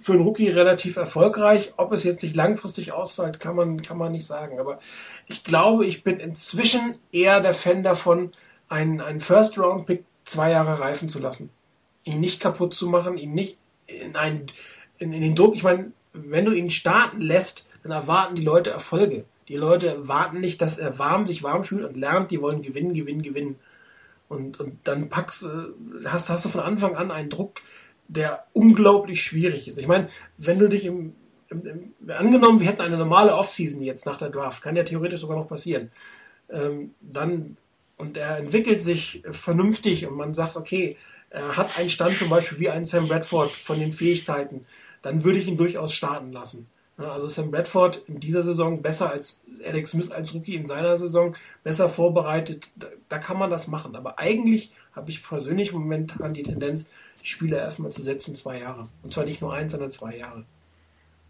[0.00, 1.74] Für einen Rookie relativ erfolgreich.
[1.76, 4.58] Ob es jetzt nicht langfristig auszahlt, kann man, kann man nicht sagen.
[4.58, 4.78] Aber
[5.26, 8.32] ich glaube, ich bin inzwischen eher der Fan davon,
[8.68, 11.50] einen, einen First-Round-Pick zwei Jahre reifen zu lassen.
[12.04, 14.46] Ihn nicht kaputt zu machen, ihn nicht in, einen,
[14.98, 15.54] in, in den Druck.
[15.54, 19.24] Ich meine, wenn du ihn starten lässt, dann erwarten die Leute Erfolge.
[19.48, 22.94] Die Leute warten nicht, dass er warm sich warm fühlt und lernt, die wollen gewinnen,
[22.94, 23.58] gewinnen, gewinnen.
[24.28, 25.46] Und, und dann packst,
[26.06, 27.60] hast, hast du von Anfang an einen Druck,
[28.14, 29.78] der unglaublich schwierig ist.
[29.78, 31.14] Ich meine, wenn du dich im,
[31.48, 35.20] im, im angenommen, wir hätten eine normale Offseason jetzt nach der Draft, kann ja theoretisch
[35.20, 35.90] sogar noch passieren,
[36.50, 37.56] ähm, dann
[37.96, 40.96] und er entwickelt sich vernünftig und man sagt, okay,
[41.30, 44.66] er hat einen Stand zum Beispiel wie ein Sam Bradford von den Fähigkeiten,
[45.02, 46.66] dann würde ich ihn durchaus starten lassen.
[46.98, 51.36] Also Sam Bradford in dieser Saison besser als Alex Smith als Rookie in seiner Saison,
[51.64, 53.96] besser vorbereitet, da, da kann man das machen.
[53.96, 56.88] Aber eigentlich habe ich persönlich momentan die Tendenz,
[57.22, 58.88] die Spieler erstmal zu setzen, zwei Jahre.
[59.02, 60.44] Und zwar nicht nur eins, sondern zwei Jahre.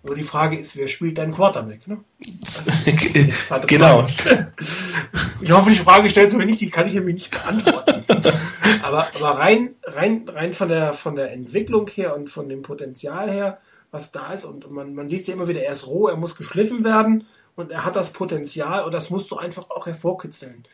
[0.05, 1.87] Nur die Frage ist, wer spielt dein Quarterback?
[1.87, 1.99] Ne?
[2.19, 2.65] Ist,
[3.69, 4.05] genau.
[5.41, 8.05] Ich hoffe, die Frage stellst du mir nicht, die kann ich nämlich nicht beantworten.
[8.83, 13.31] aber, aber rein, rein, rein von der, von der Entwicklung her und von dem Potenzial
[13.31, 13.61] her,
[13.93, 16.35] was da ist, und man, man liest ja immer wieder, er ist roh, er muss
[16.35, 20.65] geschliffen werden und er hat das Potenzial und das musst du einfach auch hervorkitzeln.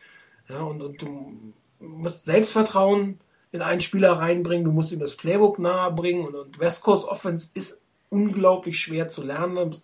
[0.47, 3.19] Ja, und, und du musst Selbstvertrauen
[3.51, 7.49] in einen Spieler reinbringen, du musst ihm das Playbook nahebringen und, und West Coast Offense
[7.53, 9.75] ist unglaublich schwer zu lernen.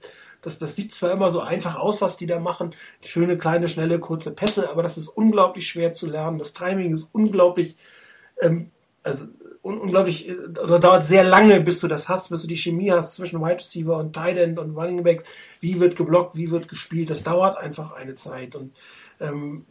[0.41, 3.99] Das, das sieht zwar immer so einfach aus, was die da machen, schöne, kleine, schnelle,
[3.99, 6.37] kurze Pässe, aber das ist unglaublich schwer zu lernen.
[6.37, 7.75] Das Timing ist unglaublich,
[8.39, 8.71] ähm,
[9.03, 9.25] also
[9.65, 12.91] un unglaublich, äh, oder dauert sehr lange, bis du das hast, bis du die Chemie
[12.91, 15.25] hast zwischen Wide Receiver und Tight End und Running Backs.
[15.59, 17.09] Wie wird geblockt, wie wird gespielt?
[17.09, 18.75] Das dauert einfach eine Zeit und
[19.19, 19.65] ähm,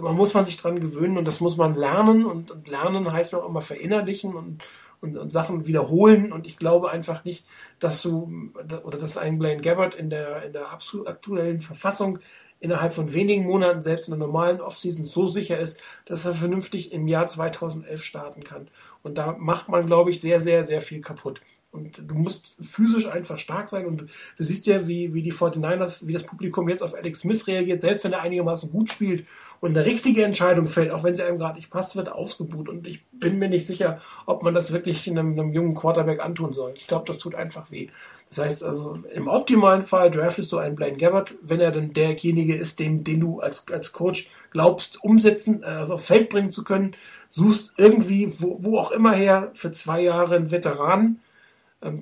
[0.00, 3.34] man muss man sich dran gewöhnen und das muss man lernen und, und lernen heißt
[3.34, 4.62] auch immer verinnerlichen und,
[5.00, 7.46] und, und, Sachen wiederholen und ich glaube einfach nicht,
[7.78, 8.52] dass du
[8.82, 12.18] oder dass ein Blaine Gabbard in der in der aktuellen Verfassung
[12.60, 16.92] innerhalb von wenigen Monaten selbst in der normalen Offseason so sicher ist, dass er vernünftig
[16.92, 18.68] im Jahr 2011 starten kann.
[19.02, 21.40] Und da macht man, glaube ich, sehr, sehr, sehr viel kaputt.
[21.70, 23.86] Und du musst physisch einfach stark sein.
[23.86, 24.06] Und du,
[24.38, 28.04] siehst ja, wie, wie die 49ers, wie das Publikum jetzt auf Alex Smith reagiert, selbst
[28.04, 29.26] wenn er einigermaßen gut spielt
[29.60, 32.68] und eine richtige Entscheidung fällt, auch wenn sie einem gerade nicht passt, wird ausgebuht.
[32.68, 36.52] Und ich bin mir nicht sicher, ob man das wirklich einem, einem jungen Quarterback antun
[36.52, 36.72] soll.
[36.76, 37.88] Ich glaube, das tut einfach weh.
[38.28, 42.56] Das heißt also, im optimalen Fall draftest du einen Blaine Gabbard, wenn er dann derjenige
[42.56, 46.94] ist, den, den du als, als Coach glaubst, umsetzen, also aufs Feld bringen zu können,
[47.30, 51.20] suchst irgendwie, wo, wo auch immer her, für zwei Jahre einen Veteran,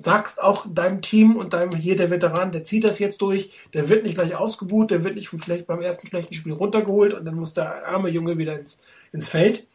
[0.01, 3.89] sagst auch deinem Team und deinem hier der Veteran, der zieht das jetzt durch, der
[3.89, 7.25] wird nicht gleich ausgebucht, der wird nicht vom schlecht, beim ersten schlechten Spiel runtergeholt und
[7.25, 8.81] dann muss der arme Junge wieder ins,
[9.11, 9.67] ins Feld,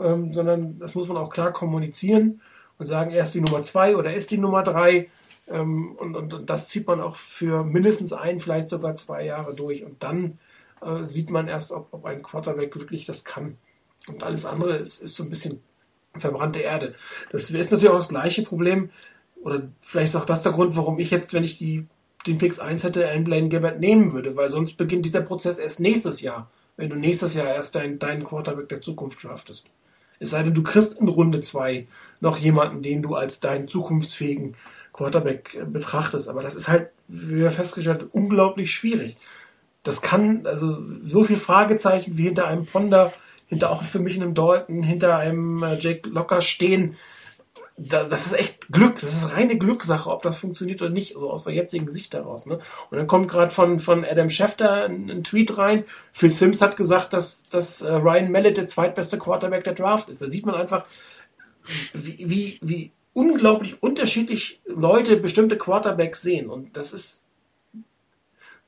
[0.00, 2.40] ähm, sondern das muss man auch klar kommunizieren
[2.78, 5.10] und sagen, er ist die Nummer zwei oder er ist die Nummer drei
[5.48, 9.54] ähm, und, und, und, das zieht man auch für mindestens ein, vielleicht sogar zwei Jahre
[9.54, 10.38] durch und dann
[10.80, 13.58] äh, sieht man erst, ob, ob ein Quarterback wirklich das kann.
[14.08, 15.62] Und alles andere ist, ist so ein bisschen
[16.16, 16.94] verbrannte Erde.
[17.30, 18.90] Das ist natürlich auch das gleiche Problem,
[19.42, 21.86] oder vielleicht ist auch das der Grund, warum ich jetzt, wenn ich die,
[22.26, 25.80] den Pix 1 hätte, einen Blaine Gabbard nehmen würde, weil sonst beginnt dieser Prozess erst
[25.80, 29.68] nächstes Jahr, wenn du nächstes Jahr erst deinen, deinen Quarterback der Zukunft draftest.
[30.20, 31.88] Es sei denn, du kriegst in Runde 2
[32.20, 34.54] noch jemanden, den du als deinen zukunftsfähigen
[34.92, 36.28] Quarterback äh, betrachtest.
[36.28, 39.16] Aber das ist halt, wie wir festgestellt haben, unglaublich schwierig.
[39.82, 43.12] Das kann, also so viel Fragezeichen wie hinter einem Ponder,
[43.48, 46.96] hinter auch für mich einem Dalton, hinter einem äh, Jake Locker stehen,
[47.76, 51.44] das ist echt Glück, das ist reine Glückssache, ob das funktioniert oder nicht, so aus
[51.44, 52.46] der jetzigen Sicht daraus.
[52.46, 52.58] Ne?
[52.90, 55.84] Und dann kommt gerade von, von Adam Schefter ein, ein, Tweet rein.
[56.12, 60.22] Phil Sims hat gesagt, dass, dass äh, Ryan Mallet der zweitbeste Quarterback der Draft ist.
[60.22, 60.84] Da sieht man einfach,
[61.94, 66.50] wie, wie, wie unglaublich unterschiedlich Leute bestimmte Quarterbacks sehen.
[66.50, 67.22] Und das ist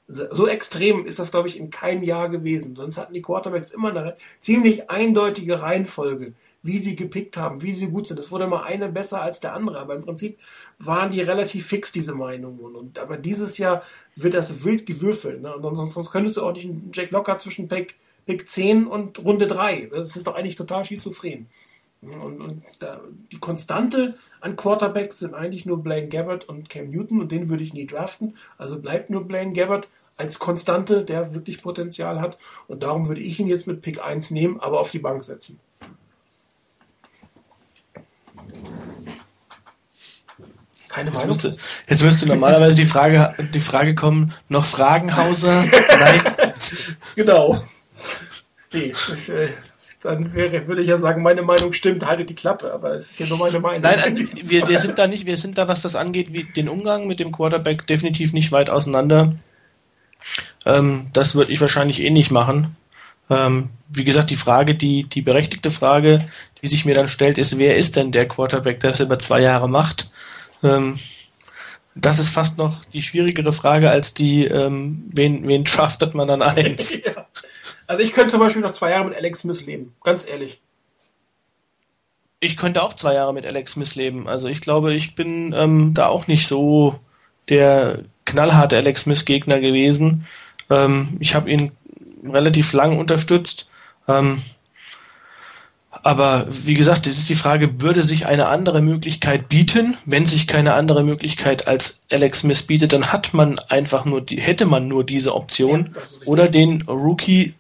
[0.06, 2.76] so extrem ist das, glaube ich, in keinem Jahr gewesen.
[2.76, 6.34] Sonst hatten die Quarterbacks immer eine ziemlich eindeutige Reihenfolge
[6.64, 8.18] wie sie gepickt haben, wie sie gut sind.
[8.18, 10.38] Es wurde mal eine besser als der andere, aber im Prinzip
[10.78, 12.74] waren die relativ fix, diese Meinungen.
[12.74, 13.82] Und aber dieses Jahr
[14.16, 15.42] wird das wild gewürfelt.
[15.42, 15.54] Ne?
[15.54, 17.96] Und sonst, sonst könntest du auch nicht einen Jack Locker zwischen Pick,
[18.26, 19.90] Pick 10 und Runde 3.
[19.92, 21.46] Das ist doch eigentlich total schizophren.
[22.00, 23.00] Und, und da,
[23.30, 27.62] die Konstante an Quarterbacks sind eigentlich nur Blaine Gabbard und Cam Newton und den würde
[27.62, 28.36] ich nie draften.
[28.56, 32.38] Also bleibt nur Blaine Gabbard als Konstante, der wirklich Potenzial hat.
[32.68, 35.58] Und darum würde ich ihn jetzt mit Pick 1 nehmen, aber auf die Bank setzen.
[40.88, 41.56] Keine jetzt müsste,
[41.88, 45.64] jetzt müsste normalerweise die Frage, die Frage kommen, noch Fragen, Hauser?
[45.98, 46.22] Nein.
[47.16, 47.60] genau.
[48.72, 49.48] Nee, ich, äh,
[50.04, 53.16] dann wäre, würde ich ja sagen, meine Meinung stimmt, haltet die Klappe, aber es ist
[53.16, 53.80] hier nur meine Meinung.
[53.80, 56.68] Nein, also wir, wir sind da nicht, wir sind da, was das angeht, wie den
[56.68, 59.32] Umgang mit dem Quarterback definitiv nicht weit auseinander.
[60.66, 62.76] Ähm, das würde ich wahrscheinlich eh nicht machen.
[63.30, 66.28] Ähm, wie gesagt, die Frage, die, die berechtigte Frage,
[66.62, 69.40] die sich mir dann stellt, ist, wer ist denn der Quarterback, der das über zwei
[69.40, 70.10] Jahre macht?
[70.62, 70.98] Ähm,
[71.94, 76.42] das ist fast noch die schwierigere Frage als die, ähm, wen, wen draftet man dann
[76.42, 77.02] eins?
[77.04, 77.26] ja.
[77.86, 80.60] Also ich könnte zum Beispiel noch zwei Jahre mit Alex Smith leben, ganz ehrlich.
[82.40, 84.28] Ich könnte auch zwei Jahre mit Alex Smith leben.
[84.28, 86.98] Also ich glaube, ich bin ähm, da auch nicht so
[87.48, 90.26] der knallharte Alex Smith Gegner gewesen.
[90.70, 91.72] Ähm, ich habe ihn
[92.30, 93.68] relativ lang unterstützt.
[94.08, 94.42] Ähm,
[96.02, 99.96] aber wie gesagt, es ist die Frage, würde sich eine andere Möglichkeit bieten?
[100.04, 104.40] Wenn sich keine andere Möglichkeit als Alex Smith bietet, dann hat man einfach nur die,
[104.40, 107.54] hätte man nur diese Option ja, oder den Rookie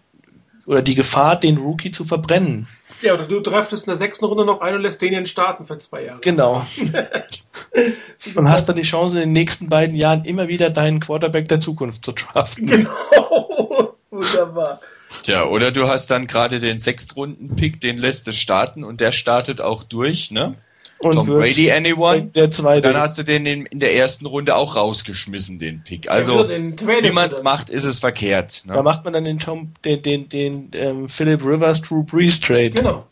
[0.66, 2.66] oder die Gefahr, den Rookie zu verbrennen.
[3.00, 5.78] Ja, oder du draftest in der sechsten Runde noch ein und lässt den starten für
[5.78, 6.20] zwei Jahre.
[6.20, 6.64] Genau.
[8.34, 11.60] und hast dann die Chance, in den nächsten beiden Jahren immer wieder deinen Quarterback der
[11.60, 12.66] Zukunft zu draften.
[12.66, 13.94] Genau.
[14.14, 14.80] Wunderbar.
[15.22, 19.60] Tja, oder du hast dann gerade den Sechstrunden-Pick, den lässt du starten und der startet
[19.60, 20.56] auch durch, ne?
[20.98, 22.26] Und Tom Brady Anyone.
[22.26, 22.80] Der zweite.
[22.80, 26.10] Dann hast du den in, in, der ersten Runde auch rausgeschmissen, den Pick.
[26.10, 28.62] Also, wie man es macht, ist es verkehrt.
[28.64, 28.74] Ne?
[28.74, 32.70] Da macht man dann den Tom, den, den, den ähm, Philip Rivers Drew Brees Trade.
[32.70, 33.06] Genau.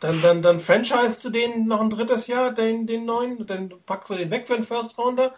[0.00, 4.10] Dann, dann, dann franchise du den noch ein drittes Jahr, den, den neuen, dann packst
[4.10, 5.32] du den weg für einen First Rounder,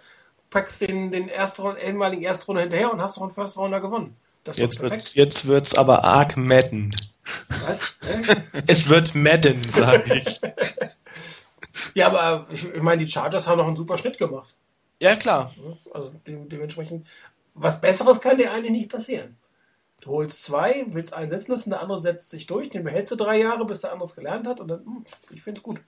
[0.51, 4.17] packst den, den Erstrunde, ehemaligen Erstrunde hinterher und hast doch einen First Rounder gewonnen.
[4.47, 6.95] Das jetzt, wird's, jetzt wird's aber arg madden.
[7.49, 7.97] Was?
[8.69, 10.41] es wird madden, sag ich.
[11.95, 14.55] ja, aber ich, ich meine, die Chargers haben noch einen super Schnitt gemacht.
[15.01, 15.53] Ja, klar.
[15.93, 17.09] Also de dementsprechend,
[17.55, 19.37] was Besseres kann dir eigentlich nicht passieren.
[20.01, 23.17] Du holst zwei, willst einen setzen lassen, der andere setzt sich durch, den behältst du
[23.17, 25.81] drei Jahre, bis der andere es gelernt hat und dann, hm, ich finde es gut.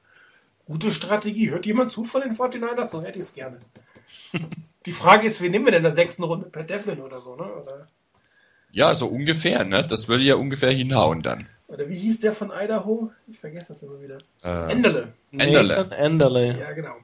[0.67, 1.51] Gute Strategie.
[1.51, 2.91] Hört jemand zu von den 49ers?
[2.91, 3.61] So hätte ich es gerne.
[4.87, 6.47] Die Frage ist, wen nehmen wir denn in der sechsten Runde?
[6.47, 7.45] Per Devlin oder so, ne?
[7.45, 7.87] Oder?
[8.70, 9.86] Ja, so ungefähr, ne?
[9.86, 11.49] Das würde ja ungefähr hinhauen dann.
[11.69, 13.11] Oder wie hieß der von Idaho?
[13.27, 14.19] Ich vergesse das immer wieder.
[14.43, 15.12] Äh, Enderle.
[15.32, 15.89] Enderle.
[15.97, 16.59] Enderle.
[16.59, 16.97] Ja, genau.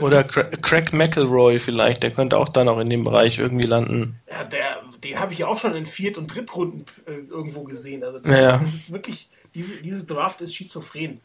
[0.00, 4.20] Oder Cra Craig McElroy vielleicht, der könnte auch da noch in dem Bereich irgendwie landen.
[4.30, 8.04] Ja, der, den habe ich auch schon in Viert- und Drittrunden äh, irgendwo gesehen.
[8.04, 8.56] Also das, ja.
[8.56, 11.20] ist, das ist wirklich, diese, diese Draft ist schizophren.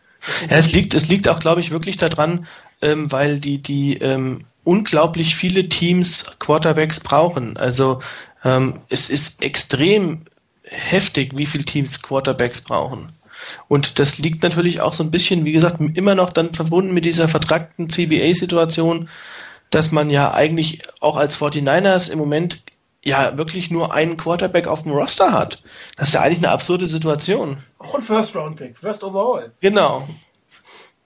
[0.50, 2.48] Ja, es liegt, es liegt auch, glaube ich, wirklich daran,
[2.82, 7.58] ähm, weil die, die ähm, unglaublich viele Teams Quarterbacks brauchen.
[7.58, 8.02] Also
[8.48, 10.22] ähm, es ist extrem
[10.64, 13.12] heftig, wie viele Teams Quarterbacks brauchen.
[13.68, 17.06] Und das liegt natürlich auch so ein bisschen, wie gesagt, immer noch dann verbunden mit
[17.06, 19.10] dieser vertragten CBA-Situation,
[19.70, 22.64] dass man ja eigentlich auch als 49ers im Moment
[23.04, 25.62] ja wirklich nur einen Quarterback auf dem Roster hat.
[25.98, 27.58] Das ist ja eigentlich eine absurde Situation.
[27.80, 29.52] Auch ein First-Round-Pick, First Overall.
[29.60, 30.08] Genau.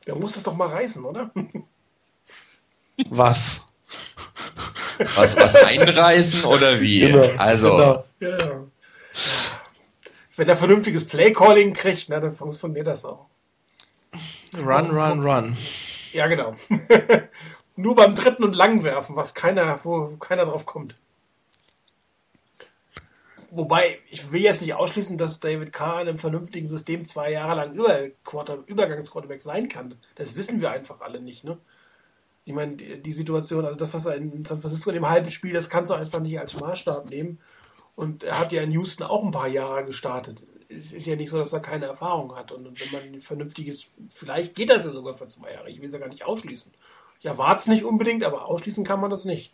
[0.06, 1.32] Der muss das doch mal reißen, oder?
[3.10, 3.66] Was?
[5.15, 7.02] Was, was einreißen oder wie?
[7.02, 7.72] Genau, also.
[7.72, 8.06] Genau.
[8.19, 8.72] Ja.
[10.36, 13.28] Wenn er vernünftiges Play-Calling kriegt, ne, dann funktioniert das auch.
[14.57, 15.57] Run, run, run.
[16.14, 16.56] Ja, genau.
[17.76, 20.95] Nur beim dritten und Langwerfen, was keiner, wo keiner drauf kommt.
[23.49, 27.56] Wobei, ich will jetzt nicht ausschließen, dass David Carr in einem vernünftigen System zwei Jahre
[27.56, 28.07] lang Über
[28.65, 29.95] Übergangsquarterback sein kann.
[30.15, 31.57] Das wissen wir einfach alle nicht, ne?
[32.44, 35.54] Ich meine, die, Situation, also das, was er in San Francisco in dem halben Spiel,
[35.54, 37.40] das kannst du einfach nicht als Maßstab nehmen.
[37.96, 40.44] Und er hat ja in Houston auch ein paar Jahre gestartet.
[40.70, 42.52] Es ist ja nicht so, dass er keine Erfahrung hat.
[42.52, 45.70] Und wenn man ein vernünftiges, vielleicht geht das ja sogar für zwei Jahre.
[45.70, 46.72] Ich will es ja gar nicht ausschließen.
[47.20, 49.54] Ich erwarte es nicht unbedingt, aber ausschließen kann man das nicht.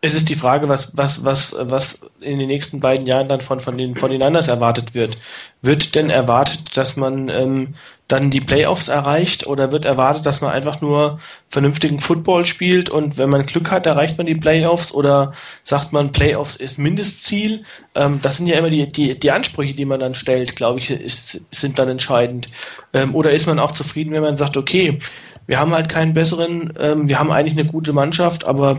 [0.00, 3.58] Es ist die Frage, was, was, was, was in den nächsten beiden Jahren dann von,
[3.58, 5.18] von den von den anders erwartet wird.
[5.60, 7.74] Wird denn erwartet, dass man ähm,
[8.06, 11.18] dann die Playoffs erreicht oder wird erwartet, dass man einfach nur
[11.48, 15.32] vernünftigen Football spielt und wenn man Glück hat, erreicht man die Playoffs oder
[15.64, 17.64] sagt man, Playoffs ist Mindestziel?
[17.96, 20.90] Ähm, das sind ja immer die, die, die Ansprüche, die man dann stellt, glaube ich,
[20.90, 22.48] ist, sind dann entscheidend.
[22.92, 25.00] Ähm, oder ist man auch zufrieden, wenn man sagt, okay,
[25.48, 28.78] wir haben halt keinen besseren, ähm, wir haben eigentlich eine gute Mannschaft, aber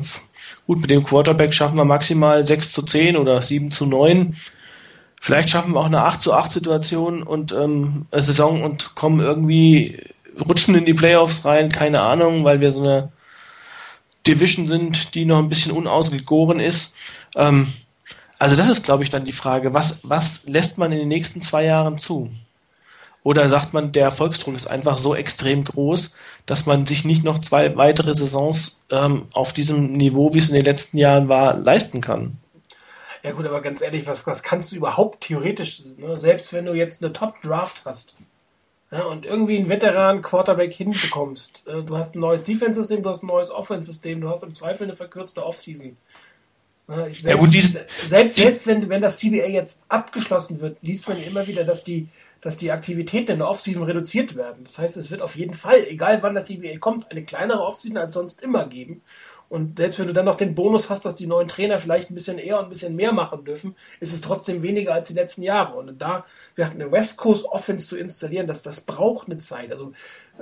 [0.69, 4.35] Gut, mit dem Quarterback schaffen wir maximal 6 zu 10 oder 7 zu 9.
[5.19, 9.19] Vielleicht schaffen wir auch eine 8 zu 8 Situation und ähm, eine Saison und kommen
[9.19, 9.99] irgendwie,
[10.39, 13.11] rutschen in die Playoffs rein, keine Ahnung, weil wir so eine
[14.27, 16.93] Division sind, die noch ein bisschen unausgegoren ist.
[17.35, 17.73] Ähm,
[18.37, 21.41] also das ist, glaube ich, dann die Frage, was, was lässt man in den nächsten
[21.41, 22.29] zwei Jahren zu?
[23.23, 26.15] Oder sagt man, der Erfolgsdruck ist einfach so extrem groß,
[26.45, 30.55] dass man sich nicht noch zwei weitere Saisons ähm, auf diesem Niveau, wie es in
[30.55, 32.37] den letzten Jahren war, leisten kann?
[33.21, 36.17] Ja gut, aber ganz ehrlich, was, was kannst du überhaupt theoretisch, ne?
[36.17, 38.15] selbst wenn du jetzt eine Top-Draft hast
[38.91, 43.27] ja, und irgendwie einen Veteran-Quarterback hinbekommst, äh, du hast ein neues Defense-System, du hast ein
[43.27, 45.97] neues Offense-System, du hast im Zweifel eine verkürzte Offseason.
[46.89, 51.19] Selbst, ja, gut, die, selbst, selbst wenn, wenn das CBA jetzt abgeschlossen wird, liest man
[51.19, 52.07] ja immer wieder, dass die,
[52.41, 54.63] dass die Aktivitäten in der Offseason reduziert werden.
[54.63, 57.97] Das heißt, es wird auf jeden Fall, egal wann das CBA kommt, eine kleinere Offseason
[57.97, 59.01] als sonst immer geben.
[59.49, 62.13] Und selbst wenn du dann noch den Bonus hast, dass die neuen Trainer vielleicht ein
[62.13, 65.41] bisschen eher und ein bisschen mehr machen dürfen, ist es trotzdem weniger als die letzten
[65.41, 65.75] Jahre.
[65.75, 66.23] Und da
[66.55, 69.71] wir hatten eine West Coast Offense zu installieren, das, das braucht eine Zeit.
[69.71, 69.93] Also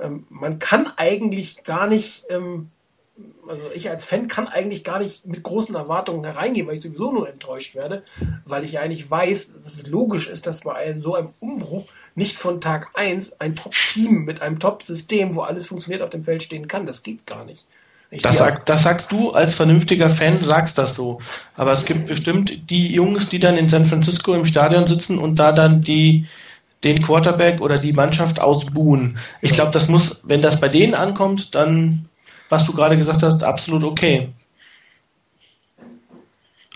[0.01, 2.69] ähm, man kann eigentlich gar nicht, ähm,
[3.47, 7.11] also ich als Fan kann eigentlich gar nicht mit großen Erwartungen hereingehen, weil ich sowieso
[7.11, 8.03] nur enttäuscht werde,
[8.45, 11.85] weil ich eigentlich weiß, dass es logisch ist, dass bei einem, so einem Umbruch
[12.15, 16.43] nicht von Tag 1 ein Top-Team mit einem Top-System, wo alles funktioniert, auf dem Feld
[16.43, 16.85] stehen kann.
[16.85, 17.65] Das geht gar nicht.
[18.21, 21.19] Das, sag, das sagst du als vernünftiger Fan, sagst das so.
[21.55, 25.39] Aber es gibt bestimmt die Jungs, die dann in San Francisco im Stadion sitzen und
[25.39, 26.25] da dann die
[26.83, 29.17] den Quarterback oder die Mannschaft ausbuhen.
[29.41, 32.07] Ich glaube, das muss, wenn das bei denen ankommt, dann,
[32.49, 34.29] was du gerade gesagt hast, absolut okay.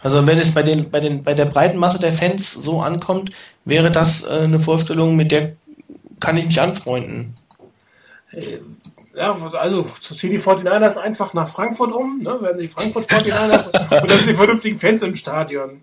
[0.03, 3.31] Also wenn es bei den, bei den, bei der breiten Masse der Fans so ankommt,
[3.65, 5.53] wäre das äh, eine Vorstellung, mit der
[6.19, 7.35] kann ich mich anfreunden.
[8.31, 8.60] Äh,
[9.14, 12.41] ja, also ziehen die 49ers einfach nach Frankfurt um, ne?
[12.41, 15.81] werden die Frankfurt 49ers und dann sind die vernünftigen Fans im Stadion.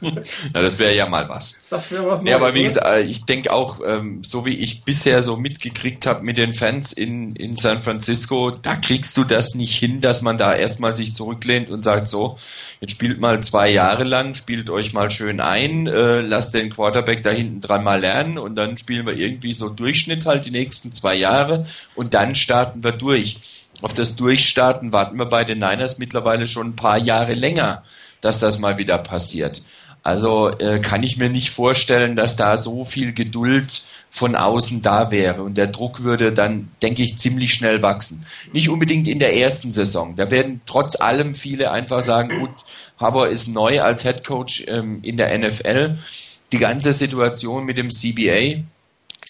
[0.00, 1.60] Na, das wäre ja mal was.
[1.70, 4.82] Das wäre was Ja, aber wie gesagt, äh, ich denke auch, ähm, so wie ich
[4.82, 9.54] bisher so mitgekriegt habe mit den Fans in, in San Francisco, da kriegst du das
[9.54, 12.38] nicht hin, dass man da erstmal sich zurücklehnt und sagt so,
[12.80, 17.22] jetzt spielt mal zwei Jahre lang, spielt euch mal schön ein, äh, lasst den Quarterback
[17.22, 20.92] da hinten dran mal lernen und dann spielen wir irgendwie so Durchschnitt halt die nächsten
[20.92, 23.68] zwei Jahre und dann starten wir durch.
[23.82, 27.82] Auf das Durchstarten warten wir bei den Niners mittlerweile schon ein paar Jahre länger,
[28.20, 29.62] dass das mal wieder passiert.
[30.02, 35.10] Also äh, kann ich mir nicht vorstellen, dass da so viel Geduld von außen da
[35.10, 35.42] wäre.
[35.42, 38.24] Und der Druck würde dann, denke ich, ziemlich schnell wachsen.
[38.52, 40.16] Nicht unbedingt in der ersten Saison.
[40.16, 42.50] Da werden trotz allem viele einfach sagen, gut,
[42.98, 45.98] Haber ist neu als Head Coach ähm, in der NFL.
[46.52, 48.64] Die ganze Situation mit dem CBA,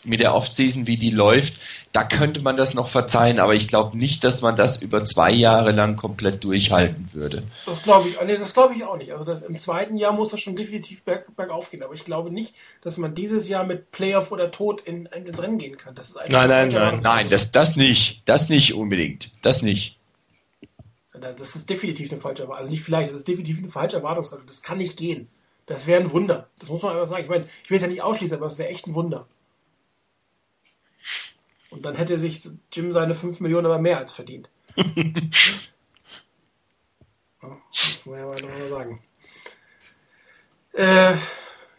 [0.05, 1.55] mit der Offseason, wie die läuft,
[1.93, 5.31] da könnte man das noch verzeihen, aber ich glaube nicht, dass man das über zwei
[5.31, 7.43] Jahre lang komplett durchhalten würde.
[7.67, 9.13] Das glaube ich, nee, das glaube ich auch nicht.
[9.13, 12.31] Also das, im zweiten Jahr muss das schon definitiv berg, bergauf gehen, aber ich glaube
[12.31, 15.95] nicht, dass man dieses Jahr mit Playoff oder Tod in, in, ins Rennen gehen kann.
[15.95, 19.99] Das ist nein, nein, nein, nein, das, das nicht, das nicht unbedingt, das nicht.
[21.13, 22.61] Das ist definitiv eine falsche Erwartung.
[22.61, 24.47] Also nicht vielleicht, das ist definitiv eine falsche Erwartungshaltung.
[24.47, 25.29] Das kann nicht gehen.
[25.67, 26.47] Das wäre ein Wunder.
[26.59, 27.25] Das muss man einfach sagen.
[27.25, 29.27] Ich meine, ich will es ja nicht ausschließen, aber es wäre echt ein Wunder.
[31.71, 32.41] Und dann hätte sich
[32.73, 34.51] Jim seine 5 Millionen aber mehr als verdient.
[34.77, 34.87] ja,
[37.43, 39.03] muss man ja mal sagen.
[40.73, 41.15] Äh,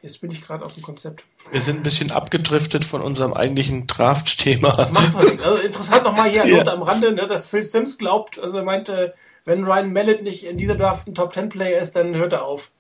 [0.01, 1.25] jetzt bin ich gerade aus dem Konzept.
[1.51, 4.71] Wir sind ein bisschen abgedriftet von unserem eigentlichen Draft-Thema.
[4.71, 5.43] Das macht man nicht.
[5.43, 6.65] Also interessant nochmal hier ja.
[6.67, 9.13] am Rande, ne, dass Phil Sims glaubt, also er meinte,
[9.45, 12.71] wenn Ryan Mallet nicht in dieser Draft ein Top-10-Player ist, dann hört er auf.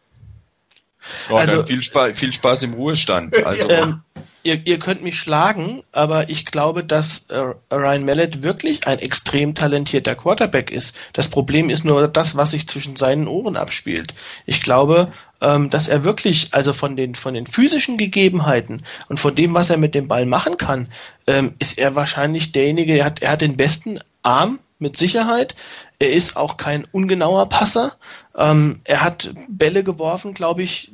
[1.29, 3.35] Oh, also viel, Spaß, viel Spaß im Ruhestand.
[3.45, 3.69] Also.
[3.69, 4.01] Ähm,
[4.43, 9.55] ihr, ihr könnt mich schlagen, aber ich glaube, dass äh, Ryan Mallet wirklich ein extrem
[9.55, 10.95] talentierter Quarterback ist.
[11.13, 14.13] Das Problem ist nur das, was sich zwischen seinen Ohren abspielt.
[14.45, 15.11] Ich glaube,
[15.41, 19.69] ähm, dass er wirklich, also von den, von den physischen Gegebenheiten und von dem, was
[19.69, 20.87] er mit dem Ball machen kann,
[21.27, 25.55] ähm, ist er wahrscheinlich derjenige, er hat, er hat den besten Arm mit Sicherheit.
[25.99, 27.93] Er ist auch kein ungenauer Passer.
[28.35, 30.91] Ähm, er hat Bälle geworfen, glaube ich,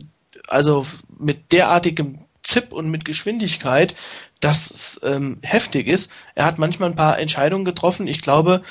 [0.47, 0.85] also
[1.17, 3.93] mit derartigem Zip und mit Geschwindigkeit,
[4.39, 6.11] dass es ähm, heftig ist.
[6.33, 8.07] Er hat manchmal ein paar Entscheidungen getroffen.
[8.07, 8.61] Ich glaube,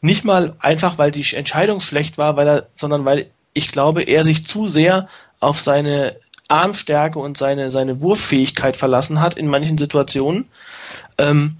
[0.00, 4.24] nicht mal einfach, weil die Entscheidung schlecht war, weil er, sondern weil ich glaube, er
[4.24, 5.08] sich zu sehr
[5.40, 6.16] auf seine
[6.48, 10.46] Armstärke und seine, seine Wurffähigkeit verlassen hat in manchen Situationen.
[11.18, 11.58] Ähm,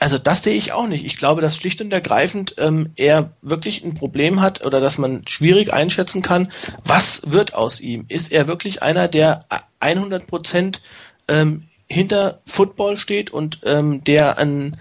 [0.00, 1.04] also das sehe ich auch nicht.
[1.04, 5.26] Ich glaube, dass schlicht und ergreifend ähm, er wirklich ein Problem hat oder dass man
[5.26, 6.48] schwierig einschätzen kann,
[6.84, 8.04] was wird aus ihm.
[8.08, 9.44] Ist er wirklich einer, der
[9.80, 10.80] 100 Prozent
[11.28, 14.76] ähm, hinter Football steht und ähm, der an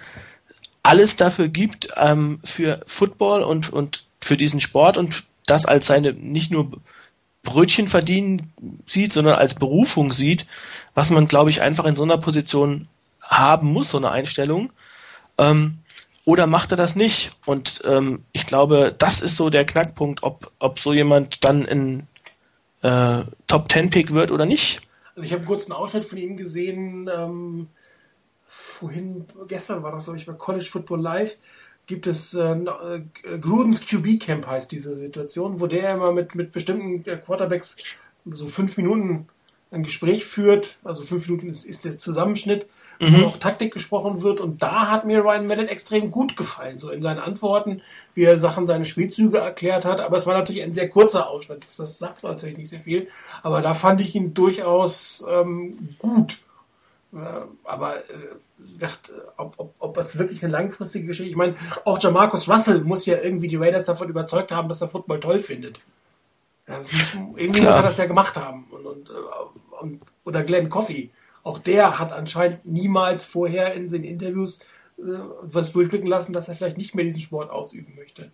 [0.84, 6.14] alles dafür gibt ähm, für Football und, und für diesen Sport und das als seine
[6.14, 6.72] nicht nur
[7.44, 8.52] Brötchen verdienen
[8.88, 10.46] sieht, sondern als Berufung sieht,
[10.94, 12.88] was man, glaube ich, einfach in so einer Position
[13.22, 14.72] haben muss, so eine Einstellung.
[15.38, 15.80] Ähm,
[16.26, 17.32] oder macht er das nicht?
[17.46, 22.08] Und ähm, ich glaube, das ist so der Knackpunkt, ob, ob so jemand dann ein
[22.82, 24.82] äh, Top Ten Pick wird oder nicht.
[25.18, 27.70] Also ich habe kurz einen Ausschnitt von ihm gesehen, ähm,
[28.48, 31.38] vorhin, gestern war das, glaube ich, bei College Football Live,
[31.88, 36.52] gibt es äh, äh Grudens QB Camp heißt diese Situation, wo der immer mit, mit
[36.52, 37.78] bestimmten Quarterbacks
[38.26, 39.28] so fünf Minuten
[39.72, 42.68] ein Gespräch führt, also fünf Minuten ist, ist der Zusammenschnitt,
[43.00, 43.22] mhm.
[43.22, 44.40] wo auch Taktik gesprochen wird.
[44.40, 47.82] Und da hat mir Ryan Mallet extrem gut gefallen, so in seinen Antworten,
[48.14, 50.02] wie er Sachen, seine Spielzüge erklärt hat.
[50.02, 53.08] Aber es war natürlich ein sehr kurzer Ausschnitt, das, das sagt natürlich nicht sehr viel.
[53.44, 56.40] Aber da fand ich ihn durchaus ähm, gut.
[57.14, 57.18] Äh,
[57.64, 58.88] aber äh,
[59.38, 61.56] ob, ob, ob das wirklich eine langfristige Geschichte, ich meine,
[61.86, 65.40] auch Jamarcus Russell muss ja irgendwie die Raiders davon überzeugt haben, dass er Football toll
[65.40, 65.80] findet.
[66.68, 66.92] Ja, muss,
[67.36, 67.76] irgendwie Klar.
[67.76, 68.66] muss er das ja gemacht haben.
[68.72, 69.14] Und, und, äh,
[69.82, 71.12] und, oder Glenn Coffey.
[71.48, 74.60] Auch der hat anscheinend niemals vorher in den Interviews
[74.98, 75.04] äh,
[75.44, 78.32] was durchblicken lassen, dass er vielleicht nicht mehr diesen Sport ausüben möchte.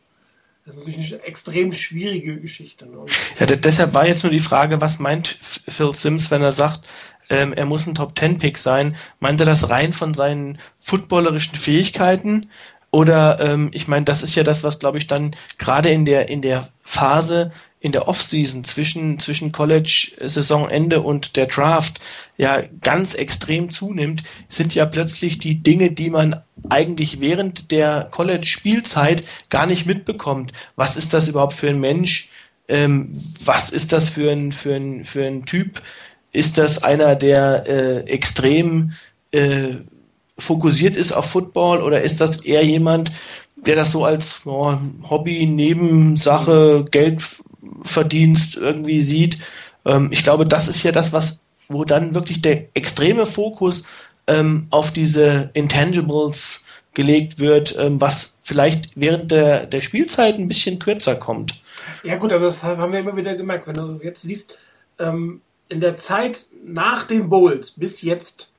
[0.65, 2.87] Das ist natürlich eine extrem schwierige Geschichte.
[2.87, 3.05] Ne?
[3.39, 6.87] Ja, deshalb war jetzt nur die Frage, was meint Phil Sims, wenn er sagt,
[7.29, 8.95] ähm, er muss ein Top Ten Pick sein?
[9.19, 12.49] Meint er das rein von seinen footballerischen Fähigkeiten?
[12.89, 16.29] Oder ähm, ich meine, das ist ja das, was glaube ich dann gerade in der
[16.29, 17.51] in der Phase
[17.83, 21.99] in der Offseason zwischen, zwischen College-Saisonende und der Draft
[22.37, 29.25] ja ganz extrem zunimmt, sind ja plötzlich die Dinge, die man eigentlich während der College-Spielzeit
[29.49, 30.53] gar nicht mitbekommt.
[30.77, 32.29] Was ist das überhaupt für ein Mensch?
[32.69, 33.11] Ähm,
[33.43, 35.81] was ist das für ein, für ein, für ein Typ?
[36.31, 38.93] Ist das einer, der äh, extrem
[39.31, 39.75] äh,
[40.37, 43.11] fokussiert ist auf Football oder ist das eher jemand,
[43.57, 44.73] der das so als oh,
[45.09, 47.21] Hobby, Nebensache, Geld
[47.83, 49.37] Verdienst irgendwie sieht.
[49.85, 53.85] Ähm, ich glaube, das ist ja das, was, wo dann wirklich der extreme Fokus
[54.27, 60.79] ähm, auf diese Intangibles gelegt wird, ähm, was vielleicht während der, der Spielzeit ein bisschen
[60.79, 61.61] kürzer kommt.
[62.03, 63.67] Ja gut, aber das haben wir immer wieder gemerkt.
[63.67, 64.55] Wenn du jetzt siehst,
[64.99, 68.52] ähm, in der Zeit nach den Bowls bis jetzt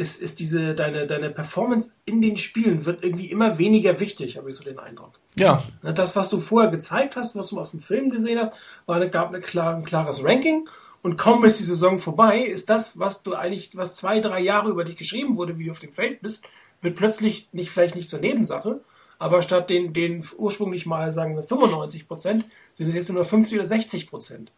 [0.00, 4.48] ist, ist diese, deine, deine Performance in den Spielen wird irgendwie immer weniger wichtig, habe
[4.48, 5.12] ich so den Eindruck.
[5.38, 5.62] Ja.
[5.82, 9.10] Das, was du vorher gezeigt hast, was du aus dem Film gesehen hast, war eine,
[9.10, 10.66] gab eine klar, ein klares Ranking.
[11.02, 14.70] Und kaum ist die Saison vorbei, ist das, was du eigentlich, was zwei, drei Jahre
[14.70, 16.44] über dich geschrieben wurde, wie du auf dem Feld bist,
[16.80, 18.80] wird plötzlich nicht, vielleicht nicht zur Nebensache,
[19.18, 23.58] aber statt den, den ursprünglich mal, sagen wir, 95 Prozent, sind es jetzt nur 50
[23.58, 24.50] oder 60 Prozent.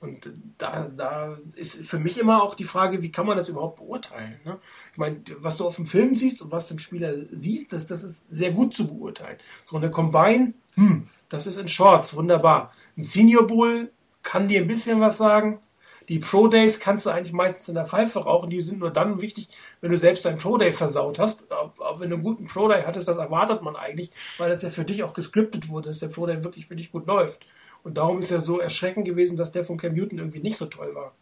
[0.00, 3.76] Und da, da ist für mich immer auch die Frage, wie kann man das überhaupt
[3.76, 4.40] beurteilen?
[4.44, 4.58] Ne?
[4.92, 8.02] Ich meine, was du auf dem Film siehst und was den Spieler siehst, das, das
[8.02, 9.36] ist sehr gut zu beurteilen.
[9.66, 12.72] So eine Combine, hm, das ist in Shorts, wunderbar.
[12.96, 13.90] Ein Senior Bowl
[14.22, 15.60] kann dir ein bisschen was sagen.
[16.08, 18.50] Die Pro Days kannst du eigentlich meistens in der Pfeife rauchen.
[18.50, 19.48] Die sind nur dann wichtig,
[19.80, 21.52] wenn du selbst deinen Pro Day versaut hast.
[21.52, 24.70] Aber wenn du einen guten Pro Day hattest, das erwartet man eigentlich, weil das ja
[24.70, 27.46] für dich auch gescriptet wurde, dass der Pro Day wirklich für dich gut läuft.
[27.82, 30.66] Und darum ist er so erschreckend gewesen, dass der von Cam Newton irgendwie nicht so
[30.66, 31.12] toll war.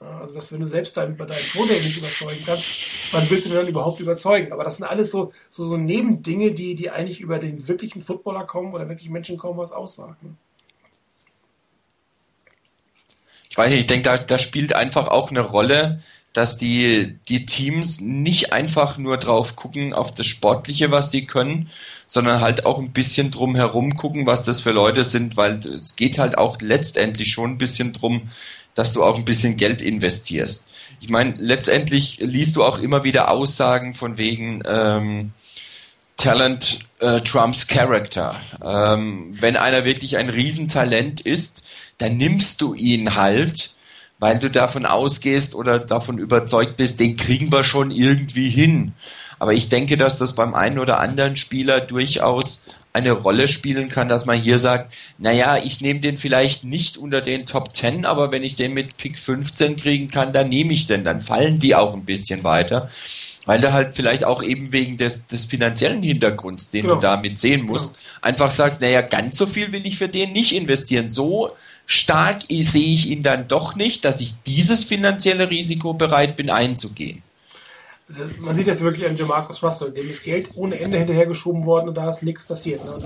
[0.00, 3.50] Also, dass wenn du selbst dein, bei deinem Pro nicht überzeugen kannst, wann willst du
[3.50, 4.52] denn dann überhaupt überzeugen?
[4.52, 8.44] Aber das sind alles so, so, so Nebendinge, die, die eigentlich über den wirklichen Footballer
[8.44, 10.38] kommen oder wirklich Menschen kaum was aussagen.
[13.50, 16.00] Ich weiß nicht, ich denke, da, da spielt einfach auch eine Rolle,
[16.32, 21.68] dass die, die Teams nicht einfach nur drauf gucken, auf das Sportliche, was die können,
[22.06, 25.96] sondern halt auch ein bisschen drum herum gucken, was das für Leute sind, weil es
[25.96, 28.28] geht halt auch letztendlich schon ein bisschen drum,
[28.74, 30.68] dass du auch ein bisschen Geld investierst.
[31.00, 35.32] Ich meine, letztendlich liest du auch immer wieder Aussagen von wegen ähm,
[36.16, 38.36] Talent äh, Trumps Character.
[38.62, 41.62] Ähm, wenn einer wirklich ein Riesentalent ist,
[41.98, 43.72] dann nimmst du ihn halt,
[44.18, 48.92] weil du davon ausgehst oder davon überzeugt bist, den kriegen wir schon irgendwie hin.
[49.38, 52.62] Aber ich denke, dass das beim einen oder anderen Spieler durchaus
[52.92, 57.20] eine Rolle spielen kann, dass man hier sagt, naja, ich nehme den vielleicht nicht unter
[57.20, 60.86] den Top 10, aber wenn ich den mit Pick 15 kriegen kann, dann nehme ich
[60.86, 62.90] den, dann fallen die auch ein bisschen weiter.
[63.46, 66.94] Weil du halt vielleicht auch eben wegen des, des finanziellen Hintergrunds, den ja.
[66.94, 68.02] du damit sehen musst, ja.
[68.22, 71.08] einfach sagst, naja, ganz so viel will ich für den nicht investieren.
[71.08, 71.52] So
[71.88, 77.22] stark sehe ich ihn dann doch nicht, dass ich dieses finanzielle Risiko bereit bin einzugehen.
[78.08, 81.88] Also man sieht das wirklich an Jamarcus Russell, dem ist Geld ohne Ende hinterhergeschoben worden
[81.88, 82.84] und da ist nichts passiert.
[82.84, 82.98] Ne?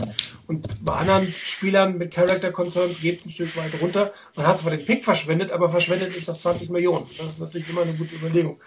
[0.48, 4.12] Und bei anderen Spielern mit Character Concerns geht es ein Stück weit runter.
[4.36, 7.06] Man hat zwar den Pick verschwendet, aber verschwendet nicht noch 20 Millionen.
[7.18, 8.60] Das ist natürlich immer eine gute Überlegung.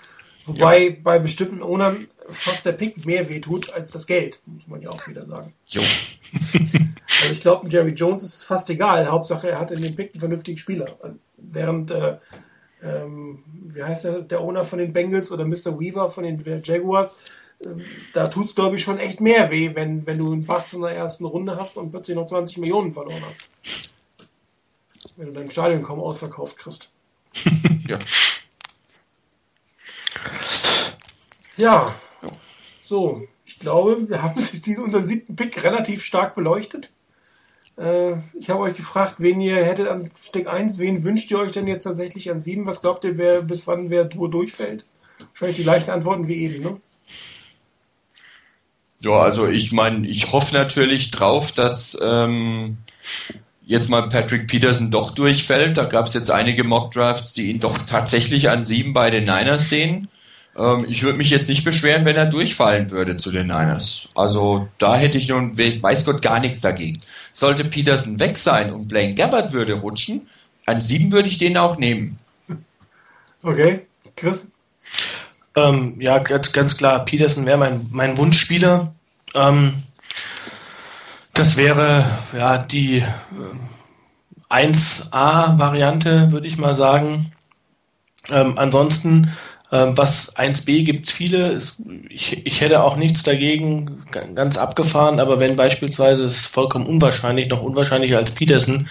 [0.46, 0.96] Wobei ja.
[1.04, 5.08] bei bestimmten Ownern fast der Pick mehr wehtut als das Geld, muss man ja auch
[5.08, 5.54] wieder sagen.
[5.68, 5.82] Jo.
[7.22, 9.08] Also ich glaube, Jerry Jones ist fast egal.
[9.08, 10.88] Hauptsache, er hat in dem Pick einen vernünftigen Spieler.
[11.38, 12.18] Während, äh,
[12.84, 13.44] ähm,
[13.74, 15.80] wie heißt der, der Owner von den Bengals oder Mr.
[15.80, 17.20] Weaver von den Jaguars,
[17.60, 17.70] äh,
[18.14, 20.82] da tut es, glaube ich, schon echt mehr weh, wenn, wenn du einen Bass in
[20.82, 23.92] der ersten Runde hast und plötzlich noch 20 Millionen verloren hast.
[25.16, 26.90] Wenn du dein Stadion kaum ausverkauft kriegst.
[27.88, 28.00] ja.
[31.58, 31.96] Ja.
[32.84, 36.92] So, Ich glaube, wir haben sich diesen unseren siebten Pick relativ stark beleuchtet.
[37.78, 41.52] Äh, ich habe euch gefragt, wen ihr hättet an Steck 1, wen wünscht ihr euch
[41.52, 42.66] denn jetzt tatsächlich an 7?
[42.66, 44.86] Was glaubt ihr, wer, bis wann wer Tour durchfällt?
[45.32, 46.82] Wahrscheinlich die gleichen Antworten wie eben, ne?
[49.02, 52.78] Ja, also ich meine, ich hoffe natürlich drauf, dass ähm,
[53.66, 55.78] jetzt mal Patrick Peterson doch durchfällt.
[55.78, 59.70] Da gab es jetzt einige Mock-Drafts, die ihn doch tatsächlich an sieben bei den Niners
[59.70, 60.08] sehen.
[60.58, 64.10] Ähm, ich würde mich jetzt nicht beschweren, wenn er durchfallen würde zu den Niners.
[64.16, 67.02] Also da hätte ich nun, weiß Gott, gar nichts dagegen.
[67.34, 70.28] Sollte Peterson weg sein und Blaine Gabbard würde rutschen,
[70.66, 72.18] an sieben würde ich den auch nehmen.
[73.44, 74.48] Okay, Chris?
[75.56, 78.94] Ähm, ja, ganz, ganz klar, Peterson wäre mein, mein Wunschspieler.
[79.36, 79.84] Ähm,
[81.34, 82.06] das wäre
[82.36, 83.04] ja die
[84.50, 87.32] 1A-Variante, würde ich mal sagen.
[88.30, 89.32] Ähm, ansonsten,
[89.96, 91.60] was 1B gibt es viele.
[92.10, 94.04] Ich, ich hätte auch nichts dagegen,
[94.36, 98.88] ganz abgefahren, aber wenn beispielsweise, es ist vollkommen unwahrscheinlich, noch unwahrscheinlicher als Peterson,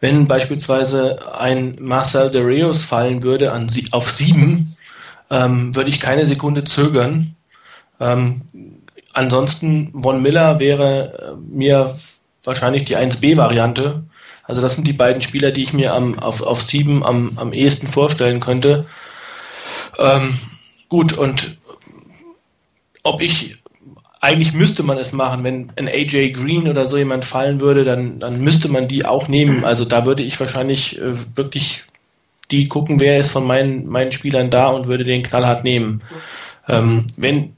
[0.00, 4.76] wenn beispielsweise ein Marcel de Reus fallen würde an, auf sieben,
[5.30, 7.36] ähm, würde ich keine Sekunde zögern.
[8.00, 8.42] Ähm,
[9.12, 11.96] ansonsten, Von Miller wäre äh, mir
[12.44, 14.04] wahrscheinlich die 1B-Variante.
[14.42, 17.52] Also das sind die beiden Spieler, die ich mir am, auf, auf 7 am, am
[17.52, 18.86] ehesten vorstellen könnte.
[19.98, 20.38] Ähm,
[20.88, 21.58] gut, und
[23.02, 23.58] ob ich,
[24.20, 28.18] eigentlich müsste man es machen, wenn ein AJ Green oder so jemand fallen würde, dann,
[28.18, 29.64] dann müsste man die auch nehmen.
[29.64, 31.84] Also da würde ich wahrscheinlich äh, wirklich
[32.50, 36.02] die gucken, wer ist von meinen, meinen Spielern da und würde den knallhart nehmen.
[36.68, 37.56] Ähm, wenn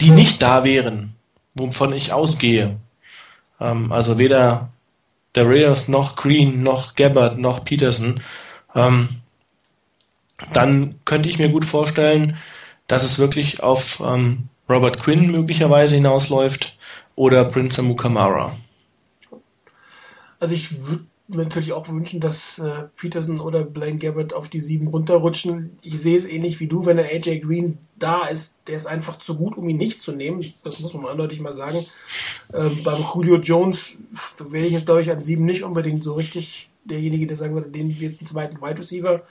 [0.00, 1.14] die nicht da wären,
[1.54, 2.76] wovon ich ausgehe,
[3.60, 4.70] ähm, also weder
[5.34, 8.20] der Raiders noch Green noch Gabbard noch Peterson,
[8.74, 9.08] ähm,
[10.52, 12.36] dann könnte ich mir gut vorstellen,
[12.86, 16.76] dass es wirklich auf ähm, Robert Quinn möglicherweise hinausläuft
[17.14, 18.56] oder Prince Amukamara.
[20.40, 24.60] Also ich würde mir natürlich auch wünschen, dass äh, Peterson oder Blaine Gabbard auf die
[24.60, 25.78] sieben runterrutschen.
[25.82, 29.18] Ich sehe es ähnlich wie du, wenn der AJ Green da ist, der ist einfach
[29.18, 30.44] zu gut, um ihn nicht zu nehmen.
[30.64, 31.84] Das muss man eindeutig mal sagen.
[32.52, 33.96] Ähm, beim Julio Jones,
[34.38, 37.70] wäre ich jetzt, glaube ich, an sieben nicht unbedingt so richtig derjenige, der sagen würde,
[37.70, 39.22] den wir jetzt einen zweiten Wide Receiver.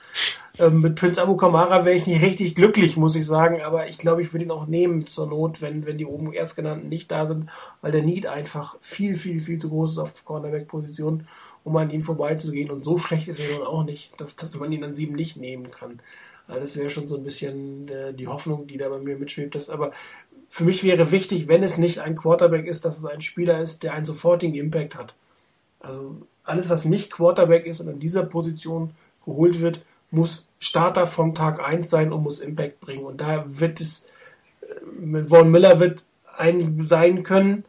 [0.59, 3.97] Ähm, mit Prince Abu Kamara wäre ich nicht richtig glücklich, muss ich sagen, aber ich
[3.97, 7.25] glaube, ich würde ihn auch nehmen zur Not, wenn, wenn die oben erstgenannten nicht da
[7.25, 7.49] sind,
[7.81, 11.25] weil der Need einfach viel, viel, viel zu groß ist auf Cornerback-Position
[11.63, 12.71] um an ihm vorbeizugehen.
[12.71, 15.37] Und so schlecht ist er nun auch nicht, dass, dass man ihn an sieben nicht
[15.37, 15.99] nehmen kann.
[16.47, 19.55] Also das wäre schon so ein bisschen äh, die Hoffnung, die da bei mir mitschwebt.
[19.55, 19.91] Dass, aber
[20.47, 23.83] für mich wäre wichtig, wenn es nicht ein Quarterback ist, dass es ein Spieler ist,
[23.83, 25.15] der einen sofortigen Impact hat.
[25.79, 28.91] Also alles, was nicht Quarterback ist und in dieser Position
[29.23, 33.05] geholt wird, muss Starter vom Tag 1 sein und muss Impact bringen.
[33.05, 34.07] Und da wird es,
[34.61, 34.65] äh,
[34.99, 36.03] mit Von Miller wird
[36.37, 37.65] ein sein können,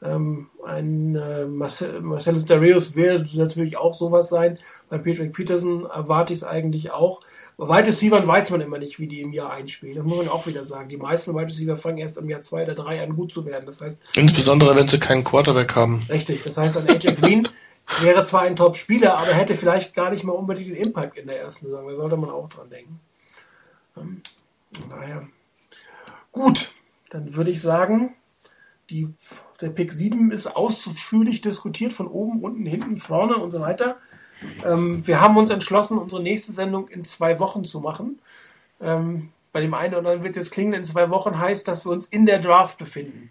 [0.00, 4.58] ähm, ein äh, Marcel, Marcellus Darius wird natürlich auch sowas sein.
[4.88, 7.20] Bei Patrick Peterson erwarte ich es eigentlich auch.
[7.56, 9.96] Bei Wide Receiver weiß man immer nicht, wie die im Jahr einspielen.
[9.96, 10.88] Das muss man auch wieder sagen.
[10.88, 13.66] Die meisten Wide Receiver fangen erst im Jahr zwei oder drei an gut zu werden.
[13.66, 16.02] Das heißt, insbesondere wenn sie keinen Quarterback haben.
[16.08, 16.44] Richtig.
[16.44, 17.48] Das heißt, ein AJ Green
[18.00, 21.40] wäre zwar ein Top-Spieler, aber hätte vielleicht gar nicht mehr unbedingt den Impact in der
[21.40, 21.88] ersten Saison.
[21.88, 23.00] Da sollte man auch dran denken.
[23.96, 24.22] Ähm,
[24.88, 25.26] naja.
[26.32, 26.72] Gut,
[27.10, 28.14] dann würde ich sagen,
[28.90, 29.12] die
[29.60, 33.96] der Pick 7 ist ausführlich diskutiert, von oben, unten, hinten, vorne und so weiter.
[34.64, 38.20] Ähm, wir haben uns entschlossen, unsere nächste Sendung in zwei Wochen zu machen.
[38.80, 41.84] Ähm, bei dem einen oder anderen wird es jetzt klingen, in zwei Wochen heißt, dass
[41.84, 43.30] wir uns in der Draft befinden.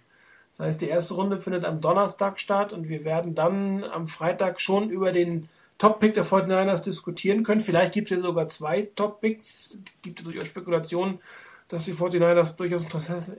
[0.58, 4.60] Das heißt, die erste Runde findet am Donnerstag statt und wir werden dann am Freitag
[4.60, 5.48] schon über den
[5.78, 7.62] Top-Pick der 49ers diskutieren können.
[7.62, 9.78] Vielleicht gibt es ja sogar zwei Top-Picks.
[10.02, 11.20] Gibt es durchaus Spekulationen,
[11.68, 12.86] dass die 49ers durchaus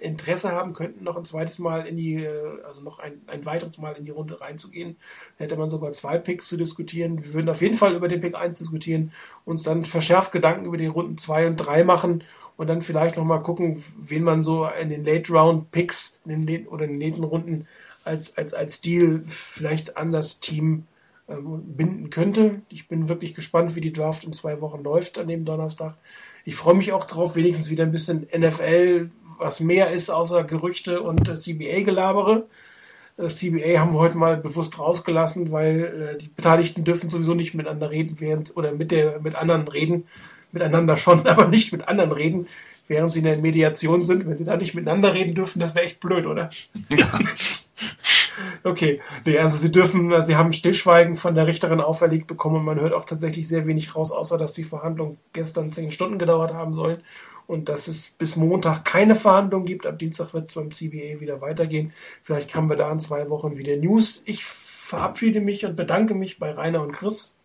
[0.01, 3.79] Interesse haben könnten, noch ein zweites Mal in die, äh, also noch ein, ein weiteres
[3.79, 4.97] Mal in die Runde reinzugehen.
[5.39, 7.25] Da hätte man sogar zwei Picks zu diskutieren.
[7.25, 9.13] Wir würden auf jeden Fall über den Pick 1 diskutieren,
[9.45, 12.23] uns dann verschärft Gedanken über die Runden 2 und 3 machen
[12.59, 16.69] und dann vielleicht nochmal gucken, wen man so in den Late Round Picks in den,
[16.69, 17.67] oder in den nächsten Runden
[18.05, 20.85] als, als, als Deal vielleicht an das Team
[21.29, 22.61] ähm, binden könnte.
[22.69, 25.97] Ich bin wirklich gespannt, wie die Draft in zwei Wochen läuft an dem Donnerstag
[26.49, 31.03] ich freue mich auch drauf, wenigstens wieder ein bisschen NFL, was mehr ist außer Gerüchte
[31.03, 32.47] und CBA-Gelabere.
[33.19, 37.53] Das CBA haben wir heute mal bewusst rausgelassen, weil äh, die Beteiligten dürfen sowieso nicht
[37.53, 40.07] miteinander reden, während oder mit der mit anderen reden,
[40.53, 42.47] miteinander schon, aber nicht mit anderen reden,
[42.87, 44.27] während sie in der Mediation sind.
[44.27, 46.51] Wenn sie da nicht miteinander reden dürfen, das wäre echt blöd, oder?
[46.91, 47.11] Ja.
[48.63, 52.81] Okay, nee, also sie dürfen, sie haben Stillschweigen von der Richterin auferlegt bekommen und man
[52.81, 56.75] hört auch tatsächlich sehr wenig raus, außer dass die Verhandlungen gestern zehn Stunden gedauert haben
[56.75, 57.03] sollen
[57.49, 59.87] und dass es bis Montag keine Verhandlungen gibt.
[59.87, 61.93] Ab Dienstag wird es beim CBA wieder weitergehen.
[62.23, 64.23] Vielleicht haben wir da in zwei Wochen wieder News.
[64.27, 67.38] Ich verabschiede mich und bedanke mich bei Rainer und Chris.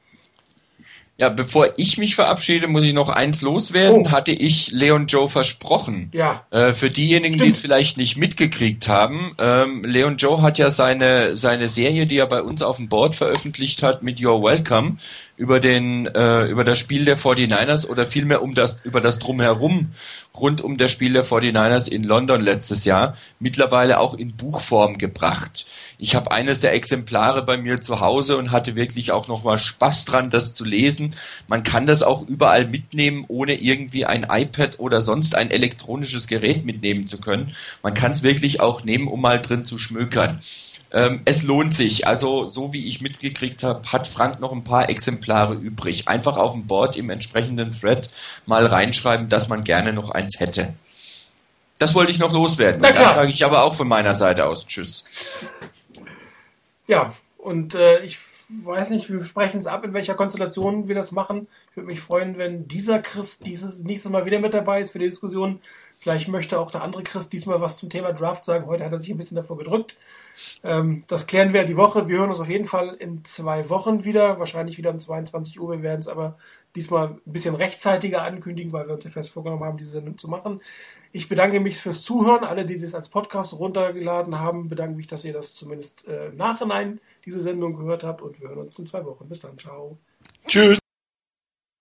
[1.20, 4.08] Ja, bevor ich mich verabschiede, muss ich noch eins loswerden.
[4.08, 4.12] Oh.
[4.12, 6.10] Hatte ich Leon Joe versprochen.
[6.12, 6.46] Ja.
[6.50, 7.50] Äh, für diejenigen, Stimmt.
[7.50, 12.18] die es vielleicht nicht mitgekriegt haben, ähm, Leon Joe hat ja seine, seine Serie, die
[12.18, 14.98] er bei uns auf dem Board veröffentlicht hat, mit You're Welcome,
[15.44, 19.92] über den, äh, über das Spiel der 49ers oder vielmehr um das, über das Drumherum
[20.40, 25.66] rund um das Spiel der 49ers in London letztes Jahr, mittlerweile auch in Buchform gebracht.
[25.98, 30.06] Ich habe eines der Exemplare bei mir zu Hause und hatte wirklich auch nochmal Spaß
[30.06, 31.14] dran, das zu lesen.
[31.50, 36.64] Man kann das auch überall mitnehmen, ohne irgendwie ein iPad oder sonst ein elektronisches Gerät
[36.64, 37.54] mitnehmen zu können.
[37.82, 40.40] Man kann es wirklich auch nehmen, um mal drin zu schmökern.
[40.94, 42.08] Ähm, es lohnt sich.
[42.08, 46.08] Also, so wie ich mitgekriegt habe, hat Frank noch ein paar Exemplare übrig.
[46.08, 48.10] Einfach auf dem Board im entsprechenden Thread
[48.46, 50.76] mal reinschreiben, dass man gerne noch eins hätte.
[51.80, 52.86] Das wollte ich noch loswerden.
[52.86, 55.06] Und dann sage ich aber auch von meiner Seite aus Tschüss.
[56.88, 61.12] Ja, und äh, ich weiß nicht, wir sprechen es ab, in welcher Konstellation wir das
[61.12, 61.48] machen.
[61.72, 65.00] Ich würde mich freuen, wenn dieser Christ dieses nächstes Mal wieder mit dabei ist für
[65.00, 65.60] die Diskussion.
[66.04, 68.66] Vielleicht möchte auch der andere Christ diesmal was zum Thema Draft sagen.
[68.66, 69.96] Heute hat er sich ein bisschen davor gedrückt.
[70.62, 72.10] Ähm, das klären wir die Woche.
[72.10, 74.38] Wir hören uns auf jeden Fall in zwei Wochen wieder.
[74.38, 75.72] Wahrscheinlich wieder um 22 Uhr.
[75.72, 76.38] Wir werden es aber
[76.76, 80.28] diesmal ein bisschen rechtzeitiger ankündigen, weil wir uns ja fest vorgenommen haben, diese Sendung zu
[80.28, 80.60] machen.
[81.14, 82.44] Ich bedanke mich fürs Zuhören.
[82.44, 86.36] Alle, die das als Podcast runtergeladen haben, bedanke mich, dass ihr das zumindest äh, im
[86.36, 88.22] Nachhinein diese Sendung gehört habt.
[88.22, 89.30] Und wir hören uns in zwei Wochen.
[89.30, 89.58] Bis dann.
[89.58, 89.98] Ciao.
[90.48, 90.83] Tschüss.